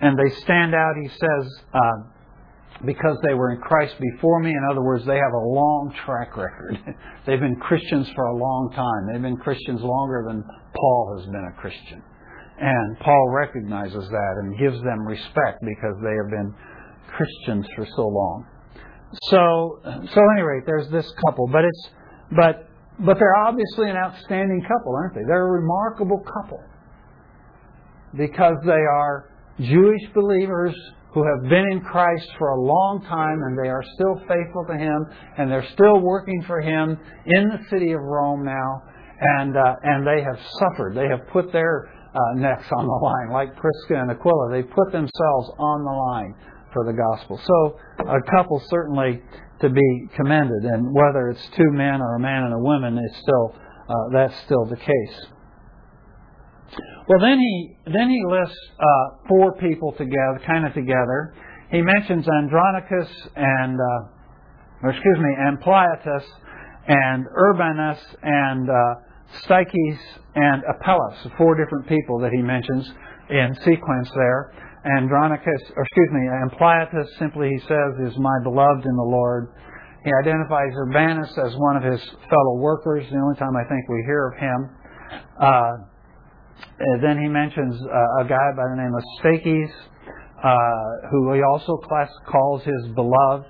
and 0.00 0.18
they 0.18 0.34
stand 0.40 0.74
out. 0.74 0.94
He 1.00 1.08
says 1.08 1.60
uh, 1.72 2.82
because 2.84 3.16
they 3.26 3.34
were 3.34 3.52
in 3.52 3.60
Christ 3.60 3.94
before 4.00 4.40
me. 4.40 4.50
In 4.50 4.66
other 4.70 4.82
words, 4.82 5.06
they 5.06 5.16
have 5.16 5.32
a 5.32 5.46
long 5.46 5.94
track 6.04 6.36
record. 6.36 6.78
They've 7.26 7.40
been 7.40 7.56
Christians 7.56 8.08
for 8.14 8.26
a 8.26 8.36
long 8.36 8.72
time. 8.74 9.12
They've 9.12 9.22
been 9.22 9.38
Christians 9.38 9.80
longer 9.82 10.24
than 10.26 10.44
Paul 10.74 11.16
has 11.16 11.26
been 11.26 11.52
a 11.56 11.60
Christian. 11.60 12.02
And 12.58 12.98
Paul 13.00 13.30
recognizes 13.30 14.08
that 14.08 14.34
and 14.42 14.58
gives 14.58 14.82
them 14.82 15.06
respect 15.06 15.60
because 15.60 15.96
they 16.02 16.14
have 16.16 16.30
been 16.30 16.54
Christians 17.16 17.66
for 17.76 17.86
so 17.96 18.08
long. 18.08 18.46
So, 19.28 19.80
so 19.84 20.20
at 20.20 20.32
any 20.32 20.42
rate, 20.42 20.64
there's 20.66 20.88
this 20.90 21.10
couple, 21.26 21.48
but 21.48 21.64
it's, 21.64 21.90
but, 22.32 22.68
but 22.98 23.18
they're 23.18 23.36
obviously 23.36 23.90
an 23.90 23.96
outstanding 23.96 24.62
couple, 24.62 24.94
aren't 24.94 25.14
they? 25.14 25.22
They're 25.26 25.46
a 25.46 25.60
remarkable 25.60 26.24
couple 26.24 26.60
because 28.16 28.56
they 28.64 28.72
are 28.72 29.30
Jewish 29.60 30.02
believers 30.14 30.74
who 31.12 31.24
have 31.24 31.48
been 31.48 31.64
in 31.72 31.80
Christ 31.80 32.28
for 32.38 32.50
a 32.50 32.60
long 32.60 33.02
time 33.08 33.40
and 33.42 33.56
they 33.58 33.68
are 33.68 33.82
still 33.94 34.16
faithful 34.28 34.64
to 34.68 34.76
Him 34.76 35.06
and 35.38 35.50
they're 35.50 35.68
still 35.72 36.00
working 36.00 36.42
for 36.46 36.60
Him 36.60 36.98
in 37.26 37.48
the 37.48 37.58
city 37.70 37.92
of 37.92 38.00
Rome 38.00 38.44
now 38.44 38.82
and 39.18 39.56
uh, 39.56 39.74
and 39.82 40.06
they 40.06 40.22
have 40.22 40.38
suffered. 40.58 40.94
They 40.94 41.08
have 41.08 41.26
put 41.32 41.52
their 41.52 41.90
uh, 42.16 42.34
necks 42.36 42.66
on 42.72 42.86
the 42.86 43.00
line, 43.04 43.30
like 43.30 43.54
Prisca 43.56 44.00
and 44.00 44.10
Aquila. 44.10 44.50
They 44.50 44.62
put 44.62 44.90
themselves 44.92 45.50
on 45.58 45.84
the 45.84 45.92
line 45.92 46.34
for 46.72 46.84
the 46.84 46.96
gospel. 46.96 47.38
So 47.44 47.76
a 48.08 48.22
couple 48.30 48.62
certainly 48.68 49.20
to 49.60 49.68
be 49.68 50.08
commended, 50.16 50.64
and 50.64 50.92
whether 50.92 51.28
it's 51.28 51.46
two 51.56 51.70
men 51.72 52.00
or 52.00 52.16
a 52.16 52.20
man 52.20 52.44
and 52.44 52.54
a 52.54 52.58
woman, 52.58 52.98
it's 52.98 53.20
still 53.20 53.54
uh, 53.88 53.94
that's 54.12 54.34
still 54.44 54.64
the 54.64 54.76
case. 54.76 55.26
Well, 57.08 57.20
then 57.20 57.38
he 57.38 57.76
then 57.86 58.08
he 58.08 58.22
lists 58.28 58.58
uh, 58.80 59.26
four 59.28 59.54
people 59.56 59.92
together, 59.92 60.40
kind 60.46 60.66
of 60.66 60.74
together. 60.74 61.34
He 61.70 61.82
mentions 61.82 62.26
Andronicus 62.28 63.08
and, 63.34 63.78
uh, 63.80 64.88
excuse 64.88 65.18
me, 65.18 65.34
Ampliatus 65.40 66.24
and 66.86 67.26
Urbanus 67.34 67.98
and 68.22 68.70
uh, 69.48 69.58
and 70.34 70.62
Apelles, 70.68 71.32
four 71.38 71.54
different 71.56 71.88
people 71.88 72.18
that 72.20 72.32
he 72.32 72.42
mentions 72.42 72.90
in 73.30 73.54
sequence 73.64 74.10
there. 74.14 74.52
Andronicus, 74.98 75.62
or 75.74 75.82
excuse 75.82 76.10
me, 76.12 76.28
Ampliatus 76.44 77.08
simply 77.18 77.50
he 77.50 77.58
says 77.66 78.10
is 78.12 78.18
my 78.18 78.38
beloved 78.44 78.84
in 78.84 78.96
the 78.96 79.08
Lord. 79.10 79.52
He 80.04 80.10
identifies 80.22 80.70
Urbanus 80.76 81.30
as 81.44 81.56
one 81.56 81.76
of 81.76 81.82
his 81.82 82.00
fellow 82.30 82.56
workers, 82.58 83.04
the 83.10 83.18
only 83.18 83.36
time 83.36 83.56
I 83.56 83.68
think 83.68 83.88
we 83.88 84.04
hear 84.06 84.28
of 84.28 84.38
him. 84.38 84.70
Uh, 85.40 85.72
then 87.02 87.18
he 87.20 87.28
mentions 87.28 87.74
uh, 87.82 88.22
a 88.22 88.28
guy 88.28 88.52
by 88.56 88.62
the 88.70 88.76
name 88.76 88.94
of 88.94 89.02
Stachys, 89.18 89.72
uh, 90.44 91.08
who 91.10 91.32
he 91.32 91.42
also 91.42 91.76
class, 91.78 92.10
calls 92.30 92.62
his 92.62 92.94
beloved. 92.94 93.46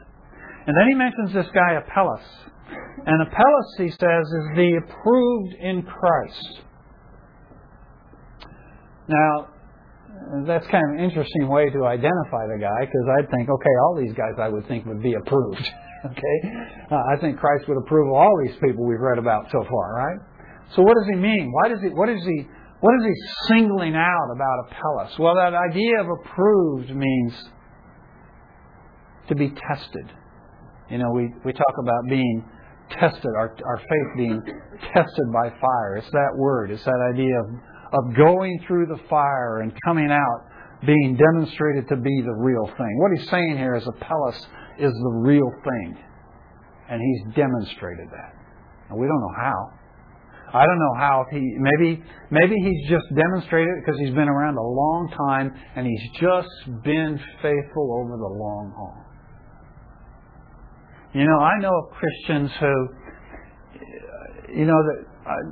And 0.67 0.75
then 0.81 0.89
he 0.89 0.95
mentions 0.95 1.35
this 1.35 1.47
guy 1.53 1.75
Apelles. 1.75 2.25
And 2.69 3.23
Apelles, 3.23 3.75
he 3.79 3.91
says, 3.91 4.25
is 4.27 4.57
the 4.57 4.81
approved 4.85 5.55
in 5.61 5.83
Christ. 5.83 6.61
Now, 9.09 9.49
that's 10.47 10.67
kind 10.67 10.83
of 10.91 10.99
an 10.99 11.05
interesting 11.05 11.49
way 11.49 11.71
to 11.71 11.87
identify 11.87 12.47
the 12.51 12.59
guy 12.61 12.81
because 12.81 13.07
I'd 13.19 13.31
think, 13.31 13.49
okay, 13.49 13.75
all 13.85 13.97
these 13.97 14.15
guys 14.15 14.35
I 14.41 14.49
would 14.49 14.67
think 14.67 14.87
would 14.87 15.03
be 15.03 15.15
approved. 15.15 15.63
okay, 16.07 16.37
uh, 16.91 17.03
I 17.15 17.21
think 17.21 17.39
Christ 17.39 17.69
would 17.69 17.79
approve 17.79 18.13
all 18.13 18.33
these 18.45 18.57
people 18.57 18.87
we've 18.87 19.01
read 19.01 19.19
about 19.19 19.47
so 19.53 19.65
far, 19.71 19.95
right? 19.95 20.19
So 20.75 20.83
what 20.83 20.95
does 20.95 21.07
he 21.07 21.17
mean? 21.17 21.53
Why 21.53 21.69
does 21.69 21.81
he? 21.81 21.89
What 21.91 22.09
is 22.09 22.23
he? 22.25 22.49
What 22.81 22.95
is 22.99 23.07
he 23.07 23.55
singling 23.55 23.95
out 23.95 24.29
about 24.35 24.67
Apelles? 24.67 25.19
Well, 25.19 25.35
that 25.37 25.55
idea 25.55 26.01
of 26.01 26.09
approved 26.21 26.91
means 26.91 27.33
to 29.29 29.35
be 29.35 29.51
tested. 29.51 30.13
You 30.91 30.99
know, 30.99 31.11
we, 31.11 31.33
we 31.45 31.53
talk 31.53 31.75
about 31.81 32.03
being 32.09 32.45
tested, 32.91 33.31
our, 33.37 33.57
our 33.65 33.79
faith 33.79 34.17
being 34.17 34.43
tested 34.95 35.33
by 35.33 35.51
fire. 35.61 35.97
It's 35.97 36.11
that 36.11 36.33
word. 36.37 36.71
It's 36.71 36.85
that 36.85 37.13
idea 37.15 37.35
of, 37.41 37.47
of 37.93 38.17
going 38.17 38.63
through 38.67 38.87
the 38.87 39.01
fire 39.09 39.61
and 39.61 39.73
coming 39.85 40.11
out 40.11 40.47
being 40.85 41.17
demonstrated 41.17 41.89
to 41.89 41.97
be 41.97 42.23
the 42.23 42.35
real 42.35 42.67
thing. 42.67 42.99
What 42.99 43.13
he's 43.17 43.29
saying 43.31 43.57
here 43.57 43.75
is 43.77 43.87
Apelles 43.87 44.47
is 44.79 44.93
the 44.93 45.15
real 45.25 45.51
thing. 45.65 45.99
And 46.89 47.01
he's 47.01 47.35
demonstrated 47.35 48.07
that. 48.13 48.33
And 48.91 48.99
we 48.99 49.07
don't 49.07 49.21
know 49.21 49.35
how. 49.37 49.77
I 50.55 50.65
don't 50.65 50.79
know 50.79 50.95
how 50.97 51.25
he 51.33 51.57
maybe 51.59 52.03
maybe 52.31 52.55
he's 52.63 52.89
just 52.89 53.05
demonstrated 53.15 53.69
it 53.69 53.85
because 53.85 53.99
he's 53.99 54.15
been 54.15 54.29
around 54.29 54.57
a 54.57 54.63
long 54.63 55.13
time 55.29 55.53
and 55.75 55.87
he's 55.87 56.21
just 56.21 56.83
been 56.85 57.19
faithful 57.43 58.01
over 58.01 58.17
the 58.17 58.31
long 58.31 58.73
haul. 58.77 59.06
You 61.17 61.25
know, 61.25 61.39
I 61.39 61.59
know 61.61 61.73
of 61.73 61.97
Christians 61.97 62.51
who, 62.61 62.89
you 64.55 64.67
know, 64.67 64.77
that, 64.77 64.99
uh, 65.25 65.45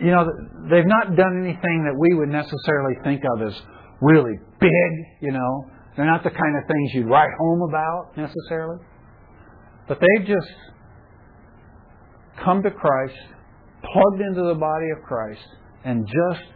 you 0.00 0.10
know, 0.10 0.24
they've 0.70 0.86
not 0.86 1.14
done 1.14 1.44
anything 1.44 1.84
that 1.84 1.94
we 1.94 2.16
would 2.16 2.30
necessarily 2.30 2.94
think 3.04 3.20
of 3.34 3.46
as 3.46 3.52
really 4.00 4.32
big. 4.60 4.90
You 5.20 5.32
know, 5.32 5.64
they're 5.94 6.06
not 6.06 6.24
the 6.24 6.30
kind 6.30 6.56
of 6.56 6.62
things 6.66 6.94
you'd 6.94 7.06
write 7.06 7.28
home 7.38 7.68
about 7.68 8.16
necessarily, 8.16 8.78
but 9.88 9.98
they've 10.00 10.26
just 10.26 10.48
come 12.42 12.62
to 12.62 12.70
Christ, 12.70 13.18
plugged 13.92 14.22
into 14.22 14.42
the 14.42 14.54
body 14.58 14.86
of 14.96 15.04
Christ, 15.06 15.46
and 15.84 16.06
just 16.06 16.48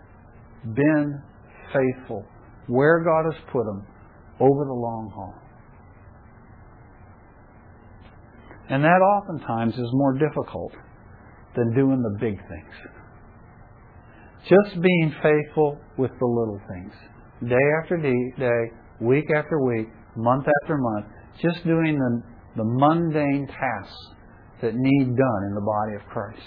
been 0.75 1.23
faithful 1.71 2.25
where 2.69 3.05
God 3.05 3.31
has 3.31 3.43
put 3.53 3.67
them 3.67 3.87
over 4.41 4.65
the 4.65 4.73
long 4.73 5.13
haul. 5.15 5.42
And 8.69 8.85
that 8.85 8.89
oftentimes 8.89 9.75
is 9.75 9.89
more 9.93 10.19
difficult 10.19 10.73
than 11.57 11.75
doing 11.75 12.03
the 12.03 12.19
big 12.19 12.39
things. 12.49 12.75
Just 14.49 14.83
being 14.83 15.15
faithful 15.23 15.79
with 15.99 16.11
the 16.19 16.27
little 16.27 16.61
things. 16.69 16.93
Day 17.49 17.65
after 17.83 17.97
day, 17.97 18.77
week 19.01 19.27
after 19.37 19.61
week, 19.61 19.89
month 20.17 20.47
after 20.63 20.79
month, 20.79 21.07
just 21.41 21.65
doing 21.65 21.99
the, 21.99 22.23
the 22.57 22.65
mundane 22.65 23.47
tasks 23.47 23.97
that 24.63 24.73
need 24.75 25.17
done 25.17 25.43
in 25.49 25.55
the 25.55 25.61
body 25.61 25.95
of 25.97 26.03
Christ. 26.09 26.41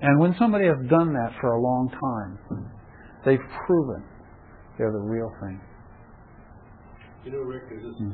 And 0.00 0.20
when 0.20 0.34
somebody 0.38 0.66
has 0.66 0.76
done 0.90 1.12
that 1.14 1.32
for 1.40 1.52
a 1.52 1.60
long 1.60 1.88
time, 1.90 2.70
they've 3.24 3.38
proven 3.66 4.04
they're 4.76 4.92
the 4.92 4.98
real 4.98 5.30
thing. 5.40 5.60
You 7.24 7.32
know, 7.32 7.38
Rick, 7.38 7.64
is 7.72 7.82
this, 7.82 7.94
hmm. 7.98 8.12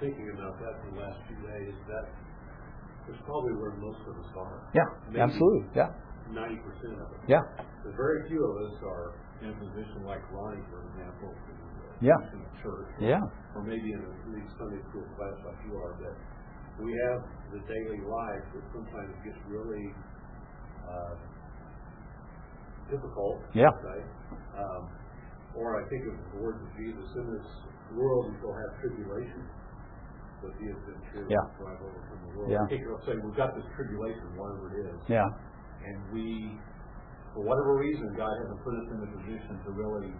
Thinking 0.00 0.30
about 0.34 0.58
that 0.62 0.74
for 0.82 0.94
the 0.94 0.98
last 1.02 1.18
few 1.26 1.38
days, 1.42 1.74
that 1.90 2.06
is 3.10 3.18
probably 3.24 3.54
where 3.58 3.74
most 3.80 4.00
of 4.06 4.14
us 4.18 4.30
are. 4.36 4.68
Yeah, 4.74 4.84
Maybe 5.08 5.20
absolutely. 5.20 5.64
Yeah. 5.74 5.90
90% 6.30 7.00
of 7.00 7.08
us. 7.08 7.22
Yeah. 7.26 7.40
But 7.82 7.96
very 7.96 8.28
few 8.28 8.42
of 8.44 8.54
us 8.68 8.76
are 8.84 9.16
in 9.40 9.48
a 9.48 9.56
position 9.56 10.04
like 10.04 10.20
Ronnie, 10.30 10.60
for 10.68 10.84
example, 10.92 11.32
Yeah. 12.04 12.20
in 12.36 12.40
the 12.44 12.52
church. 12.62 12.90
Yeah. 13.00 13.22
Or 13.56 13.64
maybe 13.64 13.92
in 13.96 14.00
a 14.04 14.12
lead 14.28 14.44
Sunday 14.60 14.82
school 14.92 15.08
class 15.16 15.36
like 15.46 15.56
you 15.64 15.72
are, 15.80 15.96
that 16.04 16.16
we 16.84 16.92
have 17.08 17.24
the 17.50 17.60
daily 17.64 18.00
life 18.04 18.44
that 18.54 18.64
sometimes 18.76 19.10
gets 19.24 19.40
really 19.48 19.88
uh, 20.84 21.14
difficult. 22.92 23.40
Yeah. 23.54 23.72
Right? 23.82 24.06
Um, 24.58 24.82
or 25.56 25.80
I 25.80 25.88
think 25.88 26.02
of 26.06 26.14
the 26.36 26.38
words 26.44 26.60
of 26.60 26.70
Jesus, 26.76 27.08
in 27.16 27.26
this 27.34 27.48
world 27.96 28.30
you 28.30 28.36
shall 28.44 28.52
have 28.54 28.72
tribulation, 28.84 29.42
but 30.42 30.52
he 30.60 30.66
has 30.70 30.80
been 30.86 31.00
true. 31.12 31.26
Yeah. 31.28 31.42
So 31.58 31.66
I've 31.66 31.82
overcome 31.82 32.20
the 32.26 32.32
world. 32.38 32.50
Yeah. 32.50 32.64
I'll 32.66 33.04
say 33.06 33.14
we've 33.18 33.36
got 33.36 33.54
this 33.54 33.66
tribulation, 33.74 34.24
whatever 34.38 34.70
it 34.74 34.86
is, 34.90 35.00
Yeah. 35.08 35.26
and 35.84 35.98
we, 36.14 36.54
for 37.34 37.42
whatever 37.44 37.76
reason, 37.78 38.14
God 38.16 38.30
hasn't 38.42 38.60
put 38.62 38.74
us 38.74 38.86
in 38.94 38.98
a 39.02 39.10
position 39.18 39.54
to 39.66 39.70
really 39.72 40.12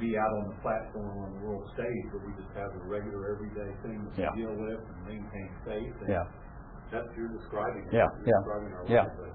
be 0.00 0.18
out 0.18 0.28
on 0.44 0.52
the 0.52 0.56
platform 0.60 1.24
on 1.24 1.30
the 1.40 1.46
world 1.46 1.64
stage, 1.72 2.04
but 2.12 2.20
we 2.26 2.32
just 2.36 2.52
have 2.52 2.68
the 2.76 2.84
regular 2.84 3.32
everyday 3.32 3.72
things 3.80 4.04
Yeah. 4.16 4.28
to 4.30 4.36
deal 4.36 4.54
with 4.54 4.80
and 4.80 4.98
maintain 5.08 5.50
faith. 5.64 5.94
And 6.00 6.08
Yeah. 6.08 6.24
That's 6.92 7.08
you're 7.16 7.28
describing. 7.28 7.88
Yeah, 7.90 8.06
You're 8.22 8.26
yeah, 8.26 8.32
describing 8.44 8.72
our 8.74 8.84
yeah. 8.86 9.02
life. 9.02 9.32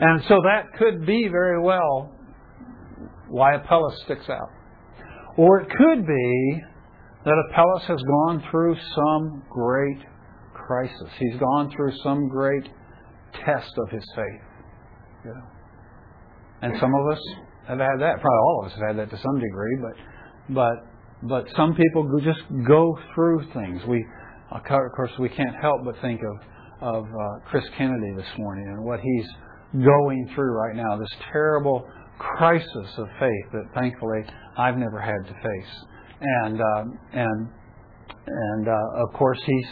And 0.00 0.22
so 0.24 0.40
that 0.42 0.72
could 0.78 1.06
be 1.06 1.28
very 1.28 1.60
well 1.60 2.10
why 3.28 3.54
Apelles 3.54 4.00
sticks 4.04 4.28
out. 4.28 4.50
Or 5.36 5.60
it 5.60 5.68
could 5.70 6.06
be 6.06 6.62
that 7.24 7.34
Apelles 7.50 7.82
has 7.88 8.00
gone 8.02 8.42
through 8.50 8.76
some 8.94 9.42
great 9.50 9.98
crisis. 10.54 11.08
He's 11.18 11.38
gone 11.40 11.70
through 11.74 11.92
some 12.02 12.28
great 12.28 12.68
test 13.44 13.72
of 13.78 13.90
his 13.90 14.04
faith. 14.14 14.42
And 16.62 16.74
some 16.80 16.92
of 16.94 17.12
us 17.12 17.22
have 17.68 17.78
had 17.78 18.00
that. 18.00 18.20
Probably 18.20 18.38
all 18.38 18.60
of 18.62 18.72
us 18.72 18.78
have 18.78 18.88
had 18.88 18.98
that 18.98 19.10
to 19.16 19.22
some 19.22 19.38
degree, 19.38 19.76
but 19.80 20.54
but 20.54 20.74
but 21.22 21.46
some 21.56 21.74
people 21.74 22.08
just 22.22 22.40
go 22.66 22.98
through 23.14 23.42
things. 23.52 23.82
We 23.86 24.04
of 24.50 24.62
course 24.64 25.10
we 25.18 25.28
can't 25.28 25.54
help 25.60 25.84
but 25.84 25.94
think 26.00 26.20
of 26.22 26.36
of 26.80 27.04
uh, 27.04 27.48
Chris 27.50 27.64
Kennedy 27.76 28.14
this 28.16 28.38
morning 28.38 28.66
and 28.68 28.84
what 28.84 29.00
he's 29.00 29.26
going 29.84 30.30
through 30.34 30.52
right 30.52 30.76
now. 30.76 30.96
This 30.96 31.08
terrible 31.32 31.86
crisis 32.18 32.88
of 32.98 33.06
faith 33.20 33.52
that 33.52 33.64
thankfully 33.74 34.22
I've 34.56 34.76
never 34.76 35.00
had 35.00 35.26
to 35.26 35.34
face. 35.34 35.84
And 36.20 36.60
um, 36.60 36.98
and 37.12 37.48
and 38.26 38.68
uh, 38.68 39.04
of 39.04 39.12
course 39.14 39.38
he's 39.46 39.66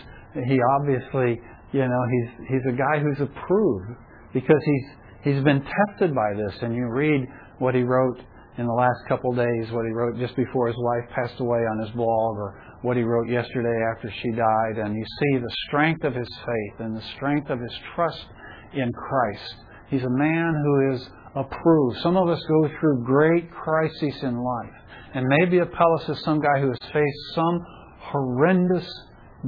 he 0.47 0.59
obviously 0.79 1.41
you 1.73 1.89
know 1.89 2.03
he's 2.11 2.49
he's 2.49 2.73
a 2.73 2.77
guy 2.77 3.01
who's 3.01 3.21
approved 3.21 3.91
because 4.33 4.63
he's 4.65 5.35
he's 5.35 5.45
been 5.45 5.63
tested 5.63 6.15
by 6.15 6.35
this. 6.35 6.55
And 6.63 6.75
you 6.75 6.87
read 6.87 7.27
what 7.59 7.75
he 7.75 7.83
wrote 7.83 8.21
in 8.59 8.67
the 8.67 8.73
last 8.73 8.99
couple 9.09 9.31
of 9.31 9.37
days, 9.37 9.71
what 9.73 9.85
he 9.85 9.93
wrote 9.93 10.19
just 10.19 10.37
before 10.37 10.69
his 10.69 10.77
wife 10.79 11.11
passed 11.15 11.41
away 11.41 11.59
on 11.59 11.85
his 11.85 11.91
blog, 11.95 12.37
or 12.37 12.79
what 12.83 12.97
he 12.97 13.03
wrote 13.03 13.29
yesterday 13.29 13.79
after 13.95 14.11
she 14.23 14.31
died, 14.31 14.79
and 14.79 14.95
you 14.95 15.05
see 15.05 15.39
the 15.39 15.55
strength 15.69 16.05
of 16.05 16.15
his 16.15 16.29
faith 16.29 16.81
and 16.81 16.97
the 16.97 17.03
strength 17.17 17.51
of 17.51 17.61
his 17.61 17.79
trust 17.95 18.25
in 18.73 18.93
Christ. 18.93 19.55
He's 19.89 20.05
a 20.05 20.11
man 20.11 20.55
who 20.55 20.95
is 20.95 21.09
approved. 21.37 21.99
Some 22.03 22.17
of 22.17 22.29
us 22.29 22.43
go 22.49 22.71
through 22.81 23.05
great 23.05 23.51
crises 23.51 24.23
in 24.23 24.43
life. 24.43 24.75
And 25.15 25.25
maybe 25.29 25.59
Apelles 25.59 26.09
is 26.09 26.21
some 26.25 26.41
guy 26.41 26.61
who 26.61 26.69
has 26.69 26.79
faced 26.93 27.35
some 27.35 27.65
horrendous 28.01 28.87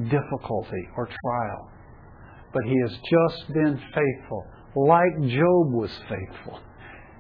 difficulty 0.05 0.89
or 0.97 1.07
trial. 1.07 1.71
But 2.53 2.63
he 2.65 2.75
has 2.83 2.91
just 2.91 3.53
been 3.53 3.81
faithful, 3.95 4.47
like 4.77 5.21
Job 5.23 5.73
was 5.73 5.91
faithful. 6.09 6.61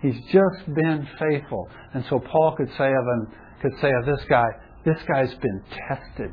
He's 0.00 0.20
just 0.32 0.74
been 0.74 1.06
faithful. 1.18 1.68
And 1.92 2.04
so 2.08 2.20
Paul 2.20 2.54
could 2.56 2.70
say 2.78 2.86
of 2.86 3.04
him, 3.04 3.32
could 3.60 3.72
say 3.80 3.90
of 4.00 4.06
this 4.06 4.24
guy, 4.28 4.46
this 4.84 4.98
guy's 5.12 5.34
been 5.34 5.62
tested, 5.88 6.30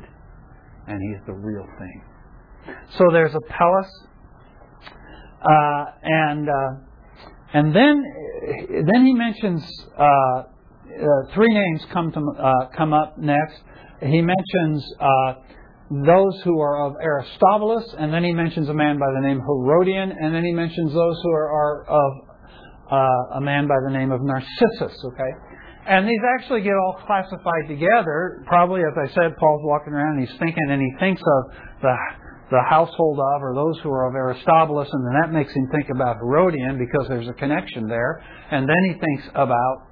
and 0.86 1.00
he's 1.02 1.26
the 1.26 1.34
real 1.34 1.66
thing. 1.78 2.02
So 2.96 3.04
there's 3.12 3.34
Apelles, 3.34 3.86
uh, 5.42 5.84
and 6.02 6.48
uh, 6.48 6.85
and 7.56 7.74
then 7.74 8.04
then 8.92 9.06
he 9.06 9.14
mentions 9.14 9.64
uh, 9.98 10.04
uh, 10.04 10.44
three 11.34 11.48
names 11.48 11.86
come 11.90 12.12
to 12.12 12.20
uh, 12.20 12.68
come 12.76 12.92
up 12.92 13.16
next. 13.16 13.56
He 14.02 14.20
mentions 14.20 14.84
uh, 15.00 15.32
those 16.04 16.42
who 16.44 16.60
are 16.60 16.86
of 16.86 16.92
Aristobulus, 17.02 17.94
and 17.98 18.12
then 18.12 18.24
he 18.24 18.32
mentions 18.32 18.68
a 18.68 18.74
man 18.74 18.98
by 18.98 19.06
the 19.14 19.26
name 19.26 19.40
Herodian, 19.40 20.12
and 20.12 20.34
then 20.34 20.44
he 20.44 20.52
mentions 20.52 20.92
those 20.92 21.18
who 21.22 21.30
are, 21.30 21.50
are 21.50 21.84
of 21.88 22.12
uh, 22.92 23.38
a 23.38 23.40
man 23.40 23.66
by 23.66 23.76
the 23.88 23.90
name 23.90 24.12
of 24.12 24.20
Narcissus. 24.20 25.02
Okay, 25.02 25.32
and 25.88 26.06
these 26.06 26.20
actually 26.38 26.60
get 26.60 26.74
all 26.74 27.00
classified 27.06 27.68
together. 27.68 28.44
Probably, 28.46 28.82
as 28.82 28.92
I 29.00 29.08
said, 29.14 29.34
Paul's 29.38 29.62
walking 29.64 29.94
around 29.94 30.18
and 30.18 30.28
he's 30.28 30.38
thinking, 30.38 30.68
and 30.68 30.82
he 30.82 30.92
thinks 31.00 31.22
of 31.22 31.56
the 31.80 31.96
the 32.50 32.62
household 32.68 33.18
of, 33.18 33.42
or 33.42 33.54
those 33.54 33.78
who 33.82 33.90
are 33.90 34.08
of 34.08 34.14
Aristobulus, 34.14 34.88
and 34.92 35.06
then 35.06 35.14
that 35.20 35.32
makes 35.32 35.52
him 35.52 35.68
think 35.72 35.90
about 35.90 36.16
Herodian 36.16 36.78
because 36.78 37.08
there's 37.08 37.28
a 37.28 37.32
connection 37.34 37.88
there. 37.88 38.22
And 38.50 38.68
then 38.68 38.76
he 38.86 38.94
thinks 39.00 39.28
about, 39.34 39.82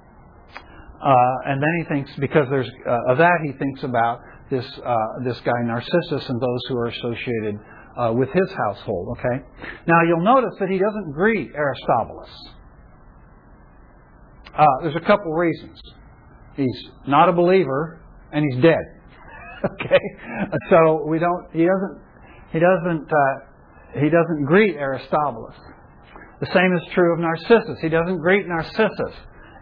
uh, 1.03 1.51
and 1.51 1.61
then 1.61 1.73
he 1.79 1.83
thinks 1.93 2.11
because 2.19 2.47
there's 2.49 2.69
uh, 2.87 3.11
of 3.11 3.17
that 3.17 3.39
he 3.43 3.51
thinks 3.53 3.83
about 3.83 4.19
this 4.49 4.65
uh, 4.85 4.95
this 5.23 5.39
guy 5.41 5.59
Narcissus 5.63 6.29
and 6.29 6.39
those 6.41 6.61
who 6.69 6.77
are 6.77 6.87
associated 6.87 7.59
uh, 7.97 8.13
with 8.13 8.29
his 8.29 8.51
household. 8.67 9.17
Okay. 9.17 9.43
Now 9.87 10.01
you'll 10.07 10.23
notice 10.23 10.55
that 10.59 10.69
he 10.69 10.77
doesn't 10.77 11.11
greet 11.13 11.51
Aristobulus. 11.53 12.29
Uh, 14.57 14.65
there's 14.83 14.95
a 14.95 15.05
couple 15.05 15.33
reasons. 15.33 15.77
He's 16.55 16.89
not 17.05 17.27
a 17.27 17.33
believer 17.33 18.01
and 18.31 18.45
he's 18.49 18.61
dead. 18.61 18.79
okay, 19.65 19.99
so 20.69 21.05
we 21.07 21.19
don't. 21.19 21.47
He 21.51 21.65
doesn't. 21.65 22.04
He 22.55 22.63
doesn't. 22.63 23.11
Uh, 23.11 23.99
he 23.99 24.07
doesn't 24.07 24.47
greet 24.47 24.79
Aristobulus. 24.79 25.59
The 26.39 26.47
same 26.55 26.71
is 26.71 26.83
true 26.95 27.11
of 27.11 27.19
Narcissus. 27.19 27.79
He 27.81 27.89
doesn't 27.89 28.19
greet 28.19 28.47
Narcissus. 28.47 29.15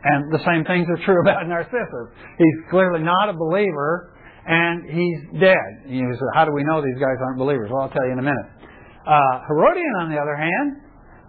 And 0.04 0.30
the 0.32 0.38
same 0.46 0.62
things 0.66 0.86
are 0.86 1.02
true 1.02 1.22
about 1.26 1.48
Narcissus. 1.48 2.08
He's 2.38 2.58
clearly 2.70 3.02
not 3.02 3.30
a 3.30 3.34
believer, 3.34 4.14
and 4.46 4.86
he's 4.86 5.42
dead. 5.42 5.90
You 5.90 6.06
say, 6.14 6.30
how 6.36 6.46
do 6.46 6.52
we 6.54 6.64
know 6.64 6.86
these 6.86 7.02
guys 7.02 7.18
aren't 7.26 7.40
believers? 7.40 7.70
Well, 7.74 7.82
I'll 7.82 7.90
tell 7.90 8.06
you 8.06 8.14
in 8.14 8.20
a 8.20 8.28
minute. 8.30 8.50
Uh, 9.08 9.42
Herodian, 9.50 9.94
on 10.02 10.12
the 10.14 10.22
other 10.22 10.38
hand, 10.38 10.78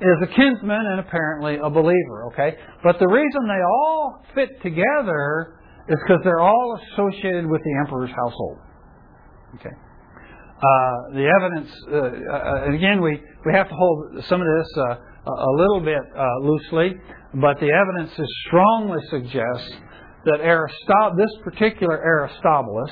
is 0.04 0.18
a 0.20 0.36
kinsman 0.36 0.84
and 0.84 1.00
apparently 1.00 1.56
a 1.56 1.70
believer, 1.70 2.28
okay? 2.32 2.58
But 2.82 2.98
the 2.98 3.08
reason 3.08 3.40
they 3.48 3.64
all 3.64 4.20
fit 4.34 4.50
together 4.60 5.60
is 5.88 5.96
because 6.04 6.20
they're 6.24 6.44
all 6.44 6.78
associated 6.92 7.46
with 7.48 7.62
the 7.64 7.72
emperor's 7.80 8.10
household. 8.10 8.58
Okay? 9.56 9.76
Uh, 10.64 11.12
the 11.12 11.28
evidence, 11.28 11.70
uh, 11.92 11.96
uh, 11.96 12.64
and 12.64 12.74
again, 12.74 13.02
we, 13.02 13.20
we 13.44 13.52
have 13.52 13.68
to 13.68 13.74
hold 13.74 14.24
some 14.24 14.40
of 14.40 14.46
this 14.46 14.68
uh, 14.78 14.96
a 15.26 15.52
little 15.56 15.80
bit 15.80 16.00
uh, 16.16 16.24
loosely, 16.40 16.94
but 17.34 17.60
the 17.60 17.68
evidence 17.68 18.18
is 18.18 18.26
strongly 18.46 18.98
suggests 19.10 19.76
that 20.24 20.40
this 21.18 21.30
particular 21.42 22.00
Aristobulus 22.00 22.90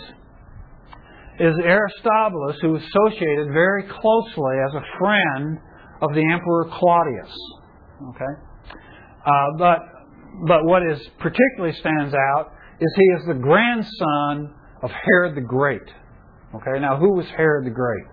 is 1.40 1.54
Aristobulus 1.64 2.56
who 2.60 2.76
associated 2.76 3.48
very 3.54 3.84
closely 3.84 4.56
as 4.68 4.74
a 4.74 4.84
friend 4.98 5.58
of 6.02 6.12
the 6.12 6.24
Emperor 6.30 6.68
Claudius. 6.78 7.32
Okay, 8.10 8.32
uh, 9.24 9.46
but 9.56 9.78
but 10.46 10.64
what 10.64 10.82
is 10.82 11.00
particularly 11.20 11.74
stands 11.80 12.12
out 12.12 12.52
is 12.80 12.92
he 12.96 13.06
is 13.16 13.26
the 13.28 13.40
grandson 13.40 14.54
of 14.82 14.90
Herod 14.90 15.36
the 15.36 15.40
Great. 15.40 15.88
Okay, 16.54 16.80
now 16.80 16.98
who 16.98 17.14
was 17.14 17.26
Herod 17.36 17.66
the 17.66 17.70
Great? 17.70 18.04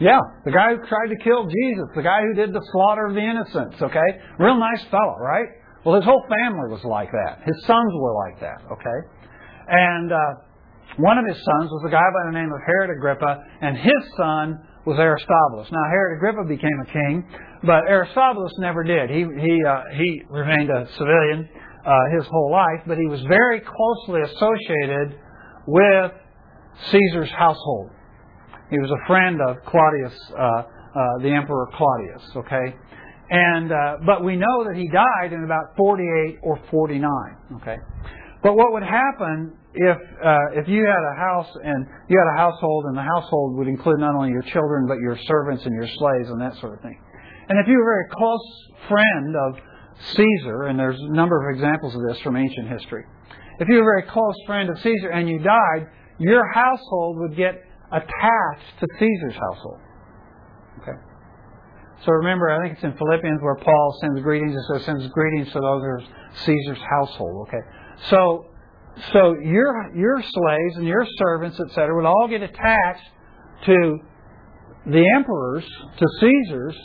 Yeah, 0.00 0.18
the 0.44 0.50
guy 0.50 0.74
who 0.74 0.82
tried 0.88 1.14
to 1.14 1.18
kill 1.22 1.46
Jesus, 1.46 1.86
the 1.94 2.02
guy 2.02 2.22
who 2.22 2.34
did 2.34 2.52
the 2.52 2.62
slaughter 2.72 3.06
of 3.06 3.14
the 3.14 3.22
innocents, 3.22 3.76
okay? 3.80 4.18
Real 4.38 4.58
nice 4.58 4.82
fellow, 4.90 5.16
right? 5.20 5.46
Well, 5.84 5.94
his 5.96 6.04
whole 6.04 6.24
family 6.26 6.70
was 6.70 6.82
like 6.84 7.10
that. 7.10 7.42
His 7.46 7.54
sons 7.66 7.92
were 7.94 8.14
like 8.14 8.40
that, 8.40 8.62
okay? 8.72 8.98
And 9.68 10.10
uh, 10.10 10.98
one 10.98 11.18
of 11.18 11.26
his 11.26 11.36
sons 11.36 11.70
was 11.70 11.84
a 11.86 11.90
guy 11.90 12.02
by 12.02 12.30
the 12.30 12.38
name 12.38 12.50
of 12.50 12.60
Herod 12.66 12.90
Agrippa, 12.96 13.44
and 13.60 13.76
his 13.76 14.02
son 14.16 14.58
was 14.84 14.98
Aristobulus. 14.98 15.68
Now, 15.70 15.84
Herod 15.90 16.18
Agrippa 16.18 16.44
became 16.48 16.78
a 16.82 16.92
king, 16.92 17.24
but 17.62 17.84
Aristobulus 17.88 18.52
never 18.58 18.82
did. 18.82 19.10
He 19.10 19.22
he 19.22 19.62
uh, 19.64 19.82
he 19.94 20.22
remained 20.28 20.70
a 20.70 20.88
civilian 20.98 21.48
uh, 21.86 21.92
his 22.16 22.26
whole 22.26 22.50
life, 22.50 22.82
but 22.86 22.98
he 22.98 23.06
was 23.06 23.20
very 23.22 23.60
closely 23.60 24.22
associated 24.22 25.18
with 25.66 26.12
Caesar's 26.90 27.30
household. 27.30 27.90
He 28.70 28.78
was 28.78 28.90
a 28.90 29.06
friend 29.06 29.38
of 29.40 29.56
Claudius, 29.66 30.18
uh, 30.32 30.42
uh, 30.42 30.64
the 31.22 31.30
Emperor 31.30 31.68
Claudius. 31.74 32.22
Okay, 32.36 32.74
and 33.30 33.70
uh, 33.70 33.96
but 34.04 34.24
we 34.24 34.34
know 34.36 34.64
that 34.66 34.74
he 34.76 34.88
died 34.88 35.32
in 35.32 35.44
about 35.44 35.76
48 35.76 36.38
or 36.42 36.58
49. 36.70 37.08
Okay, 37.60 37.76
but 38.42 38.56
what 38.56 38.72
would 38.72 38.82
happen 38.82 39.56
if 39.74 39.96
uh, 40.24 40.60
if 40.60 40.68
you 40.68 40.84
had 40.84 41.02
a 41.12 41.16
house 41.16 41.48
and 41.64 41.86
you 42.08 42.18
had 42.18 42.28
a 42.34 42.38
household 42.38 42.84
and 42.86 42.96
the 42.96 43.02
household 43.02 43.56
would 43.56 43.68
include 43.68 43.98
not 43.98 44.14
only 44.14 44.30
your 44.30 44.42
children 44.42 44.86
but 44.86 44.98
your 44.98 45.16
servants 45.26 45.64
and 45.64 45.74
your 45.74 45.88
slaves 45.88 46.28
and 46.28 46.40
that 46.40 46.56
sort 46.60 46.74
of 46.74 46.80
thing, 46.82 46.98
and 47.48 47.58
if 47.58 47.66
you 47.66 47.76
were 47.76 47.82
a 47.82 48.04
very 48.04 48.08
close 48.10 48.46
friend 48.88 49.34
of 49.36 49.60
Caesar, 50.14 50.64
and 50.64 50.78
there's 50.78 50.98
a 50.98 51.12
number 51.12 51.48
of 51.48 51.54
examples 51.54 51.94
of 51.94 52.02
this 52.08 52.20
from 52.20 52.36
ancient 52.36 52.68
history, 52.68 53.04
if 53.60 53.68
you 53.68 53.76
were 53.76 53.98
a 53.98 54.02
very 54.02 54.12
close 54.12 54.34
friend 54.46 54.68
of 54.68 54.78
Caesar 54.78 55.08
and 55.08 55.28
you 55.28 55.38
died, 55.38 55.86
your 56.18 56.42
household 56.52 57.18
would 57.20 57.36
get 57.36 57.54
attached 57.90 58.80
to 58.80 58.86
Caesar's 58.98 59.34
household. 59.34 59.78
Okay. 60.82 60.98
So 62.04 62.12
remember, 62.12 62.50
I 62.50 62.62
think 62.62 62.74
it's 62.74 62.84
in 62.84 62.96
Philippians 62.96 63.40
where 63.42 63.56
Paul 63.56 63.98
sends 64.00 64.20
greetings. 64.22 64.54
It 64.54 64.62
says 64.72 64.84
sends 64.86 65.06
greetings 65.08 65.52
to 65.52 65.60
those 65.60 65.82
of 66.00 66.08
Caesar's 66.44 66.82
household. 66.90 67.48
Okay. 67.48 67.60
So, 68.10 68.46
so 69.12 69.34
your 69.42 69.94
your 69.94 70.22
slaves 70.22 70.76
and 70.76 70.86
your 70.86 71.06
servants, 71.18 71.58
etc., 71.60 71.94
would 71.94 72.04
all 72.04 72.28
get 72.28 72.42
attached 72.42 73.08
to 73.66 73.98
the 74.86 75.04
emperors, 75.16 75.64
to 75.98 76.06
Caesar's, 76.20 76.76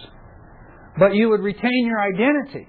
but 0.98 1.16
you 1.16 1.30
would 1.30 1.42
retain 1.42 1.86
your 1.86 2.00
identity. 2.00 2.68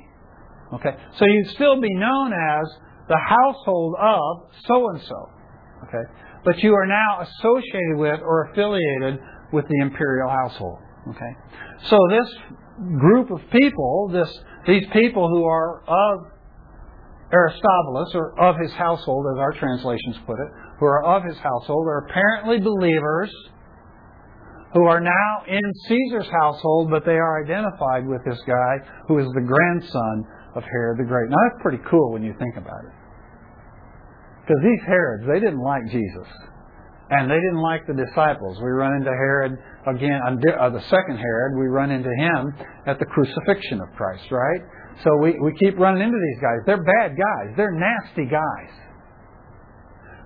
Okay. 0.75 0.97
So 1.17 1.27
you'd 1.27 1.51
still 1.51 1.81
be 1.81 1.95
known 1.95 2.33
as 2.33 2.67
the 3.09 3.19
household 3.19 3.95
of 3.99 4.51
so 4.67 4.89
and 4.91 5.03
so. 5.03 5.31
Okay 5.85 6.13
but 6.45 6.63
you 6.63 6.75
are 6.75 6.87
now 6.87 7.21
associated 7.21 7.97
with 7.97 8.21
or 8.23 8.51
affiliated 8.51 9.21
with 9.53 9.67
the 9.69 9.79
imperial 9.81 10.29
household. 10.29 10.79
Okay? 11.09 11.37
So 11.85 11.99
this 12.11 12.35
group 12.99 13.31
of 13.31 13.41
people, 13.51 14.09
this 14.13 14.33
these 14.67 14.87
people 14.93 15.29
who 15.29 15.45
are 15.45 15.83
of 15.87 16.27
Aristobulus 17.33 18.11
or 18.15 18.39
of 18.41 18.57
his 18.61 18.73
household, 18.73 19.27
as 19.35 19.39
our 19.39 19.53
translations 19.53 20.17
put 20.27 20.39
it, 20.41 20.49
who 20.81 20.87
are 20.87 21.05
of 21.05 21.25
his 21.25 21.37
household, 21.39 21.87
are 21.87 22.07
apparently 22.09 22.59
believers 22.59 23.31
who 24.73 24.85
are 24.85 25.01
now 25.01 25.45
in 25.47 25.61
Caesar's 25.89 26.29
household, 26.31 26.91
but 26.91 27.05
they 27.05 27.17
are 27.17 27.43
identified 27.43 28.07
with 28.07 28.21
this 28.25 28.39
guy 28.47 28.77
who 29.09 29.19
is 29.19 29.27
the 29.35 29.45
grandson 29.45 30.25
of 30.55 30.63
Herod 30.65 30.99
the 30.99 31.05
Great. 31.05 31.29
Now 31.31 31.37
that's 31.49 31.63
pretty 31.63 31.83
cool 31.91 32.13
when 32.13 32.23
you 32.23 32.35
think 32.39 32.57
about 32.57 32.85
it. 32.85 32.93
Because 34.43 34.63
these 34.63 34.81
Herods, 34.87 35.25
they 35.29 35.41
didn't 35.41 35.61
like 35.61 35.85
Jesus. 35.91 36.29
And 37.11 37.31
they 37.31 37.41
didn't 37.41 37.63
like 37.63 37.87
the 37.87 37.95
disciples. 37.95 38.59
We 38.61 38.69
run 38.69 38.93
into 38.93 39.11
Herod 39.11 39.57
again, 39.87 40.21
uh, 40.21 40.69
the 40.69 40.83
second 40.93 41.17
Herod, 41.17 41.57
we 41.59 41.67
run 41.67 41.91
into 41.91 42.11
him 42.11 42.53
at 42.87 42.99
the 42.99 43.07
crucifixion 43.07 43.81
of 43.81 43.89
Christ, 43.97 44.31
right? 44.31 44.61
So 45.05 45.17
we, 45.23 45.39
we 45.41 45.55
keep 45.59 45.79
running 45.79 46.03
into 46.03 46.19
these 46.19 46.43
guys. 46.43 46.59
They're 46.67 46.85
bad 46.85 47.17
guys. 47.17 47.57
They're 47.57 47.73
nasty 47.73 48.27
guys. 48.27 48.73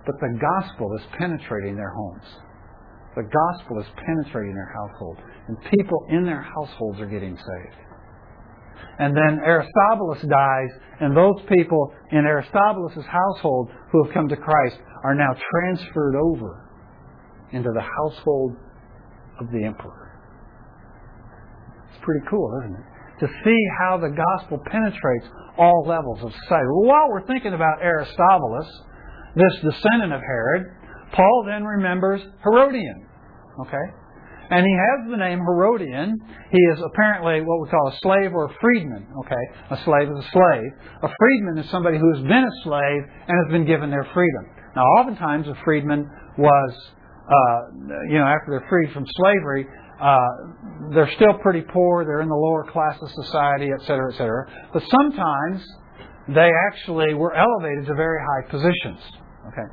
But 0.07 0.16
the 0.18 0.39
gospel 0.41 0.91
is 0.99 1.03
penetrating 1.18 1.76
their 1.76 1.95
homes. 1.95 2.26
The 3.14 3.22
gospel 3.22 3.78
is 3.78 3.87
penetrating 4.05 4.55
their 4.55 4.72
household. 4.74 5.18
And 5.47 5.57
people 5.70 6.07
in 6.09 6.24
their 6.24 6.43
households 6.43 6.99
are 7.01 7.07
getting 7.07 7.37
saved. 7.37 7.76
And 8.99 9.16
then 9.16 9.39
Aristobulus 9.45 10.22
dies, 10.22 10.70
and 11.01 11.16
those 11.16 11.41
people 11.49 11.93
in 12.11 12.26
Aristobulus' 12.26 13.05
household 13.07 13.70
who 13.93 14.05
have 14.05 14.12
come 14.12 14.28
to 14.28 14.37
Christ 14.37 14.78
are 15.05 15.14
now 15.14 15.30
transferred 15.51 16.16
over 16.16 16.72
into 17.53 17.70
the 17.74 17.82
household 17.82 18.57
of 19.40 19.50
the 19.53 19.64
emperor. 19.64 20.18
It's 21.90 22.03
pretty 22.03 22.24
cool, 22.28 22.50
isn't 22.62 22.76
it? 22.76 23.26
To 23.26 23.28
see 23.44 23.59
how 23.78 23.98
the 23.98 24.11
gospel 24.11 24.59
penetrates 24.66 25.26
all 25.59 25.84
levels 25.86 26.18
of 26.24 26.32
society. 26.42 26.66
Well, 26.74 26.88
while 26.88 27.09
we're 27.11 27.26
thinking 27.26 27.55
about 27.55 27.82
Aristobulus, 27.82 28.68
this 29.36 29.55
descendant 29.62 30.12
of 30.12 30.20
Herod, 30.20 30.66
Paul 31.12 31.44
then 31.46 31.64
remembers 31.64 32.20
Herodian. 32.42 33.07
Okay? 33.61 33.86
And 34.50 34.66
he 34.66 34.74
has 34.76 35.11
the 35.11 35.16
name 35.16 35.38
Herodian. 35.40 36.18
He 36.50 36.59
is 36.74 36.78
apparently 36.84 37.40
what 37.40 37.62
we 37.62 37.68
call 37.70 37.88
a 37.88 37.96
slave 38.03 38.34
or 38.34 38.46
a 38.46 38.55
freedman. 38.61 39.07
Okay, 39.24 39.44
a 39.70 39.76
slave 39.84 40.11
is 40.12 40.18
a 40.18 40.28
slave. 40.28 40.70
A 41.03 41.09
freedman 41.09 41.57
is 41.57 41.70
somebody 41.70 41.96
who 41.96 42.12
has 42.12 42.22
been 42.22 42.44
a 42.44 42.57
slave 42.62 43.03
and 43.28 43.32
has 43.32 43.50
been 43.50 43.64
given 43.64 43.88
their 43.88 44.07
freedom. 44.12 44.44
Now, 44.76 44.82
oftentimes 45.00 45.48
a 45.48 45.57
freedman 45.64 46.11
was, 46.36 46.72
you 48.09 48.18
know, 48.18 48.26
after 48.26 48.49
they're 48.51 48.68
freed 48.68 48.93
from 48.93 49.05
slavery, 49.07 49.66
uh, 50.01 50.95
they're 50.95 51.11
still 51.16 51.35
pretty 51.43 51.62
poor. 51.62 52.05
They're 52.05 52.20
in 52.20 52.28
the 52.28 52.35
lower 52.35 52.64
class 52.70 52.99
of 53.01 53.09
society, 53.24 53.70
et 53.72 53.87
cetera, 53.87 54.12
et 54.12 54.16
cetera. 54.16 54.68
But 54.72 54.83
sometimes 54.91 55.62
they 56.28 56.51
actually 56.70 57.14
were 57.14 57.35
elevated 57.35 57.87
to 57.87 57.95
very 57.95 58.20
high 58.20 58.51
positions. 58.51 59.01
Okay, 59.49 59.68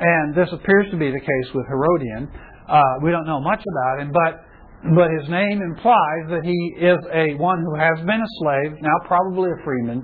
and 0.00 0.34
this 0.34 0.48
appears 0.52 0.90
to 0.90 0.96
be 0.96 1.10
the 1.10 1.20
case 1.20 1.48
with 1.54 1.66
Herodian. 1.68 2.30
Uh, 2.68 2.82
we 3.02 3.10
don't 3.10 3.26
know 3.26 3.40
much 3.40 3.62
about 3.62 4.00
him, 4.00 4.12
but 4.12 4.44
but 4.96 5.08
his 5.20 5.28
name 5.30 5.62
implies 5.62 6.24
that 6.30 6.42
he 6.42 6.74
is 6.80 6.98
a 7.14 7.34
one 7.38 7.62
who 7.62 7.78
has 7.78 7.98
been 8.00 8.20
a 8.20 8.32
slave, 8.42 8.72
now 8.80 8.98
probably 9.06 9.50
a 9.50 9.64
freeman, 9.64 10.02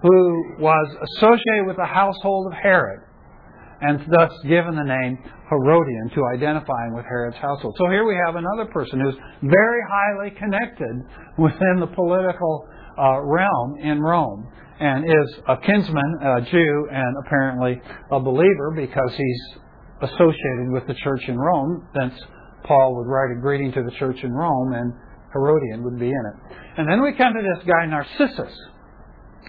who 0.00 0.56
was 0.58 0.96
associated 1.16 1.66
with 1.66 1.76
the 1.76 1.84
household 1.84 2.52
of 2.52 2.54
Herod, 2.54 3.00
and 3.84 4.00
thus 4.10 4.32
given 4.44 4.74
the 4.74 4.84
name 4.84 5.18
Herodian 5.50 6.10
to 6.14 6.20
identify 6.34 6.86
him 6.88 6.94
with 6.96 7.04
Herod's 7.04 7.36
household. 7.36 7.74
So 7.78 7.88
here 7.90 8.06
we 8.06 8.16
have 8.26 8.36
another 8.36 8.70
person 8.72 9.00
who's 9.00 9.16
very 9.42 9.82
highly 9.92 10.30
connected 10.38 11.04
within 11.36 11.80
the 11.80 11.86
political 11.88 12.66
uh, 12.96 13.20
realm 13.20 13.76
in 13.82 14.00
Rome, 14.00 14.48
and 14.80 15.04
is 15.04 15.34
a 15.48 15.56
kinsman, 15.58 16.18
a 16.22 16.40
Jew, 16.50 16.88
and 16.90 17.16
apparently 17.26 17.80
a 18.10 18.20
believer 18.20 18.72
because 18.74 19.12
he's 19.16 19.42
associated 20.02 20.70
with 20.70 20.86
the 20.86 20.94
church 20.94 21.22
in 21.28 21.38
Rome, 21.38 21.86
thence 21.94 22.14
Paul 22.64 22.96
would 22.96 23.06
write 23.06 23.36
a 23.36 23.40
greeting 23.40 23.72
to 23.72 23.82
the 23.82 23.92
church 23.98 24.16
in 24.22 24.32
Rome, 24.32 24.72
and 24.72 24.92
Herodian 25.32 25.84
would 25.84 25.98
be 25.98 26.08
in 26.08 26.24
it. 26.32 26.56
And 26.78 26.88
then 26.88 27.02
we 27.02 27.12
come 27.12 27.34
to 27.34 27.42
this 27.42 27.64
guy 27.66 27.86
Narcissus. 27.86 28.54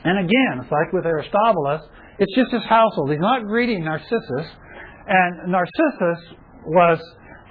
And 0.04 0.20
again, 0.20 0.62
it's 0.62 0.72
like 0.72 0.94
with 0.94 1.06
Aristobulus, 1.06 1.82
it's 2.20 2.34
just 2.36 2.52
his 2.52 2.64
household. 2.64 3.12
He's 3.12 3.20
not 3.20 3.46
greeting 3.46 3.84
Narcissus. 3.84 4.48
And 5.08 5.52
Narcissus 5.52 6.36
was 6.66 7.00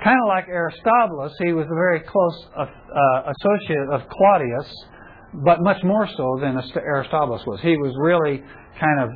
kind 0.02 0.18
of 0.22 0.28
like 0.28 0.48
Aristobulus. 0.48 1.32
He 1.44 1.52
was 1.52 1.66
a 1.66 1.74
very 1.74 2.00
close 2.00 2.46
uh, 2.56 2.62
uh, 2.62 3.32
associate 3.32 3.88
of 3.92 4.02
Claudius, 4.10 4.68
but 5.44 5.62
much 5.62 5.82
more 5.84 6.08
so 6.16 6.38
than 6.40 6.58
Aristobulus 6.76 7.42
was. 7.46 7.60
He 7.62 7.76
was 7.76 7.94
really 7.98 8.42
kind 8.80 9.00
of 9.00 9.10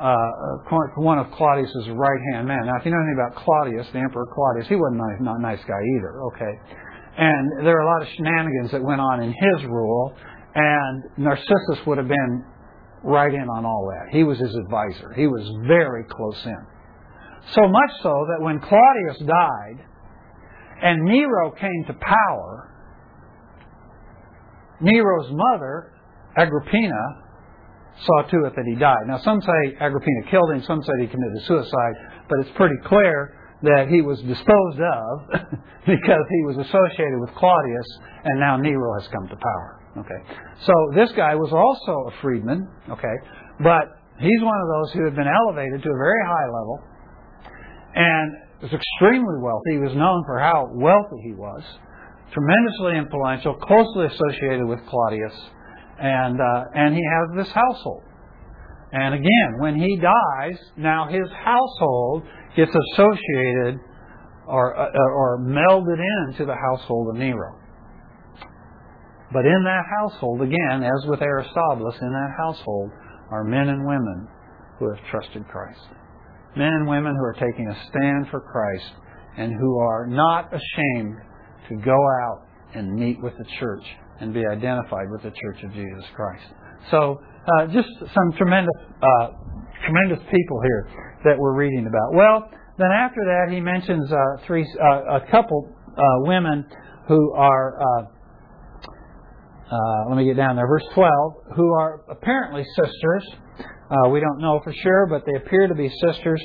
uh, 0.00 0.90
one 0.96 1.18
of 1.18 1.30
Claudius's 1.32 1.86
right 1.94 2.20
hand 2.32 2.48
men. 2.48 2.66
Now, 2.66 2.76
if 2.78 2.84
you 2.84 2.90
know 2.90 2.98
anything 2.98 3.20
about 3.20 3.44
Claudius, 3.44 3.86
the 3.92 4.00
Emperor 4.00 4.26
Claudius, 4.34 4.66
he 4.68 4.74
wasn't 4.74 5.00
a 5.00 5.22
not 5.22 5.38
a 5.38 5.42
nice 5.42 5.62
guy 5.68 5.78
either. 5.96 6.22
Okay, 6.34 6.54
and 7.18 7.66
there 7.66 7.76
are 7.78 7.86
a 7.86 7.86
lot 7.86 8.02
of 8.02 8.08
shenanigans 8.16 8.72
that 8.72 8.82
went 8.82 9.00
on 9.00 9.22
in 9.22 9.30
his 9.30 9.66
rule, 9.68 10.12
and 10.54 11.04
Narcissus 11.16 11.86
would 11.86 11.98
have 11.98 12.08
been 12.08 12.44
right 13.04 13.32
in 13.32 13.48
on 13.48 13.64
all 13.64 13.92
that. 13.92 14.12
He 14.12 14.24
was 14.24 14.38
his 14.38 14.54
advisor. 14.54 15.12
He 15.14 15.26
was 15.26 15.44
very 15.66 16.04
close 16.04 16.40
in. 16.44 16.66
So 17.52 17.68
much 17.68 17.90
so 18.02 18.26
that 18.32 18.42
when 18.42 18.58
Claudius 18.60 19.18
died 19.20 19.84
and 20.82 21.04
Nero 21.04 21.52
came 21.52 21.84
to 21.88 21.92
power, 21.92 22.72
Nero's 24.80 25.30
mother, 25.30 25.92
Agrippina, 26.36 27.22
saw 28.00 28.22
to 28.22 28.46
it 28.46 28.54
that 28.56 28.64
he 28.66 28.74
died. 28.74 29.06
Now, 29.06 29.18
some 29.18 29.40
say 29.40 29.76
Agrippina 29.80 30.30
killed 30.30 30.50
him, 30.50 30.62
some 30.66 30.82
say 30.82 30.92
he 31.00 31.06
committed 31.06 31.44
suicide, 31.46 31.94
but 32.28 32.40
it's 32.40 32.56
pretty 32.56 32.74
clear 32.86 33.38
that 33.62 33.86
he 33.88 34.02
was 34.02 34.18
disposed 34.22 34.80
of 34.80 35.50
because 35.86 36.26
he 36.30 36.42
was 36.44 36.56
associated 36.58 37.20
with 37.20 37.30
Claudius, 37.36 37.86
and 38.24 38.40
now 38.40 38.56
Nero 38.56 38.98
has 38.98 39.08
come 39.08 39.28
to 39.28 39.36
power. 39.36 39.83
Okay, 39.96 40.20
so 40.66 40.72
this 40.94 41.10
guy 41.16 41.34
was 41.34 41.52
also 41.52 42.10
a 42.10 42.20
freedman. 42.20 42.66
Okay, 42.90 43.14
but 43.62 43.94
he's 44.18 44.42
one 44.42 44.58
of 44.58 44.68
those 44.68 44.92
who 44.94 45.04
had 45.04 45.14
been 45.14 45.30
elevated 45.30 45.82
to 45.82 45.88
a 45.88 45.98
very 45.98 46.24
high 46.26 46.46
level, 46.50 46.78
and 47.94 48.32
was 48.62 48.72
extremely 48.72 49.38
wealthy. 49.38 49.72
He 49.72 49.78
was 49.78 49.94
known 49.94 50.24
for 50.26 50.38
how 50.40 50.68
wealthy 50.72 51.20
he 51.22 51.32
was, 51.32 51.62
tremendously 52.32 52.98
influential, 52.98 53.54
closely 53.54 54.06
associated 54.06 54.66
with 54.66 54.80
Claudius, 54.88 55.34
and 56.00 56.40
uh, 56.40 56.64
and 56.74 56.94
he 56.94 57.02
has 57.02 57.46
this 57.46 57.52
household. 57.54 58.02
And 58.92 59.14
again, 59.14 59.50
when 59.58 59.76
he 59.76 59.96
dies, 59.96 60.58
now 60.76 61.08
his 61.08 61.28
household 61.44 62.22
gets 62.56 62.70
associated 62.70 63.78
or 64.46 64.76
uh, 64.78 64.90
or 64.90 65.38
melded 65.38 66.00
into 66.28 66.44
the 66.46 66.54
household 66.54 67.14
of 67.14 67.16
Nero. 67.16 67.58
But 69.34 69.46
in 69.46 69.64
that 69.64 69.82
household, 69.98 70.42
again, 70.42 70.84
as 70.84 71.08
with 71.08 71.20
Aristobulus, 71.20 71.96
in 72.00 72.12
that 72.12 72.30
household 72.38 72.90
are 73.32 73.42
men 73.42 73.68
and 73.68 73.84
women 73.84 74.28
who 74.78 74.88
have 74.88 75.04
trusted 75.10 75.44
Christ. 75.48 75.80
Men 76.56 76.68
and 76.68 76.88
women 76.88 77.16
who 77.16 77.24
are 77.24 77.34
taking 77.34 77.66
a 77.68 77.74
stand 77.90 78.28
for 78.30 78.40
Christ 78.40 78.92
and 79.36 79.52
who 79.52 79.78
are 79.78 80.06
not 80.06 80.52
ashamed 80.54 81.16
to 81.68 81.76
go 81.84 81.98
out 81.98 82.46
and 82.74 82.94
meet 82.94 83.20
with 83.20 83.32
the 83.36 83.44
church 83.58 83.82
and 84.20 84.32
be 84.32 84.46
identified 84.46 85.10
with 85.10 85.22
the 85.22 85.32
Church 85.42 85.64
of 85.64 85.72
Jesus 85.72 86.04
Christ. 86.14 86.44
So, 86.92 87.18
uh, 87.46 87.66
just 87.66 87.88
some 88.14 88.32
tremendous, 88.38 88.74
uh, 89.02 89.28
tremendous 89.84 90.24
people 90.30 90.60
here 90.62 91.18
that 91.24 91.36
we're 91.36 91.56
reading 91.56 91.88
about. 91.88 92.14
Well, 92.14 92.48
then 92.78 92.90
after 92.92 93.20
that, 93.24 93.52
he 93.52 93.60
mentions 93.60 94.12
uh, 94.12 94.46
three, 94.46 94.64
uh, 94.80 95.16
a 95.16 95.20
couple 95.30 95.68
uh, 95.96 96.02
women 96.20 96.64
who 97.08 97.32
are 97.34 98.08
uh, 99.74 100.08
let 100.08 100.16
me 100.16 100.24
get 100.24 100.36
down 100.36 100.54
there, 100.54 100.68
verse 100.68 100.86
12, 100.94 101.56
who 101.56 101.72
are 101.72 102.04
apparently 102.08 102.62
sisters. 102.76 103.26
Uh, 103.90 104.08
we 104.10 104.20
don't 104.20 104.40
know 104.40 104.60
for 104.62 104.72
sure, 104.72 105.06
but 105.06 105.24
they 105.26 105.34
appear 105.34 105.66
to 105.66 105.74
be 105.74 105.88
sisters, 105.88 106.40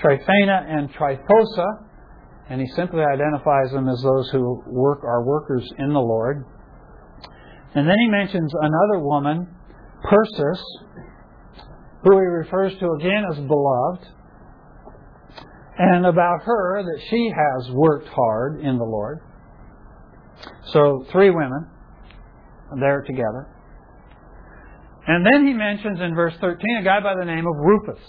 Tryphena 0.00 0.66
and 0.68 0.92
Tryphosa, 0.94 1.66
and 2.50 2.60
he 2.60 2.66
simply 2.74 3.02
identifies 3.02 3.70
them 3.72 3.88
as 3.88 4.02
those 4.02 4.30
who 4.30 4.62
work 4.66 5.04
are 5.04 5.24
workers 5.24 5.68
in 5.78 5.92
the 5.92 6.00
Lord. 6.00 6.44
And 7.74 7.88
then 7.88 7.96
he 7.98 8.08
mentions 8.08 8.52
another 8.52 9.04
woman, 9.04 9.46
Persis, 10.02 10.62
who 12.02 12.18
he 12.18 12.26
refers 12.26 12.76
to 12.78 12.90
again 12.98 13.24
as 13.30 13.38
beloved, 13.38 14.06
and 15.78 16.04
about 16.04 16.42
her 16.42 16.82
that 16.82 17.00
she 17.08 17.30
has 17.30 17.70
worked 17.70 18.08
hard 18.08 18.60
in 18.60 18.76
the 18.76 18.84
Lord. 18.84 19.20
So, 20.72 21.06
three 21.12 21.30
women 21.30 21.68
there 22.80 23.02
together. 23.02 23.48
And 25.06 25.26
then 25.26 25.46
he 25.46 25.52
mentions 25.52 26.00
in 26.00 26.14
verse 26.14 26.34
13 26.40 26.58
a 26.80 26.84
guy 26.84 27.00
by 27.00 27.14
the 27.18 27.24
name 27.24 27.46
of 27.46 27.56
Rufus. 27.56 28.02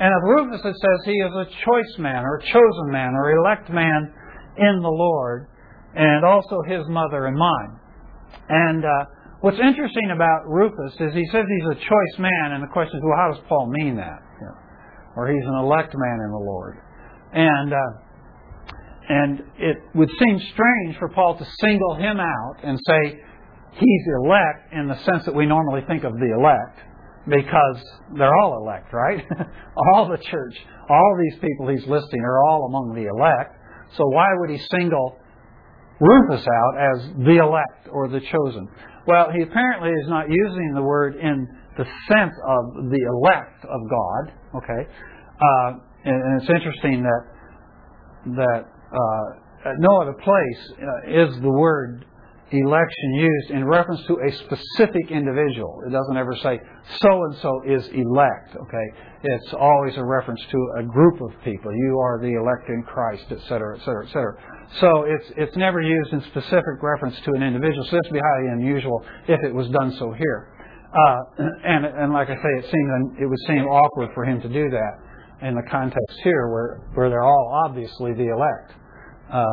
And 0.00 0.14
of 0.14 0.22
Rufus 0.22 0.60
it 0.64 0.76
says 0.76 0.98
he 1.04 1.18
is 1.18 1.32
a 1.32 1.46
choice 1.64 1.98
man 1.98 2.24
or 2.24 2.36
a 2.36 2.42
chosen 2.42 2.92
man 2.92 3.14
or 3.14 3.32
elect 3.32 3.70
man 3.70 4.12
in 4.58 4.80
the 4.82 4.90
Lord, 4.90 5.48
and 5.94 6.24
also 6.24 6.62
his 6.68 6.86
mother 6.88 7.26
and 7.26 7.36
mine. 7.36 7.80
And 8.48 8.84
uh, 8.84 9.04
what's 9.40 9.58
interesting 9.58 10.10
about 10.14 10.46
Rufus 10.46 10.92
is 11.00 11.14
he 11.14 11.26
says 11.32 11.44
he's 11.48 11.70
a 11.76 11.80
choice 11.80 12.18
man, 12.18 12.52
and 12.52 12.62
the 12.62 12.72
question 12.72 12.98
is, 12.98 13.02
well, 13.02 13.16
how 13.16 13.32
does 13.32 13.42
Paul 13.48 13.70
mean 13.70 13.96
that? 13.96 14.20
Or 15.16 15.26
he's 15.26 15.44
an 15.46 15.64
elect 15.64 15.94
man 15.96 16.18
in 16.24 16.30
the 16.30 16.44
Lord. 16.46 16.78
And 17.32 17.72
uh, 17.72 18.08
and 19.08 19.40
it 19.58 19.78
would 19.94 20.10
seem 20.18 20.38
strange 20.52 20.98
for 20.98 21.08
Paul 21.08 21.38
to 21.38 21.46
single 21.60 21.96
him 21.96 22.20
out 22.20 22.56
and 22.62 22.78
say, 22.86 23.20
he's 23.78 24.04
elect 24.24 24.72
in 24.72 24.88
the 24.88 24.98
sense 25.04 25.24
that 25.24 25.34
we 25.34 25.46
normally 25.46 25.82
think 25.86 26.04
of 26.04 26.12
the 26.14 26.34
elect 26.38 26.78
because 27.28 27.82
they're 28.16 28.34
all 28.36 28.62
elect, 28.62 28.92
right? 28.92 29.24
all 29.94 30.08
the 30.08 30.18
church, 30.18 30.56
all 30.88 31.16
these 31.18 31.40
people 31.40 31.68
he's 31.68 31.86
listing 31.86 32.20
are 32.20 32.42
all 32.44 32.66
among 32.66 32.94
the 32.94 33.08
elect. 33.08 33.54
So 33.96 34.04
why 34.08 34.28
would 34.38 34.50
he 34.50 34.60
single 34.70 35.18
Rufus 36.00 36.46
out 36.46 36.74
as 36.78 37.10
the 37.24 37.38
elect 37.42 37.88
or 37.90 38.08
the 38.08 38.20
chosen? 38.20 38.68
Well, 39.06 39.30
he 39.34 39.42
apparently 39.42 39.90
is 39.90 40.08
not 40.08 40.26
using 40.28 40.72
the 40.74 40.82
word 40.82 41.16
in 41.16 41.48
the 41.76 41.84
sense 42.08 42.34
of 42.46 42.90
the 42.90 43.00
elect 43.00 43.64
of 43.64 43.80
God. 43.88 44.34
Okay, 44.62 44.90
uh, 45.40 45.72
and, 46.04 46.14
and, 46.14 46.42
it's 46.42 46.50
interesting 46.50 47.02
that 47.02 47.22
that 48.36 48.64
uh, 48.92 49.70
at 49.70 49.74
no 49.78 50.02
other 50.02 50.12
place 50.12 50.72
uh, 50.78 51.24
is 51.24 51.40
the 51.40 51.50
word 51.50 52.04
election 52.50 53.14
used 53.14 53.50
in 53.50 53.64
reference 53.64 54.00
to 54.06 54.14
a 54.14 54.32
specific 54.44 55.10
individual. 55.10 55.82
It 55.86 55.92
doesn't 55.92 56.16
ever 56.16 56.34
say 56.42 56.58
so 57.00 57.10
and 57.24 57.36
so 57.42 57.62
is 57.66 57.86
elect, 57.92 58.56
okay? 58.56 58.86
It's 59.22 59.52
always 59.52 59.96
a 59.96 60.04
reference 60.04 60.40
to 60.50 60.58
a 60.78 60.82
group 60.82 61.20
of 61.20 61.30
people. 61.44 61.70
You 61.74 61.98
are 61.98 62.18
the 62.20 62.32
elect 62.40 62.68
in 62.68 62.82
Christ, 62.84 63.24
etc., 63.30 63.76
etc., 63.76 64.06
etc. 64.06 64.34
So 64.80 65.04
it's 65.04 65.32
it's 65.36 65.56
never 65.56 65.82
used 65.82 66.12
in 66.12 66.22
specific 66.30 66.82
reference 66.82 67.16
to 67.24 67.32
an 67.32 67.42
individual. 67.42 67.84
So 67.84 67.96
this 67.96 68.10
would 68.10 68.14
be 68.14 68.20
highly 68.20 68.52
unusual 68.52 69.04
if 69.26 69.40
it 69.42 69.54
was 69.54 69.68
done 69.68 69.94
so 69.98 70.12
here. 70.12 70.52
Uh, 70.92 71.20
and 71.64 71.84
and 71.84 72.12
like 72.12 72.30
I 72.30 72.36
say, 72.36 72.52
it 72.58 72.64
seems 72.64 73.20
it 73.20 73.26
would 73.26 73.40
seem 73.46 73.64
awkward 73.64 74.10
for 74.14 74.24
him 74.24 74.40
to 74.40 74.48
do 74.48 74.70
that 74.70 75.46
in 75.46 75.54
the 75.54 75.62
context 75.70 76.20
here, 76.22 76.48
where 76.48 76.80
where 76.94 77.10
they're 77.10 77.24
all 77.24 77.64
obviously 77.66 78.14
the 78.14 78.28
elect. 78.28 78.72
Uh, 79.30 79.44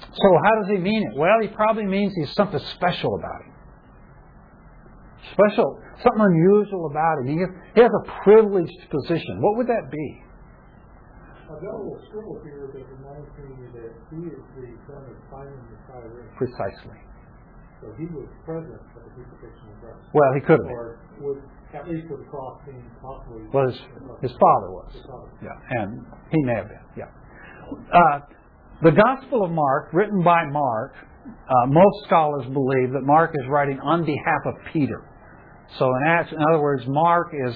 so 0.00 0.28
how 0.42 0.54
does 0.62 0.70
he 0.70 0.78
mean 0.78 1.02
it? 1.10 1.18
Well, 1.18 1.38
he 1.40 1.48
probably 1.48 1.86
means 1.86 2.12
he's 2.14 2.32
something 2.34 2.60
special 2.76 3.14
about 3.16 3.40
him. 3.46 3.52
Special, 5.32 5.80
something 6.02 6.22
unusual 6.22 6.86
about 6.90 7.18
him. 7.20 7.26
He 7.32 7.40
has, 7.40 7.50
he 7.74 7.80
has 7.80 7.90
a 7.90 8.04
privileged 8.22 8.90
position. 8.90 9.40
What 9.40 9.56
would 9.56 9.66
that 9.68 9.90
be? 9.90 10.24
I've 11.44 11.60
got 11.60 11.74
a 11.74 11.80
little 11.80 12.02
scribble 12.08 12.40
here 12.42 12.66
that 12.72 12.84
reminds 12.98 13.30
me 13.38 13.68
that 13.78 13.92
he 14.10 14.20
is 14.26 14.42
the 14.58 14.68
son 14.88 15.02
of 15.06 15.16
Simon 15.30 15.60
the 15.70 15.78
Cyrene. 15.86 16.28
Precisely. 16.36 16.98
So 17.80 17.92
he 17.98 18.06
was 18.10 18.28
present 18.44 18.74
at 18.74 19.02
the 19.04 19.12
crucifixion 19.12 19.68
of 19.70 19.80
Christ. 19.80 20.08
Well, 20.14 20.30
he 20.34 20.40
could 20.40 20.58
have 20.58 20.68
been. 20.68 20.76
Or 20.76 20.98
would, 21.20 21.42
at 21.76 21.84
least 21.88 22.08
with 22.08 22.20
the 22.24 22.30
cross 22.32 22.60
being 22.64 22.84
possibly. 23.02 23.44
Well, 23.52 23.68
his, 23.68 23.78
his 24.22 24.32
father 24.40 24.72
was. 24.72 24.88
His 24.92 25.04
father. 25.04 25.30
Yeah, 25.44 25.82
and 25.82 26.06
he 26.32 26.40
may 26.44 26.54
have 26.54 26.68
been. 26.68 26.84
Yeah. 26.96 27.12
Uh, 27.92 28.20
the 28.82 28.90
Gospel 28.90 29.44
of 29.44 29.50
Mark, 29.50 29.90
written 29.92 30.22
by 30.22 30.44
Mark, 30.46 30.94
uh, 31.26 31.66
most 31.66 32.04
scholars 32.06 32.44
believe 32.52 32.92
that 32.92 33.02
Mark 33.02 33.30
is 33.34 33.46
writing 33.48 33.78
on 33.80 34.04
behalf 34.04 34.40
of 34.46 34.54
Peter. 34.72 35.08
So, 35.78 35.86
in, 35.86 36.36
in 36.36 36.42
other 36.50 36.60
words, 36.60 36.82
Mark 36.86 37.28
is 37.46 37.54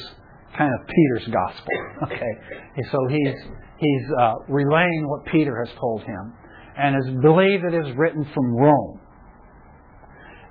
kind 0.56 0.72
of 0.74 0.86
Peter's 0.86 1.28
gospel. 1.32 1.66
Okay, 2.04 2.84
so 2.90 2.98
he's 3.08 3.34
he's 3.78 4.02
uh, 4.20 4.34
relaying 4.48 5.08
what 5.08 5.26
Peter 5.26 5.64
has 5.64 5.74
told 5.78 6.02
him, 6.02 6.32
and 6.78 6.96
is 6.96 7.22
believed 7.22 7.64
it 7.64 7.74
is 7.74 7.96
written 7.96 8.24
from 8.32 8.54
Rome. 8.54 9.00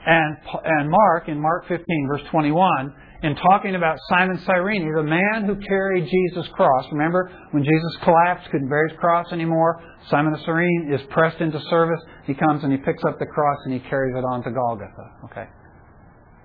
And 0.05 0.37
and 0.65 0.89
Mark 0.89 1.29
in 1.29 1.41
Mark 1.41 1.67
15 1.67 2.07
verse 2.07 2.21
21 2.29 2.93
in 3.23 3.35
talking 3.35 3.75
about 3.75 3.97
Simon 4.09 4.39
Cyrene, 4.45 4.93
the 4.93 5.03
man 5.03 5.45
who 5.45 5.55
carried 5.55 6.07
Jesus' 6.07 6.47
cross. 6.53 6.85
Remember, 6.91 7.31
when 7.51 7.63
Jesus 7.63 7.97
collapsed, 8.03 8.49
couldn't 8.51 8.69
bear 8.69 8.87
his 8.87 8.97
cross 8.99 9.27
anymore, 9.31 9.81
Simon 10.09 10.33
of 10.33 10.39
Cyrene 10.41 10.91
is 10.93 11.01
pressed 11.09 11.41
into 11.41 11.59
service. 11.69 11.99
He 12.25 12.35
comes 12.35 12.63
and 12.63 12.71
he 12.71 12.77
picks 12.77 13.03
up 13.05 13.17
the 13.17 13.25
cross 13.25 13.57
and 13.65 13.73
he 13.73 13.79
carries 13.89 14.15
it 14.15 14.23
on 14.23 14.43
to 14.43 14.51
Golgotha. 14.51 15.11
Okay? 15.25 15.45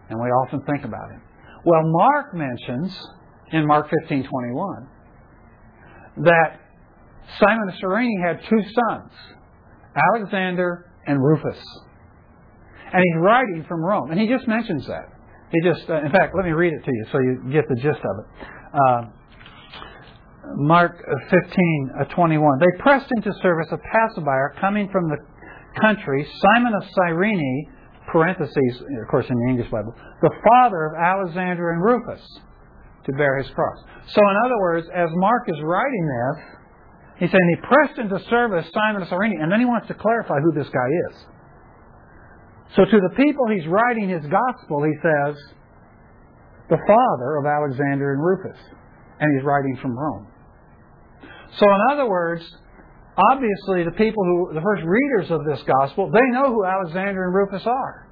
And 0.09 0.18
we 0.18 0.29
often 0.29 0.62
think 0.62 0.85
about 0.85 1.11
him. 1.11 1.20
Well, 1.64 1.83
Mark 1.85 2.35
mentions 2.35 2.99
in 3.53 3.66
Mark 3.66 3.91
15:21 4.09 4.89
that 6.25 6.59
Simon 7.39 7.68
of 7.68 7.75
Cyrene 7.81 8.23
had 8.27 8.41
two 8.49 8.62
sons, 8.62 9.12
Alexander 10.14 10.91
and 11.07 11.23
Rufus. 11.23 11.62
And 12.93 13.03
he's 13.03 13.20
writing 13.20 13.64
from 13.68 13.83
Rome, 13.83 14.11
and 14.11 14.20
he 14.20 14.27
just 14.27 14.47
mentions 14.49 14.87
that. 14.87 15.12
He 15.53 15.61
just, 15.61 15.88
uh, 15.88 16.00
in 16.00 16.11
fact, 16.11 16.32
let 16.34 16.44
me 16.44 16.53
read 16.53 16.72
it 16.72 16.84
to 16.84 16.90
you 16.90 17.07
so 17.12 17.18
you 17.20 17.53
get 17.53 17.68
the 17.68 17.76
gist 17.76 18.00
of 18.00 18.14
it. 18.18 18.26
Uh, 18.72 19.03
Mark 20.57 20.96
15, 21.30 21.90
uh, 22.00 22.05
21. 22.14 22.59
They 22.59 22.82
pressed 22.82 23.09
into 23.16 23.32
service 23.42 23.68
a 23.70 23.78
passerby 23.78 24.61
coming 24.61 24.88
from 24.90 25.09
the 25.09 25.16
country, 25.80 26.26
Simon 26.40 26.74
of 26.74 26.82
Cyrene, 26.94 27.70
parentheses, 28.11 28.80
of 28.80 29.09
course 29.11 29.26
in 29.28 29.36
the 29.36 29.50
English 29.50 29.70
Bible, 29.70 29.94
the 30.20 30.30
father 30.48 30.86
of 30.86 30.92
Alexander 30.98 31.70
and 31.72 31.82
Rufus, 31.82 32.20
to 33.05 33.12
bear 33.12 33.38
his 33.38 33.48
cross. 33.50 33.78
So, 34.09 34.20
in 34.20 34.36
other 34.44 34.59
words, 34.59 34.86
as 34.94 35.09
Mark 35.12 35.48
is 35.48 35.61
writing 35.62 36.09
this, 36.09 36.44
he's 37.20 37.30
saying 37.30 37.57
he 37.61 37.66
pressed 37.66 37.98
into 37.98 38.18
service 38.28 38.66
Simon 38.72 39.03
of 39.03 39.09
Cyrene, 39.09 39.40
and 39.40 39.53
then 39.53 39.61
he 39.61 39.66
wants 39.66 39.88
to 39.88 39.94
clarify 39.94 40.40
who 40.40 40.53
this 40.53 40.68
guy 40.68 40.88
is. 41.11 41.26
So 42.77 42.85
to 42.85 43.01
the 43.01 43.14
people 43.16 43.49
he's 43.49 43.66
writing 43.66 44.09
his 44.09 44.25
gospel, 44.25 44.83
he 44.83 44.95
says, 45.03 45.37
the 46.70 46.79
father 46.87 47.37
of 47.37 47.45
Alexander 47.45 48.14
and 48.14 48.25
Rufus. 48.25 48.59
And 49.20 49.29
he's 49.37 49.45
writing 49.45 49.77
from 49.83 49.97
Rome. 49.97 50.27
So 51.59 51.66
in 51.68 51.81
other 51.93 52.09
words, 52.09 52.43
obviously 53.31 53.85
the 53.85 53.97
people 53.97 54.25
who, 54.25 54.55
the 54.55 54.62
first 54.62 54.83
readers 54.85 55.31
of 55.31 55.45
this 55.45 55.62
gospel, 55.66 56.11
they 56.11 56.27
know 56.31 56.49
who 56.49 56.64
Alexander 56.64 57.25
and 57.25 57.35
Rufus 57.35 57.66
are. 57.66 58.09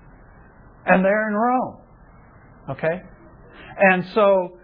And 0.85 1.05
they're 1.05 1.29
in 1.29 1.35
Rome. 1.35 1.77
Okay? 2.71 3.01
And 3.79 4.05
so, 4.15 4.59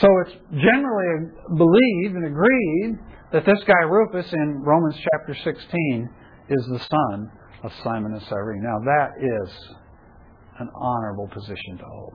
so 0.00 0.08
it's 0.24 0.36
generally 0.52 1.30
believed 1.56 2.16
and 2.16 2.26
agreed 2.26 2.98
that 3.32 3.44
this 3.44 3.62
guy 3.66 3.84
Rufus 3.84 4.32
in 4.32 4.62
Romans 4.62 4.96
chapter 5.12 5.34
16 5.34 6.10
is 6.48 6.66
the 6.70 6.78
son 6.78 7.30
of 7.64 7.72
Simon 7.82 8.14
of 8.14 8.22
Cyrene. 8.28 8.62
Now, 8.62 8.78
that 8.84 9.10
is 9.18 9.50
an 10.60 10.68
honorable 10.76 11.28
position 11.28 11.78
to 11.78 11.84
hold. 11.84 12.14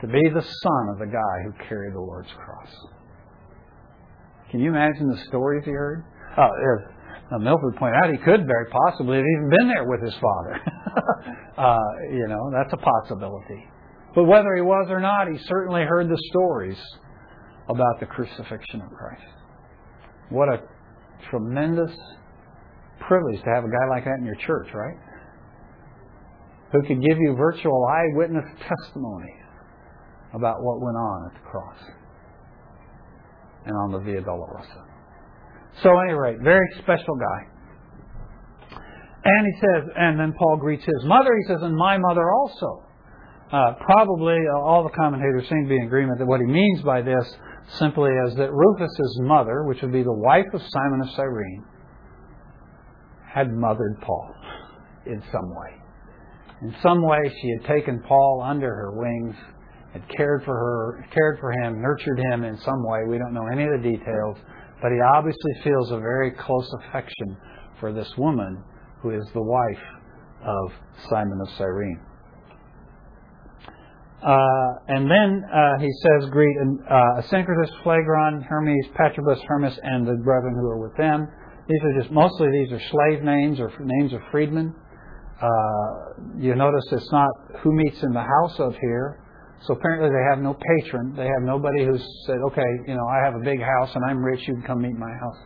To 0.00 0.06
be 0.08 0.22
the 0.34 0.42
son 0.42 0.88
of 0.90 0.98
the 0.98 1.06
guy 1.06 1.36
who 1.44 1.68
carried 1.68 1.94
the 1.94 2.00
Lord's 2.00 2.32
cross. 2.32 2.74
Can 4.50 4.60
you 4.60 4.70
imagine 4.70 5.08
the 5.08 5.22
stories 5.28 5.64
he 5.64 5.70
heard? 5.70 6.04
Oh, 6.36 6.48
now 7.30 7.38
Milford 7.38 7.76
pointed 7.76 7.96
out 8.02 8.10
he 8.10 8.18
could 8.18 8.46
very 8.46 8.66
possibly 8.70 9.18
have 9.18 9.24
even 9.36 9.48
been 9.50 9.68
there 9.68 9.84
with 9.84 10.02
his 10.02 10.14
father. 10.14 10.60
uh, 11.58 11.78
you 12.10 12.26
know, 12.28 12.50
that's 12.52 12.72
a 12.72 12.76
possibility. 12.76 13.68
But 14.14 14.24
whether 14.24 14.54
he 14.56 14.62
was 14.62 14.88
or 14.90 15.00
not, 15.00 15.28
he 15.28 15.38
certainly 15.46 15.82
heard 15.82 16.08
the 16.08 16.18
stories 16.30 16.76
about 17.68 18.00
the 18.00 18.06
crucifixion 18.06 18.82
of 18.82 18.90
Christ. 18.90 19.22
What 20.30 20.48
a 20.48 20.62
tremendous 21.30 21.92
privilege 23.08 23.42
to 23.42 23.50
have 23.50 23.64
a 23.64 23.70
guy 23.70 23.86
like 23.90 24.04
that 24.04 24.18
in 24.18 24.24
your 24.24 24.38
church, 24.46 24.68
right? 24.74 24.96
Who 26.72 26.82
could 26.82 27.00
give 27.00 27.18
you 27.18 27.34
virtual 27.36 27.86
eyewitness 27.86 28.44
testimony 28.66 29.34
about 30.34 30.62
what 30.62 30.80
went 30.80 30.96
on 30.96 31.30
at 31.30 31.34
the 31.34 31.48
cross 31.48 31.76
and 33.66 33.76
on 33.76 33.92
the 33.92 33.98
Via 33.98 34.22
Dolorosa. 34.22 34.82
So, 35.82 35.90
at 35.90 36.04
any 36.08 36.14
rate, 36.14 36.38
very 36.42 36.66
special 36.82 37.16
guy. 37.16 37.52
And 39.24 39.46
he 39.46 39.60
says, 39.60 39.90
and 39.96 40.18
then 40.18 40.34
Paul 40.36 40.56
greets 40.56 40.84
his 40.84 41.04
mother. 41.04 41.30
He 41.36 41.46
says, 41.46 41.62
and 41.62 41.76
my 41.76 41.96
mother 41.96 42.30
also. 42.32 42.84
Uh, 43.52 43.74
probably 43.84 44.34
uh, 44.34 44.60
all 44.64 44.82
the 44.82 44.96
commentators 44.96 45.46
seem 45.48 45.64
to 45.64 45.68
be 45.68 45.76
in 45.76 45.84
agreement 45.84 46.18
that 46.18 46.26
what 46.26 46.40
he 46.40 46.46
means 46.46 46.80
by 46.82 47.02
this 47.02 47.36
simply 47.78 48.10
is 48.26 48.34
that 48.36 48.50
Rufus's 48.50 49.20
mother, 49.20 49.64
which 49.64 49.80
would 49.82 49.92
be 49.92 50.02
the 50.02 50.12
wife 50.12 50.46
of 50.54 50.60
Simon 50.60 51.02
of 51.02 51.14
Cyrene, 51.14 51.62
had 53.32 53.52
mothered 53.52 54.00
Paul 54.02 54.34
in 55.06 55.22
some 55.32 55.48
way. 55.50 55.82
In 56.62 56.74
some 56.82 57.02
way, 57.02 57.18
she 57.40 57.50
had 57.58 57.74
taken 57.74 58.02
Paul 58.06 58.42
under 58.44 58.68
her 58.68 58.92
wings, 58.92 59.34
had 59.92 60.02
cared 60.16 60.44
for 60.44 60.54
her, 60.54 61.06
cared 61.12 61.38
for 61.40 61.50
him, 61.52 61.80
nurtured 61.80 62.18
him 62.18 62.44
in 62.44 62.56
some 62.58 62.86
way. 62.86 63.00
We 63.08 63.18
don't 63.18 63.34
know 63.34 63.46
any 63.52 63.64
of 63.64 63.70
the 63.82 63.90
details, 63.90 64.36
but 64.80 64.92
he 64.92 65.00
obviously 65.14 65.52
feels 65.64 65.90
a 65.90 65.98
very 65.98 66.30
close 66.32 66.70
affection 66.80 67.36
for 67.80 67.92
this 67.92 68.10
woman 68.16 68.62
who 69.00 69.10
is 69.10 69.24
the 69.34 69.42
wife 69.42 69.84
of 70.44 70.72
Simon 71.10 71.40
of 71.40 71.48
Cyrene. 71.58 72.00
Uh, 74.22 74.72
and 74.86 75.10
then 75.10 75.42
uh, 75.52 75.78
he 75.80 75.90
says, 76.02 76.30
Greet 76.30 76.56
uh, 76.88 77.22
Asyncritus, 77.22 77.70
Phlegon, 77.82 78.40
Hermes, 78.48 78.86
Patrobas, 78.94 79.42
Hermas, 79.48 79.76
and 79.82 80.06
the 80.06 80.14
brethren 80.22 80.54
who 80.54 80.68
are 80.68 80.78
with 80.78 80.96
them. 80.96 81.26
These 81.72 81.84
are 81.84 82.00
just 82.02 82.12
mostly 82.12 82.48
these 82.52 82.70
are 82.70 82.80
slave 82.90 83.22
names 83.24 83.58
or 83.58 83.72
names 83.80 84.12
of 84.12 84.20
freedmen. 84.30 84.74
Uh, 85.40 86.36
you 86.38 86.54
notice 86.54 86.84
it's 86.92 87.10
not 87.10 87.30
who 87.62 87.72
meets 87.72 88.02
in 88.02 88.12
the 88.12 88.20
house 88.20 88.60
of 88.60 88.74
here. 88.78 89.18
So 89.66 89.74
apparently 89.74 90.10
they 90.10 90.24
have 90.28 90.42
no 90.42 90.52
patron. 90.52 91.14
They 91.16 91.24
have 91.24 91.42
nobody 91.42 91.86
who's 91.86 92.04
said, 92.26 92.36
okay, 92.48 92.70
you 92.86 92.94
know, 92.94 93.06
I 93.08 93.24
have 93.24 93.34
a 93.36 93.44
big 93.44 93.60
house 93.60 93.90
and 93.94 94.04
I'm 94.04 94.22
rich. 94.22 94.46
You 94.46 94.54
can 94.54 94.64
come 94.64 94.82
meet 94.82 94.98
my 94.98 95.08
house. 95.08 95.38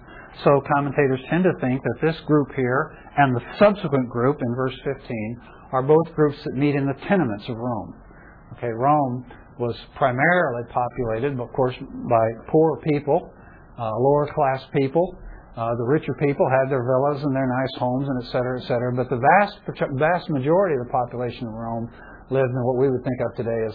So 0.43 0.51
commentators 0.74 1.20
tend 1.31 1.45
to 1.45 1.53
think 1.61 1.81
that 1.83 1.99
this 2.03 2.18
group 2.27 2.49
here 2.57 2.99
and 3.18 3.37
the 3.37 3.43
subsequent 3.59 4.11
group 4.11 4.39
in 4.41 4.55
verse 4.57 4.74
15 4.85 5.41
are 5.72 5.83
both 5.83 6.12
groups 6.16 6.39
that 6.45 6.55
meet 6.55 6.74
in 6.74 6.87
the 6.87 7.07
tenements 7.07 7.45
of 7.49 7.57
Rome. 7.57 7.95
Okay, 8.57 8.68
Rome 8.68 9.24
was 9.61 9.77
primarily 9.97 10.64
populated, 10.72 11.39
of 11.39 11.53
course, 11.53 11.77
by 11.79 12.27
poor 12.51 12.81
people, 12.81 13.31
uh, 13.79 13.91
lower 13.99 14.29
class 14.35 14.62
people, 14.74 15.16
uh, 15.57 15.74
the 15.76 15.84
richer 15.84 16.12
people 16.20 16.44
had 16.50 16.70
their 16.70 16.84
villas 16.84 17.24
and 17.24 17.34
their 17.34 17.48
nice 17.48 17.74
homes 17.80 18.07
and 18.09 18.22
et 18.22 18.28
cetera, 18.30 18.61
et 18.61 18.66
cetera. 18.68 18.92
But 18.92 19.09
the 19.09 19.16
vast, 19.16 19.57
vast 19.96 20.28
majority 20.28 20.76
of 20.76 20.86
the 20.86 20.92
population 20.92 21.48
of 21.48 21.54
Rome 21.54 21.88
lived 22.28 22.50
in 22.50 22.62
what 22.62 22.76
we 22.76 22.90
would 22.90 23.02
think 23.04 23.20
of 23.24 23.36
today 23.36 23.61
as, 23.66 23.74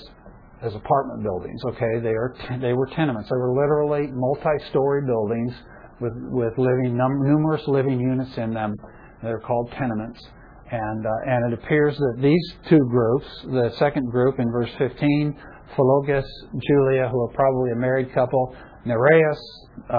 as 0.61 0.75
apartment 0.75 1.23
buildings. 1.23 1.59
Okay, 1.73 1.99
they 2.03 2.13
are 2.13 2.35
they 2.61 2.73
were 2.73 2.85
tenements. 2.95 3.29
They 3.29 3.37
were 3.37 3.53
literally 3.57 4.13
multi-story 4.13 5.07
buildings 5.07 5.53
with 5.99 6.13
with 6.29 6.53
living 6.57 6.97
num- 6.97 7.23
numerous 7.25 7.65
living 7.67 7.99
units 7.99 8.37
in 8.37 8.53
them. 8.53 8.75
They're 9.23 9.39
called 9.39 9.71
tenements. 9.77 10.21
And 10.71 11.05
uh, 11.05 11.09
and 11.25 11.51
it 11.51 11.59
appears 11.59 11.97
that 11.97 12.21
these 12.21 12.53
two 12.69 12.79
groups, 12.89 13.25
the 13.45 13.71
second 13.79 14.09
group 14.09 14.39
in 14.39 14.49
verse 14.51 14.69
15, 14.77 15.35
Philologus, 15.75 16.25
Julia, 16.51 17.09
who 17.09 17.19
are 17.21 17.33
probably 17.33 17.71
a 17.71 17.75
married 17.75 18.13
couple, 18.13 18.55
Nereus, 18.85 19.39
uh, 19.89 19.97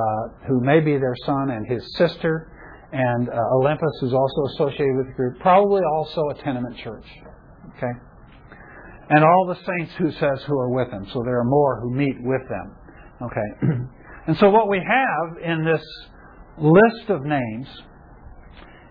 who 0.49 0.61
may 0.61 0.81
be 0.81 0.93
their 0.99 1.15
son, 1.25 1.51
and 1.51 1.67
his 1.67 1.83
sister, 1.97 2.51
and 2.93 3.29
uh, 3.29 3.33
Olympas, 3.55 4.01
who's 4.01 4.13
also 4.13 4.55
associated 4.55 4.97
with 4.97 5.07
the 5.09 5.13
group, 5.15 5.41
probably 5.41 5.81
also 5.97 6.21
a 6.31 6.35
tenement 6.43 6.77
church. 6.79 7.07
Okay? 7.77 7.93
And 9.09 9.25
all 9.25 9.47
the 9.49 9.57
saints 9.57 9.93
who 9.99 10.11
says 10.13 10.43
who 10.47 10.59
are 10.59 10.71
with 10.71 10.91
them. 10.91 11.07
So 11.13 11.23
there 11.25 11.39
are 11.39 11.45
more 11.45 11.81
who 11.81 11.95
meet 11.95 12.17
with 12.21 12.43
them. 12.49 12.77
Okay? 13.23 13.77
and 14.27 14.37
so 14.39 14.51
what 14.51 14.69
we 14.69 14.79
have 14.79 15.43
in 15.43 15.65
this 15.65 15.83
list 16.59 17.09
of 17.09 17.23
names 17.25 17.67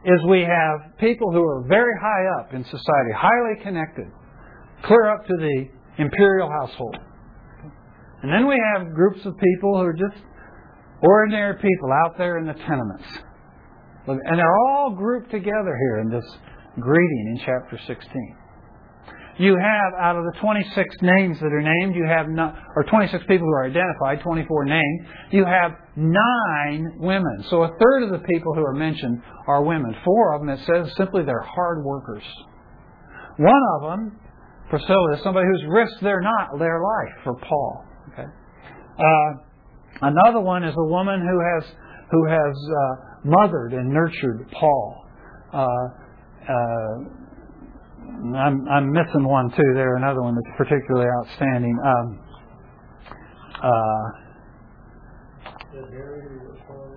is 0.03 0.19
we 0.27 0.41
have 0.41 0.97
people 0.99 1.31
who 1.31 1.43
are 1.43 1.63
very 1.67 1.93
high 2.01 2.39
up 2.39 2.53
in 2.53 2.63
society, 2.65 3.11
highly 3.15 3.61
connected, 3.61 4.07
clear 4.83 5.13
up 5.13 5.25
to 5.27 5.33
the 5.37 5.65
imperial 5.99 6.49
household. 6.49 6.97
And 8.23 8.31
then 8.31 8.47
we 8.47 8.61
have 8.73 8.93
groups 8.93 9.25
of 9.25 9.33
people 9.37 9.77
who 9.77 9.85
are 9.85 9.93
just 9.93 10.21
ordinary 11.01 11.55
people 11.55 11.89
out 12.05 12.17
there 12.17 12.37
in 12.37 12.45
the 12.45 12.53
tenements. 12.53 13.05
And 14.07 14.39
they're 14.39 14.57
all 14.69 14.91
grouped 14.95 15.31
together 15.31 15.77
here 15.77 15.99
in 15.99 16.09
this 16.09 16.25
greeting 16.79 17.35
in 17.35 17.41
chapter 17.45 17.79
16. 17.87 18.37
You 19.39 19.57
have, 19.57 19.93
out 19.99 20.17
of 20.17 20.25
the 20.25 20.39
26 20.39 20.95
names 21.01 21.39
that 21.39 21.51
are 21.53 21.61
named, 21.61 21.95
you 21.95 22.05
have, 22.05 22.27
not, 22.29 22.53
or 22.75 22.83
26 22.83 23.23
people 23.27 23.47
who 23.47 23.53
are 23.53 23.65
identified, 23.65 24.21
24 24.21 24.65
named, 24.65 25.07
you 25.31 25.45
have 25.45 25.71
nine 25.95 26.97
women. 26.99 27.43
So 27.49 27.63
a 27.63 27.69
third 27.69 28.03
of 28.03 28.11
the 28.11 28.27
people 28.27 28.53
who 28.53 28.63
are 28.63 28.75
mentioned 28.75 29.21
are 29.47 29.63
women. 29.63 29.95
Four 30.03 30.35
of 30.35 30.41
them, 30.41 30.49
it 30.49 30.59
says 30.65 30.93
simply 30.95 31.23
they're 31.23 31.41
hard 31.41 31.83
workers. 31.83 32.23
One 33.37 33.61
of 33.77 33.89
them, 33.89 34.19
Priscilla, 34.69 35.15
is 35.15 35.23
somebody 35.23 35.47
who's 35.47 35.65
risked 35.69 36.03
their 36.03 36.21
not 36.21 36.59
their 36.59 36.81
life 36.83 37.23
for 37.23 37.35
Paul. 37.35 37.85
Uh, 38.97 39.33
another 40.01 40.39
one 40.39 40.63
is 40.63 40.73
a 40.77 40.85
woman 40.85 41.19
who 41.21 41.39
has 41.39 41.63
who 42.11 42.27
has 42.27 42.55
uh, 42.69 42.95
mothered 43.23 43.73
and 43.73 43.89
nurtured 43.89 44.47
Paul. 44.51 45.05
Uh, 45.53 45.57
uh 46.49 47.21
I'm, 48.11 48.67
I'm 48.67 48.91
missing 48.91 49.23
one 49.23 49.49
too. 49.49 49.73
There, 49.73 49.95
another 49.95 50.21
one 50.21 50.35
that's 50.35 50.57
particularly 50.57 51.07
outstanding. 51.21 51.77
Um, 51.83 52.19
uh, 53.63 54.11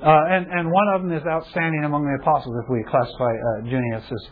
and, 0.04 0.46
and 0.50 0.70
one 0.70 0.88
of 0.94 1.02
them 1.02 1.12
is 1.12 1.22
outstanding 1.26 1.84
among 1.84 2.04
the 2.04 2.18
apostles 2.20 2.54
if 2.64 2.70
we 2.70 2.84
classify 2.84 3.32
uh, 3.32 3.64
Junius 3.64 4.04
as, 4.04 4.22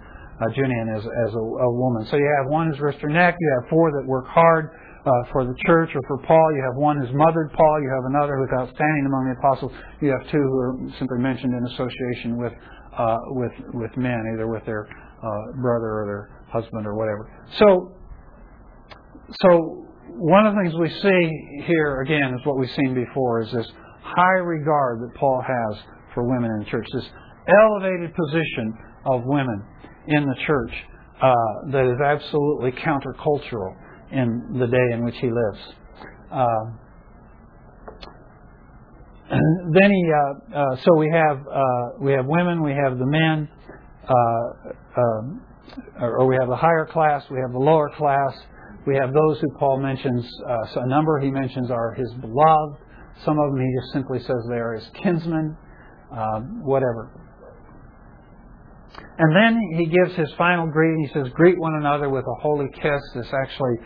uh, 0.43 0.51
Junian 0.51 0.97
as, 0.97 1.05
as 1.05 1.35
a, 1.35 1.39
a, 1.39 1.71
woman. 1.71 2.07
So 2.11 2.17
you 2.17 2.27
have 2.43 2.51
one 2.51 2.71
who's 2.71 2.81
risked 2.81 3.01
her 3.03 3.09
neck, 3.09 3.37
you 3.39 3.51
have 3.61 3.71
four 3.71 3.91
that 3.93 4.07
work 4.07 4.27
hard 4.27 4.71
uh, 5.07 5.11
for 5.31 5.45
the 5.45 5.55
church 5.67 5.91
or 5.95 6.01
for 6.09 6.19
Paul, 6.27 6.47
you 6.55 6.63
have 6.67 6.77
one 6.77 6.99
who's 6.99 7.15
mothered 7.15 7.53
Paul, 7.53 7.83
you 7.83 7.91
have 7.95 8.05
another 8.11 8.37
who's 8.39 8.51
outstanding 8.59 9.07
among 9.07 9.31
the 9.31 9.39
apostles, 9.39 9.73
you 10.01 10.11
have 10.11 10.23
two 10.31 10.43
who 10.43 10.59
are 10.59 10.77
simply 10.99 11.19
mentioned 11.19 11.55
in 11.55 11.63
association 11.73 12.39
with, 12.39 12.53
uh, 12.99 13.19
with, 13.39 13.53
with 13.75 13.97
men, 13.97 14.19
either 14.35 14.49
with 14.49 14.65
their 14.67 14.87
uh, 14.87 15.53
brother 15.63 16.03
or 16.03 16.05
their 16.07 16.25
husband 16.51 16.87
or 16.87 16.95
whatever. 16.95 17.31
So, 17.59 17.95
so 19.47 19.87
one 20.19 20.47
of 20.47 20.55
the 20.55 20.61
things 20.63 20.75
we 20.75 20.91
see 20.91 21.65
here 21.67 22.03
again 22.03 22.35
is 22.35 22.45
what 22.45 22.59
we've 22.59 22.71
seen 22.71 22.95
before 22.95 23.43
is 23.43 23.53
this 23.53 23.71
high 24.03 24.41
regard 24.43 25.01
that 25.01 25.15
Paul 25.19 25.43
has 25.47 25.83
for 26.15 26.25
women 26.25 26.51
in 26.51 26.65
the 26.65 26.71
church, 26.71 26.87
this 26.93 27.09
elevated 27.49 28.15
position 28.15 28.75
of 29.07 29.23
women 29.25 29.65
in 30.07 30.25
the 30.27 30.35
church 30.47 30.73
uh, 31.23 31.71
that 31.71 31.87
is 31.87 32.01
absolutely 32.05 32.73
countercultural 32.73 33.77
in 34.11 34.59
the 34.59 34.67
day 34.67 34.95
in 34.95 35.05
which 35.05 35.15
he 35.21 35.29
lives. 35.29 35.59
Uh, 36.31 36.47
then 39.73 39.91
he, 39.91 40.11
uh, 40.13 40.59
uh, 40.59 40.77
so 40.77 40.97
we 40.97 41.11
have 41.11 41.39
uh, 41.47 41.91
we 42.01 42.13
have 42.13 42.27
women, 42.27 42.63
we 42.63 42.73
have 42.73 42.99
the 42.99 43.07
men, 43.07 43.49
uh, 44.09 45.01
um, 45.01 45.41
or 46.01 46.27
we 46.27 46.37
have 46.39 46.49
the 46.49 46.57
higher 46.57 46.87
class, 46.91 47.23
we 47.31 47.39
have 47.41 47.53
the 47.53 47.59
lower 47.59 47.91
class, 47.97 48.35
we 48.87 48.97
have 48.97 49.13
those 49.13 49.41
who 49.41 49.49
Paul 49.59 49.79
mentions. 49.79 50.29
so 50.75 50.81
a 50.81 50.87
number 50.87 51.21
he 51.21 51.31
mentions 51.31 51.71
are 51.71 51.95
his 51.95 52.13
beloved, 52.21 52.77
some 53.25 53.39
of 53.39 53.53
them 53.53 53.61
he 53.61 53.73
just 53.81 53.93
simply 53.93 54.19
says 54.19 54.37
they 54.49 54.59
are 54.59 54.75
his 54.75 54.91
kinsmen, 55.03 55.57
um, 56.11 56.63
whatever. 56.65 57.11
And 59.23 59.37
then 59.37 59.55
he 59.79 59.87
gives 59.87 60.19
his 60.19 60.29
final 60.37 60.67
greeting. 60.67 61.07
He 61.07 61.15
says, 61.15 61.31
Greet 61.35 61.57
one 61.57 61.75
another 61.79 62.11
with 62.11 62.25
a 62.27 62.41
holy 62.43 62.67
kiss. 62.75 63.01
This 63.15 63.31
actually 63.31 63.77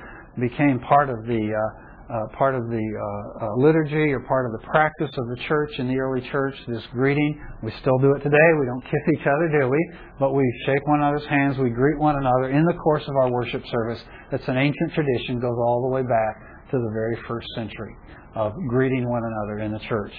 became 0.41 0.81
part 0.81 1.11
of 1.11 1.27
the 1.27 1.53
uh, 1.53 1.87
uh, 2.09 2.27
part 2.39 2.55
of 2.55 2.71
the 2.71 2.81
uh, 2.81 3.45
uh, 3.45 3.57
liturgy 3.59 4.15
or 4.15 4.21
part 4.21 4.47
of 4.47 4.53
the 4.53 4.65
practice 4.67 5.11
of 5.13 5.27
the 5.29 5.37
church 5.47 5.73
in 5.79 5.89
the 5.89 5.99
early 5.99 6.27
church. 6.31 6.55
This 6.69 6.83
greeting, 6.93 7.37
we 7.63 7.71
still 7.83 7.99
do 7.99 8.15
it 8.17 8.23
today. 8.23 8.49
We 8.61 8.65
don't 8.65 8.85
kiss 8.85 9.05
each 9.13 9.27
other, 9.27 9.61
do 9.61 9.69
we? 9.69 9.91
But 10.19 10.33
we 10.33 10.45
shake 10.65 10.87
one 10.87 11.01
another's 11.01 11.27
hands. 11.29 11.59
We 11.59 11.69
greet 11.69 11.99
one 11.99 12.17
another 12.17 12.49
in 12.51 12.65
the 12.65 12.75
course 12.75 13.03
of 13.07 13.17
our 13.17 13.31
worship 13.31 13.63
service. 13.67 14.01
That's 14.31 14.47
an 14.49 14.57
ancient 14.57 14.95
tradition, 14.95 15.41
goes 15.41 15.59
all 15.59 15.83
the 15.83 15.93
way 15.95 16.03
back 16.03 16.71
to 16.71 16.79
the 16.79 16.91
very 16.95 17.19
first 17.29 17.47
century 17.57 17.95
of 18.37 18.53
greeting 18.69 19.07
one 19.07 19.23
another 19.23 19.65
in 19.65 19.73
the 19.73 19.81
church. 19.81 20.13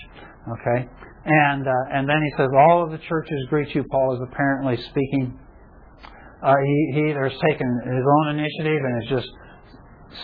Okay? 0.61 0.89
And, 1.27 1.67
uh, 1.67 1.91
and 1.91 2.07
then 2.07 2.23
he 2.23 2.31
says, 2.39 2.47
All 2.55 2.87
of 2.87 2.91
the 2.91 3.03
churches 3.09 3.35
greet 3.49 3.75
you. 3.75 3.83
Paul 3.91 4.15
is 4.15 4.21
apparently 4.31 4.77
speaking. 4.89 5.37
Uh, 6.41 6.55
he, 6.63 6.79
he 6.95 7.01
either 7.11 7.27
has 7.27 7.37
taken 7.51 7.67
his 7.83 8.05
own 8.07 8.39
initiative 8.39 8.79
and 8.79 9.03
is 9.03 9.09
just 9.09 9.29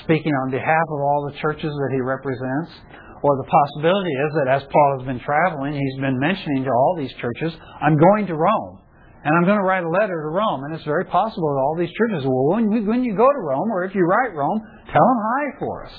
speaking 0.04 0.32
on 0.45 0.51
behalf 0.51 0.88
of 0.88 0.99
all 1.04 1.28
the 1.28 1.36
churches 1.43 1.76
that 1.76 1.91
he 1.91 1.99
represents. 1.99 2.72
Or 3.20 3.36
the 3.36 3.47
possibility 3.47 4.16
is 4.16 4.32
that 4.39 4.47
as 4.51 4.64
Paul 4.72 4.99
has 4.99 5.08
been 5.08 5.20
traveling, 5.20 5.74
he's 5.76 5.99
been 5.99 6.20
mentioning 6.20 6.64
to 6.64 6.72
all 6.72 6.95
these 6.97 7.12
churches, 7.20 7.51
I'm 7.82 7.97
going 7.97 8.28
to 8.28 8.36
Rome. 8.36 8.80
And 9.24 9.32
I'm 9.36 9.45
going 9.45 9.60
to 9.60 9.64
write 9.64 9.84
a 9.84 9.89
letter 9.89 10.24
to 10.24 10.30
Rome. 10.32 10.64
And 10.64 10.76
it's 10.76 10.84
very 10.84 11.06
possible 11.06 11.47
that 11.56 11.60
all 11.60 11.76
these 11.80 11.91
churches, 11.95 12.24
well, 12.24 12.56
when 12.56 12.72
you, 12.72 12.84
when 12.84 13.04
you 13.04 13.16
go 13.16 13.28
to 13.28 13.39
Rome, 13.39 13.72
or 13.72 13.84
if 13.84 13.95
you 13.95 14.04
write 14.04 14.36
Rome, 14.36 14.60
tell 14.91 15.04
them 15.04 15.20
hi 15.20 15.43
for 15.60 15.86
us. 15.86 15.95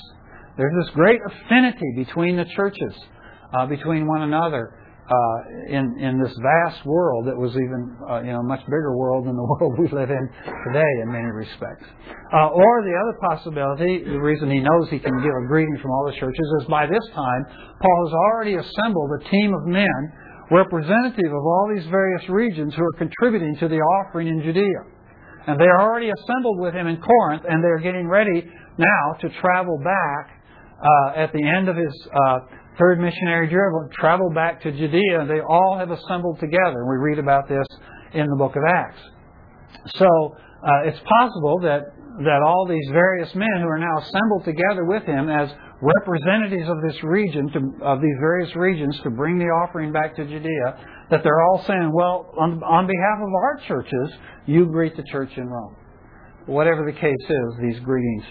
There's 0.57 0.73
this 0.85 0.93
great 0.93 1.19
affinity 1.25 1.93
between 1.95 2.37
the 2.37 2.45
churches, 2.55 2.93
uh, 3.53 3.65
between 3.65 4.05
one 4.07 4.21
another. 4.21 4.84
Uh, 5.05 5.69
in 5.69 5.85
in 6.01 6.17
this 6.17 6.33
vast 6.41 6.81
world 6.81 7.29
that 7.29 7.37
was 7.37 7.53
even 7.53 7.93
uh, 8.09 8.25
you 8.25 8.33
know 8.33 8.41
a 8.41 8.49
much 8.49 8.65
bigger 8.65 8.97
world 8.97 9.29
than 9.29 9.37
the 9.37 9.47
world 9.53 9.77
we 9.77 9.85
live 9.93 10.09
in 10.09 10.25
today 10.65 10.91
in 11.05 11.13
many 11.13 11.29
respects. 11.29 11.85
Uh, 12.33 12.49
or 12.49 12.73
the 12.81 12.95
other 12.97 13.13
possibility, 13.21 14.01
the 14.01 14.17
reason 14.17 14.49
he 14.49 14.57
knows 14.57 14.89
he 14.89 14.97
can 14.97 15.13
give 15.21 15.29
a 15.29 15.45
greeting 15.45 15.77
from 15.77 15.93
all 15.93 16.09
the 16.09 16.17
churches 16.17 16.47
is 16.57 16.65
by 16.73 16.89
this 16.89 17.05
time 17.13 17.41
Paul 17.77 17.99
has 18.09 18.13
already 18.17 18.57
assembled 18.57 19.09
a 19.21 19.29
team 19.29 19.53
of 19.53 19.69
men 19.69 20.01
representative 20.51 21.29
of 21.29 21.43
all 21.45 21.69
these 21.73 21.85
various 21.93 22.25
regions 22.29 22.73
who 22.73 22.81
are 22.81 22.97
contributing 22.97 23.55
to 23.61 23.67
the 23.67 23.77
offering 23.77 24.27
in 24.27 24.41
Judea. 24.41 24.81
And 25.47 25.59
they 25.59 25.65
are 25.69 25.81
already 25.81 26.09
assembled 26.09 26.59
with 26.59 26.73
him 26.73 26.87
in 26.87 26.97
Corinth, 26.97 27.43
and 27.47 27.63
they're 27.63 27.79
getting 27.79 28.07
ready 28.07 28.49
now 28.77 29.05
to 29.21 29.29
travel 29.41 29.77
back 29.83 30.41
uh, 30.81 31.21
at 31.21 31.31
the 31.31 31.45
end 31.45 31.69
of 31.69 31.75
his 31.75 31.93
uh, 32.09 32.39
third 32.77 32.99
missionary 32.99 33.47
travel 33.93 34.29
back 34.33 34.61
to 34.61 34.71
Judea. 34.71 35.25
They 35.27 35.41
all 35.41 35.77
have 35.77 35.91
assembled 35.91 36.39
together. 36.39 36.85
We 36.85 36.97
read 36.97 37.19
about 37.19 37.47
this 37.47 37.65
in 38.13 38.27
the 38.27 38.35
book 38.35 38.55
of 38.55 38.63
Acts. 38.67 39.01
So 39.95 40.05
uh, 40.05 40.87
it's 40.87 40.99
possible 40.99 41.59
that, 41.63 41.81
that 42.23 42.41
all 42.45 42.65
these 42.67 42.87
various 42.91 43.33
men 43.35 43.61
who 43.61 43.67
are 43.67 43.79
now 43.79 43.97
assembled 43.99 44.45
together 44.45 44.85
with 44.85 45.03
him 45.03 45.29
as 45.29 45.49
representatives 45.81 46.69
of 46.69 46.77
this 46.81 47.03
region, 47.03 47.51
to, 47.51 47.85
of 47.85 48.01
these 48.01 48.15
various 48.19 48.55
regions, 48.55 48.99
to 49.03 49.09
bring 49.09 49.37
the 49.37 49.45
offering 49.45 49.91
back 49.91 50.15
to 50.15 50.25
Judea, 50.25 51.07
that 51.11 51.23
they're 51.23 51.41
all 51.43 51.63
saying, 51.67 51.91
well, 51.93 52.33
on, 52.39 52.63
on 52.63 52.87
behalf 52.87 53.19
of 53.21 53.29
our 53.33 53.59
churches, 53.67 54.17
you 54.47 54.65
greet 54.65 54.95
the 54.95 55.03
church 55.11 55.29
in 55.37 55.47
Rome. 55.47 55.75
Whatever 56.45 56.85
the 56.85 56.97
case 56.97 57.13
is, 57.29 57.53
these 57.61 57.79
greetings 57.81 58.23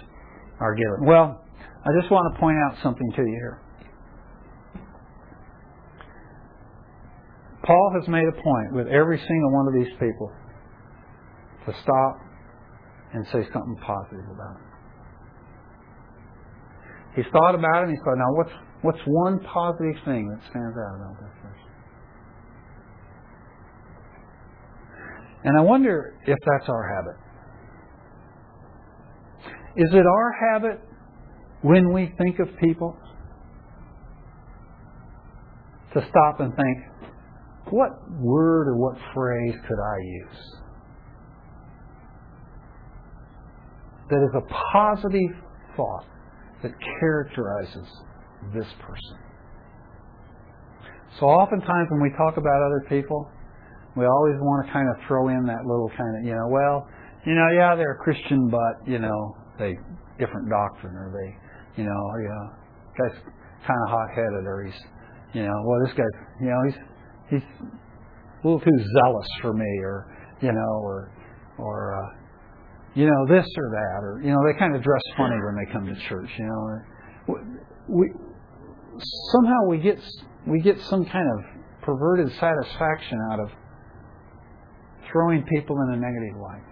are 0.61 0.75
given. 0.75 1.07
Well, 1.07 1.45
I 1.61 2.01
just 2.01 2.11
want 2.11 2.35
to 2.35 2.41
point 2.41 2.57
out 2.67 2.83
something 2.83 3.11
to 3.17 3.23
you 3.23 3.37
here. 3.41 3.61
Paul 7.65 7.93
has 7.99 8.09
made 8.09 8.29
a 8.29 8.33
point 8.33 8.75
with 8.75 8.89
every 8.89 9.19
single 9.19 9.53
one 9.53 9.67
of 9.69 9.75
these 9.75 9.93
people 9.99 10.31
to 11.67 11.73
stop 11.83 12.21
and 13.15 13.25
say 13.27 13.43
something 13.53 13.77
positive 13.87 14.25
about 14.31 14.57
it. 14.57 14.75
He's 17.17 17.33
thought 17.33 17.55
about 17.55 17.83
it 17.83 17.89
and 17.89 17.93
he 17.93 17.99
thought, 18.05 18.19
now 18.19 18.33
what's 18.35 18.51
what's 18.83 19.01
one 19.07 19.39
positive 19.41 19.97
thing 20.05 20.29
that 20.29 20.41
stands 20.51 20.77
out 20.77 20.97
about 20.97 21.17
this 21.21 21.31
person? 21.41 21.71
And 25.45 25.59
I 25.59 25.63
wonder 25.63 26.19
if 26.27 26.39
that's 26.45 26.69
our 26.69 26.95
habit. 26.97 27.17
Is 29.77 29.91
it 29.93 30.07
our 30.07 30.33
habit 30.53 30.81
when 31.63 31.93
we 31.93 32.13
think 32.19 32.39
of 32.41 32.49
people 32.59 32.97
to 35.95 36.01
stop 36.01 36.41
and 36.41 36.55
think, 36.55 36.79
what 37.75 37.91
word 38.21 38.69
or 38.69 38.77
what 38.77 38.97
phrase 39.15 39.55
could 39.67 39.81
I 39.83 39.99
use 40.03 40.57
that 44.11 44.23
is 44.23 44.35
a 44.37 44.45
positive 44.73 45.35
thought 45.77 46.05
that 46.63 46.73
characterizes 47.01 47.89
this 48.55 48.67
person? 48.81 49.19
So 51.19 51.27
oftentimes 51.27 51.89
when 51.91 52.03
we 52.03 52.11
talk 52.17 52.37
about 52.37 52.63
other 52.67 52.87
people, 52.89 53.29
we 53.97 54.05
always 54.07 54.37
want 54.41 54.67
to 54.67 54.73
kind 54.73 54.89
of 54.89 54.97
throw 55.07 55.29
in 55.29 55.47
that 55.47 55.65
little 55.65 55.91
kind 55.97 56.19
of, 56.19 56.25
you 56.25 56.33
know, 56.33 56.49
well, 56.51 56.89
you 57.25 57.35
know, 57.35 57.49
yeah, 57.57 57.75
they're 57.77 57.93
a 57.93 58.05
Christian, 58.05 58.51
but, 58.51 58.87
you 58.87 58.99
know, 58.99 59.37
they 59.59 59.79
different 60.19 60.49
doctrine 60.49 60.95
or 60.95 61.11
they 61.11 61.45
you 61.77 61.85
know, 61.85 62.01
or, 62.11 62.23
you 62.23 62.29
know, 62.29 62.51
guy's 62.97 63.19
kind 63.67 63.81
of 63.87 63.91
hot-headed, 63.91 64.47
or 64.47 64.65
he's, 64.65 64.81
you 65.33 65.43
know, 65.43 65.55
well, 65.65 65.81
this 65.85 65.95
guy, 65.97 66.05
you 66.41 66.47
know, 66.47 66.61
he's 66.67 66.79
he's 67.35 67.43
a 67.61 68.47
little 68.47 68.61
too 68.61 68.85
zealous 69.01 69.29
for 69.41 69.53
me, 69.53 69.79
or 69.83 70.07
you 70.41 70.53
know, 70.53 70.81
or 70.83 71.13
or 71.59 71.95
uh, 71.95 72.19
you 72.95 73.07
know 73.07 73.27
this 73.29 73.47
or 73.57 73.71
that, 73.71 74.01
or 74.03 74.21
you 74.23 74.31
know, 74.31 74.39
they 74.47 74.59
kind 74.59 74.75
of 74.75 74.83
dress 74.83 75.03
funny 75.17 75.37
when 75.45 75.57
they 75.57 75.73
come 75.73 75.87
to 75.87 76.09
church, 76.09 76.31
you 76.39 76.47
know. 76.47 77.35
We 77.89 78.11
somehow 79.33 79.67
we 79.69 79.79
get 79.79 79.99
we 80.47 80.61
get 80.61 80.81
some 80.83 81.05
kind 81.05 81.27
of 81.39 81.45
perverted 81.83 82.33
satisfaction 82.39 83.19
out 83.33 83.41
of 83.41 83.51
throwing 85.11 85.45
people 85.45 85.77
in 85.83 85.95
a 85.95 85.97
negative 85.97 86.41
light. 86.41 86.63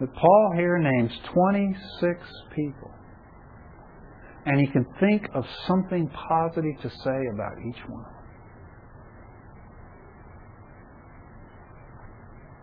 But 0.00 0.14
Paul 0.14 0.52
here 0.56 0.78
names 0.78 1.12
26 1.32 2.20
people. 2.54 2.90
And 4.44 4.60
he 4.60 4.66
can 4.66 4.84
think 4.98 5.28
of 5.34 5.44
something 5.66 6.08
positive 6.08 6.80
to 6.82 6.90
say 6.90 7.20
about 7.32 7.52
each 7.68 7.80
one. 7.88 8.04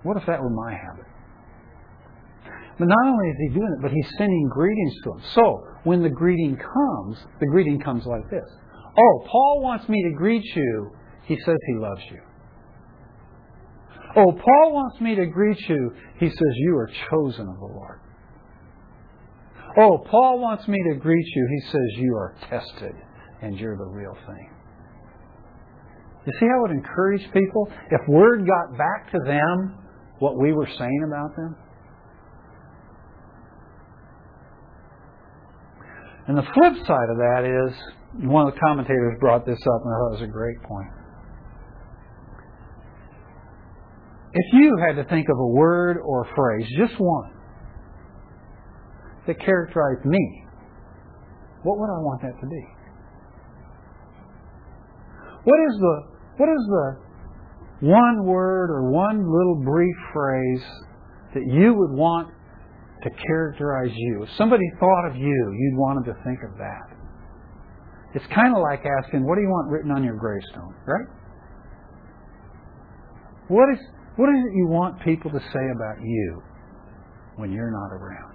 What 0.03 0.17
if 0.17 0.25
that 0.27 0.41
were 0.41 0.49
my 0.49 0.71
habit? 0.71 1.05
But 2.77 2.87
not 2.87 3.07
only 3.07 3.29
is 3.29 3.35
he 3.39 3.59
doing 3.59 3.75
it, 3.77 3.81
but 3.81 3.91
he's 3.91 4.09
sending 4.17 4.49
greetings 4.49 4.93
to 5.03 5.09
them. 5.11 5.21
So, 5.35 5.63
when 5.83 6.01
the 6.01 6.09
greeting 6.09 6.55
comes, 6.55 7.17
the 7.39 7.47
greeting 7.47 7.79
comes 7.81 8.05
like 8.05 8.29
this. 8.29 8.45
Oh, 8.97 9.25
Paul 9.27 9.61
wants 9.61 9.87
me 9.89 10.01
to 10.03 10.15
greet 10.15 10.43
you. 10.55 10.91
He 11.23 11.37
says 11.45 11.57
he 11.67 11.75
loves 11.75 12.01
you. 12.09 12.21
Oh, 14.15 14.31
Paul 14.31 14.73
wants 14.73 14.99
me 15.01 15.15
to 15.15 15.25
greet 15.25 15.59
you. 15.67 15.91
He 16.19 16.27
says, 16.27 16.53
You 16.55 16.77
are 16.77 16.89
chosen 17.11 17.47
of 17.47 17.59
the 17.59 17.65
Lord. 17.65 17.99
Oh, 19.79 19.97
Paul 20.11 20.39
wants 20.39 20.67
me 20.67 20.77
to 20.91 20.99
greet 20.99 21.25
you. 21.35 21.47
He 21.49 21.71
says, 21.71 21.87
You 21.95 22.13
are 22.15 22.35
tested 22.49 22.95
and 23.41 23.57
you're 23.57 23.77
the 23.77 23.85
real 23.85 24.15
thing. 24.27 24.49
You 26.25 26.33
see 26.37 26.45
how 26.45 26.65
it 26.65 26.71
encouraged 26.71 27.31
people? 27.31 27.71
If 27.89 28.01
word 28.09 28.45
got 28.45 28.77
back 28.77 29.11
to 29.13 29.19
them 29.25 29.77
what 30.19 30.37
we 30.37 30.51
were 30.51 30.67
saying 30.77 31.03
about 31.07 31.33
them? 31.37 31.55
And 36.27 36.37
the 36.37 36.43
flip 36.43 36.73
side 36.85 37.09
of 37.09 37.17
that 37.17 37.69
is, 37.69 38.25
one 38.27 38.47
of 38.47 38.53
the 38.53 38.59
commentators 38.59 39.17
brought 39.19 39.45
this 39.45 39.57
up, 39.57 39.81
and 39.85 39.93
I 39.93 39.97
thought 39.97 40.07
it 40.09 40.21
was 40.21 40.29
a 40.29 40.31
great 40.31 40.61
point. 40.63 40.89
If 44.33 44.53
you 44.53 44.77
had 44.85 44.95
to 44.97 45.05
think 45.05 45.27
of 45.29 45.39
a 45.39 45.47
word 45.47 45.97
or 46.03 46.25
a 46.25 46.35
phrase, 46.35 46.67
just 46.77 46.99
one, 46.99 47.31
that 49.29 49.39
characterized 49.45 50.05
me, 50.05 50.43
what 51.61 51.77
would 51.77 51.89
I 51.93 52.01
want 52.01 52.21
that 52.25 52.33
to 52.41 52.47
be? 52.49 52.65
What 55.45 55.59
is 55.69 55.77
the 55.79 55.95
what 56.37 56.49
is 56.49 56.63
the 56.67 56.87
one 57.87 58.25
word 58.25 58.71
or 58.71 58.89
one 58.91 59.21
little 59.21 59.61
brief 59.63 59.95
phrase 60.13 60.63
that 61.33 61.45
you 61.45 61.73
would 61.73 61.91
want 61.91 62.29
to 63.03 63.09
characterize 63.27 63.91
you? 63.93 64.23
If 64.23 64.29
somebody 64.37 64.63
thought 64.79 65.09
of 65.09 65.15
you, 65.15 65.53
you'd 65.57 65.77
want 65.77 66.03
them 66.03 66.15
to 66.15 66.23
think 66.23 66.39
of 66.43 66.57
that. 66.57 66.97
It's 68.15 68.25
kind 68.33 68.55
of 68.55 68.61
like 68.63 68.81
asking, 68.85 69.25
what 69.27 69.35
do 69.35 69.41
you 69.41 69.49
want 69.49 69.69
written 69.69 69.91
on 69.91 70.03
your 70.03 70.17
gravestone, 70.17 70.73
right? 70.87 71.05
What 73.47 73.69
is 73.73 73.79
what 74.15 74.29
is 74.29 74.43
it 74.43 74.57
you 74.57 74.67
want 74.67 75.01
people 75.03 75.31
to 75.31 75.39
say 75.39 75.65
about 75.75 76.01
you 76.01 76.41
when 77.37 77.51
you're 77.51 77.71
not 77.71 77.93
around? 77.93 78.28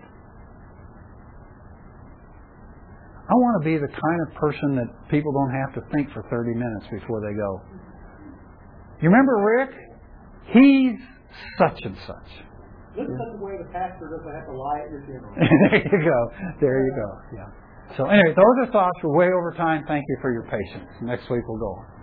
I 3.25 3.35
want 3.35 3.63
to 3.63 3.65
be 3.65 3.81
the 3.81 3.89
kind 3.89 4.21
of 4.29 4.35
person 4.37 4.77
that 4.77 4.89
people 5.09 5.33
don't 5.33 5.55
have 5.57 5.73
to 5.75 5.83
think 5.97 6.13
for 6.13 6.23
30 6.29 6.53
minutes 6.53 6.87
before 6.93 7.25
they 7.25 7.33
go. 7.33 7.61
You 9.01 9.09
remember 9.09 9.41
Rick? 9.41 9.73
He's 10.53 11.01
such 11.59 11.81
and 11.85 11.97
such. 12.07 12.31
This 12.95 13.09
is 13.09 13.17
the 13.17 13.43
way 13.43 13.57
the 13.59 13.67
pastor 13.73 14.07
doesn't 14.13 14.29
have 14.29 14.47
to 14.47 14.55
lie 14.55 14.87
at 14.87 14.91
your 14.93 15.03
funeral. 15.09 15.35
there 15.73 15.83
you 15.83 16.01
go. 16.05 16.21
There 16.61 16.79
you 16.85 16.93
go. 16.95 17.09
Yeah. 17.35 17.97
So 17.97 18.07
anyway, 18.07 18.37
those 18.37 18.57
are 18.63 18.71
thoughts. 18.71 18.97
We're 19.03 19.17
way 19.17 19.31
over 19.33 19.53
time. 19.57 19.85
Thank 19.89 20.05
you 20.07 20.17
for 20.21 20.33
your 20.33 20.45
patience. 20.45 20.89
Next 21.03 21.29
week 21.31 21.43
we'll 21.49 21.59
go 21.59 21.81
on. 21.81 21.94